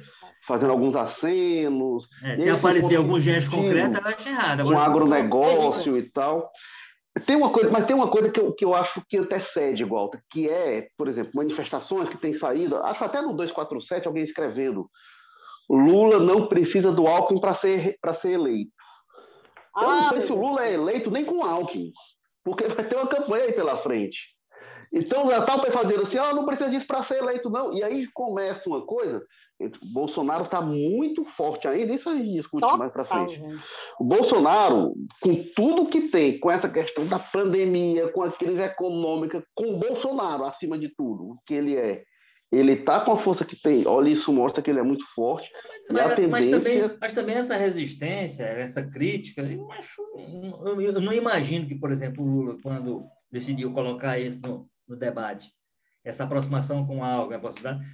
fazendo 0.47 0.71
alguns 0.71 0.95
acenos. 0.95 2.09
É, 2.23 2.37
se 2.37 2.49
aparecer 2.49 2.97
algum 2.97 3.21
gesto 3.21 3.51
concreto, 3.51 3.97
ela 3.97 4.09
acha 4.09 4.29
errado. 4.29 4.65
Um 4.65 4.79
agronegócio 4.79 5.99
e 5.99 6.11
tal. 6.11 6.51
Tem 7.27 7.37
uma 7.37 7.51
coisa, 7.51 7.71
mas 7.71 7.85
tem 7.85 7.95
uma 7.95 8.11
coisa 8.11 8.31
que 8.31 8.41
eu, 8.41 8.55
que 8.55 8.65
eu 8.65 8.75
acho 8.75 9.03
que 9.07 9.19
antecede, 9.19 9.85
Walter, 9.85 10.21
que 10.31 10.49
é, 10.49 10.89
por 10.97 11.09
exemplo, 11.09 11.33
manifestações 11.35 12.09
que 12.09 12.17
têm 12.17 12.39
saído, 12.39 12.77
acho 12.77 13.05
até 13.05 13.21
no 13.21 13.35
247 13.35 14.07
alguém 14.07 14.25
escrevendo, 14.25 14.89
Lula 15.69 16.19
não 16.19 16.47
precisa 16.47 16.91
do 16.91 17.07
Alckmin 17.07 17.41
para 17.41 17.55
ser, 17.55 17.99
ser 18.23 18.31
eleito. 18.31 18.73
Eu 19.77 19.83
ah, 19.83 19.87
não 19.87 20.09
sei 20.11 20.23
se 20.23 20.33
o 20.33 20.37
Lula 20.37 20.65
é 20.65 20.75
eleito 20.75 21.11
nem 21.11 21.25
com 21.25 21.45
Alckmin, 21.45 21.93
porque 22.45 22.69
vai 22.69 22.87
ter 22.87 22.97
uma 22.97 23.07
campanha 23.07 23.45
aí 23.45 23.53
pela 23.53 23.79
frente. 23.83 24.19
Então 24.93 25.31
já 25.31 25.39
está 25.39 25.55
o 25.55 25.63
pessoal 25.63 25.85
dizendo 25.85 26.07
assim, 26.07 26.19
oh, 26.19 26.35
não 26.35 26.45
precisa 26.45 26.69
disso 26.69 26.87
para 26.87 27.03
ser 27.05 27.19
eleito, 27.19 27.49
não. 27.49 27.73
E 27.73 27.83
aí 27.83 28.07
começa 28.13 28.69
uma 28.69 28.85
coisa 28.85 29.23
o 29.67 29.93
Bolsonaro 29.93 30.45
está 30.45 30.61
muito 30.61 31.25
forte 31.25 31.69
ainda, 31.69 31.95
isso 31.95 32.09
a 32.09 32.15
gente 32.15 32.33
discute 32.33 32.63
Total, 32.63 32.79
mais 32.79 32.93
para 32.93 33.05
frente. 33.05 33.35
Gente. 33.39 33.63
O 34.01 34.05
Bolsonaro, 34.05 34.95
com 35.21 35.45
tudo 35.55 35.89
que 35.89 36.09
tem, 36.09 36.39
com 36.39 36.51
essa 36.51 36.69
questão 36.69 37.07
da 37.07 37.19
pandemia, 37.19 38.09
com 38.09 38.23
a 38.23 38.33
crise 38.33 38.63
econômica, 38.63 39.45
com 39.55 39.75
o 39.75 39.79
Bolsonaro 39.79 40.45
acima 40.45 40.79
de 40.79 40.89
tudo, 40.97 41.33
o 41.33 41.39
que 41.47 41.55
ele 41.55 41.77
é, 41.77 42.03
ele 42.53 42.73
está 42.73 43.01
com 43.01 43.13
a 43.13 43.17
força 43.17 43.45
que 43.45 43.57
tem. 43.57 43.87
Olha, 43.87 44.11
isso 44.11 44.33
mostra 44.33 44.63
que 44.63 44.71
ele 44.71 44.79
é 44.79 44.83
muito 44.83 45.05
forte. 45.15 45.51
Mas, 45.91 46.05
mas, 46.05 46.17
tendência... 46.17 46.31
mas, 46.31 46.49
também, 46.49 46.99
mas 47.01 47.13
também 47.15 47.37
essa 47.37 47.57
resistência, 47.57 48.45
essa 48.45 48.83
crítica, 48.83 49.43
eu, 49.43 49.71
acho, 49.73 50.03
eu, 50.67 50.81
eu 50.81 51.01
não 51.01 51.13
imagino 51.13 51.67
que, 51.67 51.75
por 51.75 51.91
exemplo, 51.91 52.23
o 52.23 52.29
Lula, 52.29 52.57
quando 52.63 53.05
decidiu 53.31 53.73
colocar 53.73 54.19
isso 54.19 54.41
no, 54.43 54.69
no 54.87 54.97
debate, 54.97 55.51
essa 56.05 56.25
aproximação 56.25 56.87
com 56.87 57.03
algo, 57.03 57.33
a 57.33 57.39
possibilidade, 57.39 57.85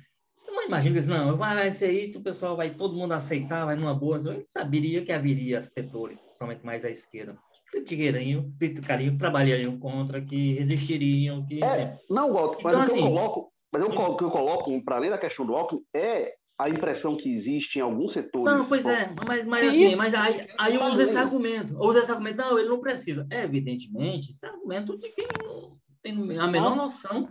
imagina 0.68 1.00
que 1.00 1.06
não, 1.06 1.36
vai 1.36 1.70
ser 1.70 1.90
isso, 1.90 2.18
o 2.18 2.22
pessoal 2.22 2.56
vai 2.56 2.74
todo 2.74 2.96
mundo 2.96 3.12
aceitar, 3.12 3.64
vai 3.64 3.74
numa 3.74 3.94
boa. 3.94 4.18
Eu 4.18 4.42
saberia 4.46 5.04
que 5.04 5.10
haveria 5.10 5.62
setores, 5.62 6.20
principalmente 6.20 6.64
mais 6.64 6.84
à 6.84 6.90
esquerda, 6.90 7.36
que 7.52 7.70
criticariam, 7.70 8.52
criticariam, 8.58 9.18
trabalhariam 9.18 9.78
contra, 9.78 10.20
que 10.20 10.54
resistiriam. 10.54 11.44
Que, 11.46 11.64
é, 11.64 11.98
não, 12.08 12.32
Walter, 12.32 12.58
então, 12.60 12.78
mas 12.78 12.90
assim, 12.90 12.98
o 12.98 13.02
que 13.02 13.04
eu 13.04 13.06
assim, 13.06 13.14
coloco, 13.14 13.52
mas 13.72 13.82
eu, 13.82 13.88
o 13.88 14.16
que 14.16 14.24
eu 14.24 14.30
coloco, 14.30 14.84
para 14.84 14.96
além 14.96 15.10
da 15.10 15.18
questão 15.18 15.46
do 15.46 15.52
óculos, 15.52 15.84
é 15.94 16.34
a 16.58 16.68
impressão 16.68 17.16
que 17.16 17.32
existe 17.32 17.78
em 17.78 17.82
alguns 17.82 18.12
setores. 18.12 18.52
Não, 18.52 18.66
pois 18.66 18.84
é, 18.84 19.14
mas, 19.24 19.46
mas 19.46 19.68
assim, 19.68 19.94
mas 19.94 20.14
aí, 20.14 20.48
aí 20.58 20.74
eu 20.74 20.84
uso 20.84 21.02
esse 21.02 21.16
argumento. 21.16 21.76
Uso 21.78 21.98
esse 21.98 22.10
argumento, 22.10 22.36
não, 22.38 22.58
ele 22.58 22.68
não 22.68 22.80
precisa. 22.80 23.26
É, 23.30 23.44
evidentemente, 23.44 24.32
esse 24.32 24.44
argumento 24.44 24.98
de 24.98 25.08
quem 25.10 25.26
não 25.26 25.72
tem 26.02 26.38
a 26.38 26.46
menor 26.48 26.74
noção 26.74 27.28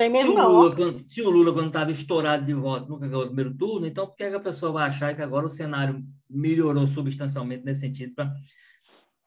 tem 0.00 0.08
mesmo 0.08 0.30
se 0.30 0.34
não. 0.34 0.46
O 0.46 0.52
Lula, 0.52 0.74
quando, 0.74 1.04
se 1.06 1.20
o 1.20 1.28
Lula, 1.28 1.52
quando 1.52 1.66
estava 1.66 1.90
estourado 1.90 2.46
de 2.46 2.54
voto, 2.54 2.88
nunca 2.88 3.06
ganhou 3.06 3.24
o 3.24 3.26
primeiro 3.26 3.54
turno, 3.54 3.86
então 3.86 4.06
por 4.06 4.16
que 4.16 4.24
a 4.24 4.40
pessoa 4.40 4.72
vai 4.72 4.88
achar 4.88 5.14
que 5.14 5.20
agora 5.20 5.44
o 5.44 5.50
cenário 5.50 6.02
melhorou 6.28 6.86
substancialmente 6.86 7.66
nesse 7.66 7.80
sentido? 7.80 8.14
Pra, 8.14 8.32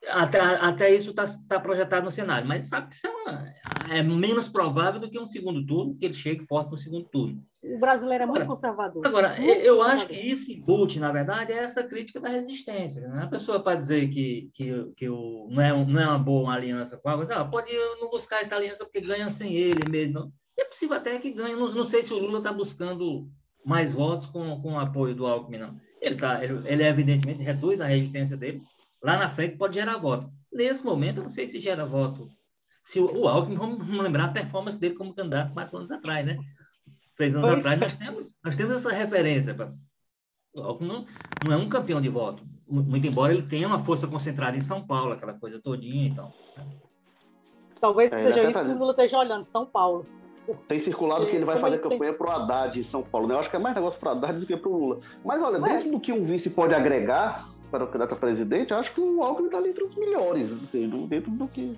até, 0.10 0.40
até 0.40 0.94
isso 0.94 1.12
está 1.12 1.26
tá 1.48 1.60
projetado 1.60 2.06
no 2.06 2.12
cenário, 2.12 2.48
mas 2.48 2.68
sabe 2.68 2.90
que 2.90 2.96
isso 2.96 3.08
é, 3.08 3.10
uma, 3.10 3.54
é, 3.90 4.04
menos 4.04 4.50
provável 4.50 5.00
do 5.00 5.10
que 5.10 5.20
um 5.20 5.28
segundo 5.28 5.66
turno, 5.66 5.96
que 5.98 6.06
ele 6.06 6.14
chegue 6.14 6.46
forte 6.46 6.72
no 6.72 6.78
segundo 6.78 7.06
turno. 7.06 7.44
O 7.64 7.80
brasileiro 7.80 8.24
é 8.24 8.28
muito 8.28 8.42
agora, 8.42 8.56
conservador. 8.56 9.08
Agora, 9.08 9.30
muito 9.30 9.44
eu 9.44 9.78
conservador. 9.78 9.92
acho 9.92 10.08
que 10.08 10.16
isso 10.16 10.52
embute, 10.52 11.00
na 11.00 11.12
verdade, 11.12 11.54
é 11.54 11.58
essa 11.58 11.84
crítica 11.84 12.20
da 12.20 12.30
resistência. 12.30 13.08
Né? 13.08 13.24
A 13.24 13.28
pessoa 13.28 13.62
para 13.62 13.80
dizer 13.80 14.10
que, 14.10 14.50
que, 14.54 14.92
que 14.98 15.10
o, 15.10 15.48
não, 15.50 15.62
é, 15.62 15.86
não 15.86 16.02
é 16.02 16.08
uma 16.08 16.20
boa 16.20 16.54
aliança 16.54 16.98
com 16.98 17.10
a 17.10 17.14
ah, 17.14 17.46
pode 17.46 17.72
não 18.00 18.10
buscar 18.10 18.42
essa 18.42 18.56
aliança 18.56 18.84
porque 18.84 19.00
ganha 19.00 19.30
sem 19.30 19.56
ele 19.56 19.90
mesmo. 19.90 20.32
É 20.60 20.66
possível 20.66 20.98
até 20.98 21.18
que 21.20 21.32
ganhe. 21.32 21.56
Não, 21.56 21.74
não 21.74 21.86
sei 21.86 22.04
se 22.04 22.14
o 22.14 22.20
Lula 22.20 22.40
está 22.40 22.52
buscando 22.52 23.30
mais 23.66 23.94
votos 23.94 24.28
com, 24.28 24.62
com 24.62 24.74
o 24.74 24.80
apoio 24.80 25.16
do 25.16 25.26
Alckmin, 25.26 25.58
não. 25.58 25.80
Ele, 26.02 26.16
tá, 26.16 26.44
ele, 26.44 26.62
ele, 26.66 26.84
evidentemente 26.84 27.42
reduz 27.42 27.80
a 27.80 27.86
resistência 27.86 28.36
dele. 28.36 28.62
Lá 29.04 29.18
na 29.18 29.28
frente 29.28 29.58
pode 29.58 29.76
gerar 29.76 29.98
voto. 29.98 30.32
Nesse 30.52 30.86
momento, 30.86 31.18
eu 31.18 31.24
não 31.24 31.30
sei 31.30 31.48
se 31.48 31.60
gera 31.60 31.86
voto. 31.86 32.30
Se 32.82 33.00
o, 33.00 33.22
o 33.22 33.28
Alckmin, 33.28 33.56
vamos, 33.56 33.90
lembrar 33.90 34.26
a 34.26 34.30
performance 34.30 34.80
dele 34.80 34.96
como 34.96 35.14
candidato 35.14 35.54
quatro 35.54 35.78
anos 35.78 35.92
atrás, 35.92 36.26
né? 36.26 36.38
Três 37.18 37.36
anos 37.36 37.50
pois 37.50 37.60
atrás, 37.60 37.78
é. 37.78 37.84
nós 37.84 37.96
temos, 37.96 38.34
nós 38.44 38.56
temos 38.56 38.76
essa 38.76 38.92
referência. 38.92 39.56
O 40.54 40.62
Alckmin 40.62 40.88
não, 40.88 41.06
não 41.46 41.54
é 41.54 41.58
um 41.58 41.68
campeão 41.68 42.00
de 42.00 42.10
voto. 42.10 42.44
Muito 42.66 43.06
embora 43.06 43.34
ele 43.34 43.44
tenha 43.44 43.68
uma 43.68 43.80
força 43.80 44.08
concentrada 44.08 44.56
em 44.56 44.62
São 44.62 44.86
Paulo, 44.86 45.14
aquela 45.14 45.34
coisa 45.34 45.62
todinha 45.62 46.08
e 46.08 46.16
tal. 46.16 46.34
Talvez 47.82 48.12
é, 48.14 48.18
seja 48.20 48.50
isso 48.50 48.64
que 48.64 48.72
o 48.72 48.78
Lula 48.78 48.92
esteja 48.92 49.18
olhando, 49.18 49.46
São 49.46 49.66
Paulo. 49.66 50.06
Tem 50.68 50.80
circulado 50.80 51.26
que 51.26 51.36
ele 51.36 51.46
vai 51.46 51.60
fazer 51.60 51.80
campanha 51.80 52.14
para 52.14 52.28
o 52.28 52.32
Haddad 52.32 52.80
em 52.80 52.84
São 52.86 53.04
Paulo. 53.04 53.28
Né? 53.28 53.36
Eu 53.36 53.40
acho 53.40 53.50
que 53.50 53.56
é 53.56 53.60
mais 53.60 53.76
negócio 53.76 54.00
para 54.00 54.10
o 54.10 54.12
Haddad 54.18 54.40
do 54.40 54.46
que 54.46 54.56
para 54.56 54.70
o 54.70 54.78
Lula. 54.78 55.00
Mas 55.24 55.42
olha, 55.42 55.60
dentro 55.60 55.92
do 55.92 56.00
que 56.00 56.12
um 56.12 56.26
vice 56.26 56.50
pode 56.50 56.74
agregar 56.74 57.53
para 57.74 57.84
o 57.86 57.88
candidato 57.88 58.14
a 58.14 58.18
presidente, 58.18 58.72
acho 58.72 58.94
que 58.94 59.02
o 59.02 59.24
Alckmin 59.24 59.48
está 59.48 59.58
ali 59.58 59.72
entre 59.72 59.84
os 59.84 59.96
melhores, 59.96 60.52
dentro 61.10 61.32
do 61.32 61.48
que, 61.48 61.74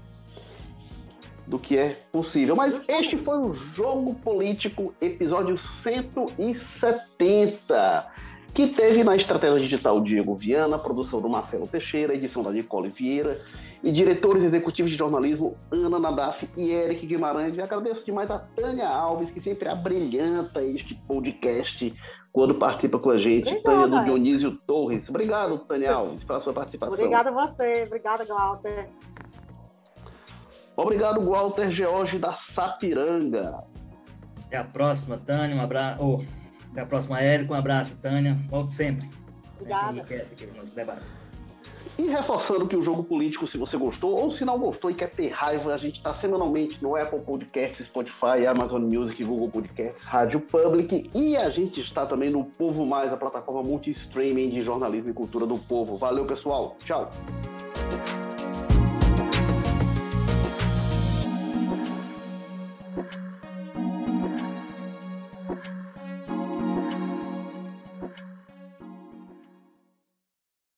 do 1.48 1.58
que 1.58 1.78
é 1.78 2.02
possível. 2.12 2.54
Mas 2.54 2.76
este 2.86 3.16
foi 3.16 3.38
o 3.38 3.54
Jogo 3.54 4.14
Político, 4.16 4.94
episódio 5.00 5.58
170, 5.84 8.12
que 8.54 8.68
teve 8.68 9.06
na 9.06 9.16
estratégia 9.16 9.62
digital 9.62 10.02
Diego 10.02 10.36
Viana, 10.36 10.78
produção 10.78 11.22
do 11.22 11.30
Marcelo 11.30 11.66
Teixeira, 11.66 12.14
edição 12.14 12.44
da 12.44 12.52
Nicole 12.52 12.90
Vieira 12.90 13.40
e 13.82 13.90
diretores 13.90 14.44
executivos 14.44 14.92
de 14.92 14.98
jornalismo 14.98 15.56
Ana 15.72 15.98
Nadaf 15.98 16.46
e 16.58 16.72
Eric 16.72 17.06
Guimarães. 17.06 17.56
E 17.56 17.62
agradeço 17.62 18.06
demais 18.06 18.30
a 18.30 18.40
Tânia 18.40 18.90
Alves, 18.90 19.32
que 19.32 19.40
sempre 19.40 19.70
abrilhanta 19.70 20.62
este 20.62 20.94
podcast 21.08 21.94
quando 22.36 22.54
participa 22.56 23.00
com 23.00 23.12
a 23.12 23.18
gente. 23.18 23.48
Obrigada, 23.48 23.64
Tânia 23.64 23.88
do 23.88 24.04
Dionísio 24.04 24.58
Torres. 24.68 25.08
Obrigado, 25.08 25.58
Tânia 25.60 25.94
Alves, 25.94 26.22
pela 26.22 26.42
sua 26.42 26.52
participação. 26.52 26.94
Obrigada 26.94 27.30
a 27.30 27.32
você. 27.32 27.84
Obrigada, 27.84 28.26
Walter. 28.26 28.90
Obrigado, 30.76 31.22
Walter 31.22 31.72
George 31.72 32.20
da 32.20 32.38
Sapiranga. 32.54 33.56
Até 34.48 34.58
a 34.58 34.66
próxima, 34.66 35.18
Tânia. 35.18 35.56
Um 35.56 35.62
abraço. 35.62 36.04
Oh, 36.04 36.22
até 36.72 36.82
a 36.82 36.86
próxima, 36.86 37.22
Érico. 37.22 37.54
Um 37.54 37.58
abraço, 37.58 37.96
Tânia. 38.02 38.38
Volte 38.50 38.74
sempre. 38.74 39.10
Obrigada. 39.54 39.94
Sempre 39.94 40.16
enriquece 40.16 40.34
aqui 40.34 40.60
no 40.60 40.66
debate. 40.66 41.06
E 41.98 42.04
reforçando 42.04 42.68
que 42.68 42.76
o 42.76 42.82
jogo 42.82 43.04
político, 43.04 43.48
se 43.48 43.58
você 43.58 43.78
gostou 43.78 44.20
ou 44.20 44.36
se 44.36 44.44
não 44.44 44.60
gostou 44.60 44.92
e 44.92 44.94
quer 44.94 45.10
ter 45.10 45.30
raiva, 45.30 45.74
a 45.74 45.78
gente 45.78 45.98
está 45.98 46.14
semanalmente 46.16 46.82
no 46.82 46.96
Apple 46.96 47.22
Podcasts, 47.22 47.86
Spotify, 47.86 48.46
Amazon 48.48 48.82
Music, 48.82 49.24
Google 49.24 49.50
Podcasts, 49.50 50.04
Rádio 50.04 50.42
Public 50.42 51.10
e 51.16 51.38
a 51.38 51.50
gente 51.50 51.80
está 51.80 52.06
também 52.06 52.30
no 52.30 52.44
Povo 52.44 52.86
Mais, 52.86 53.14
a 53.14 53.18
plataforma 53.18 53.64
multi-streaming 53.64 54.50
de 54.50 54.62
jornalismo 54.62 55.10
e 55.10 55.14
cultura 55.14 55.46
do 55.46 55.58
povo. 55.58 55.98
Valeu, 55.98 56.26
pessoal. 56.26 56.76
Tchau. 56.86 57.10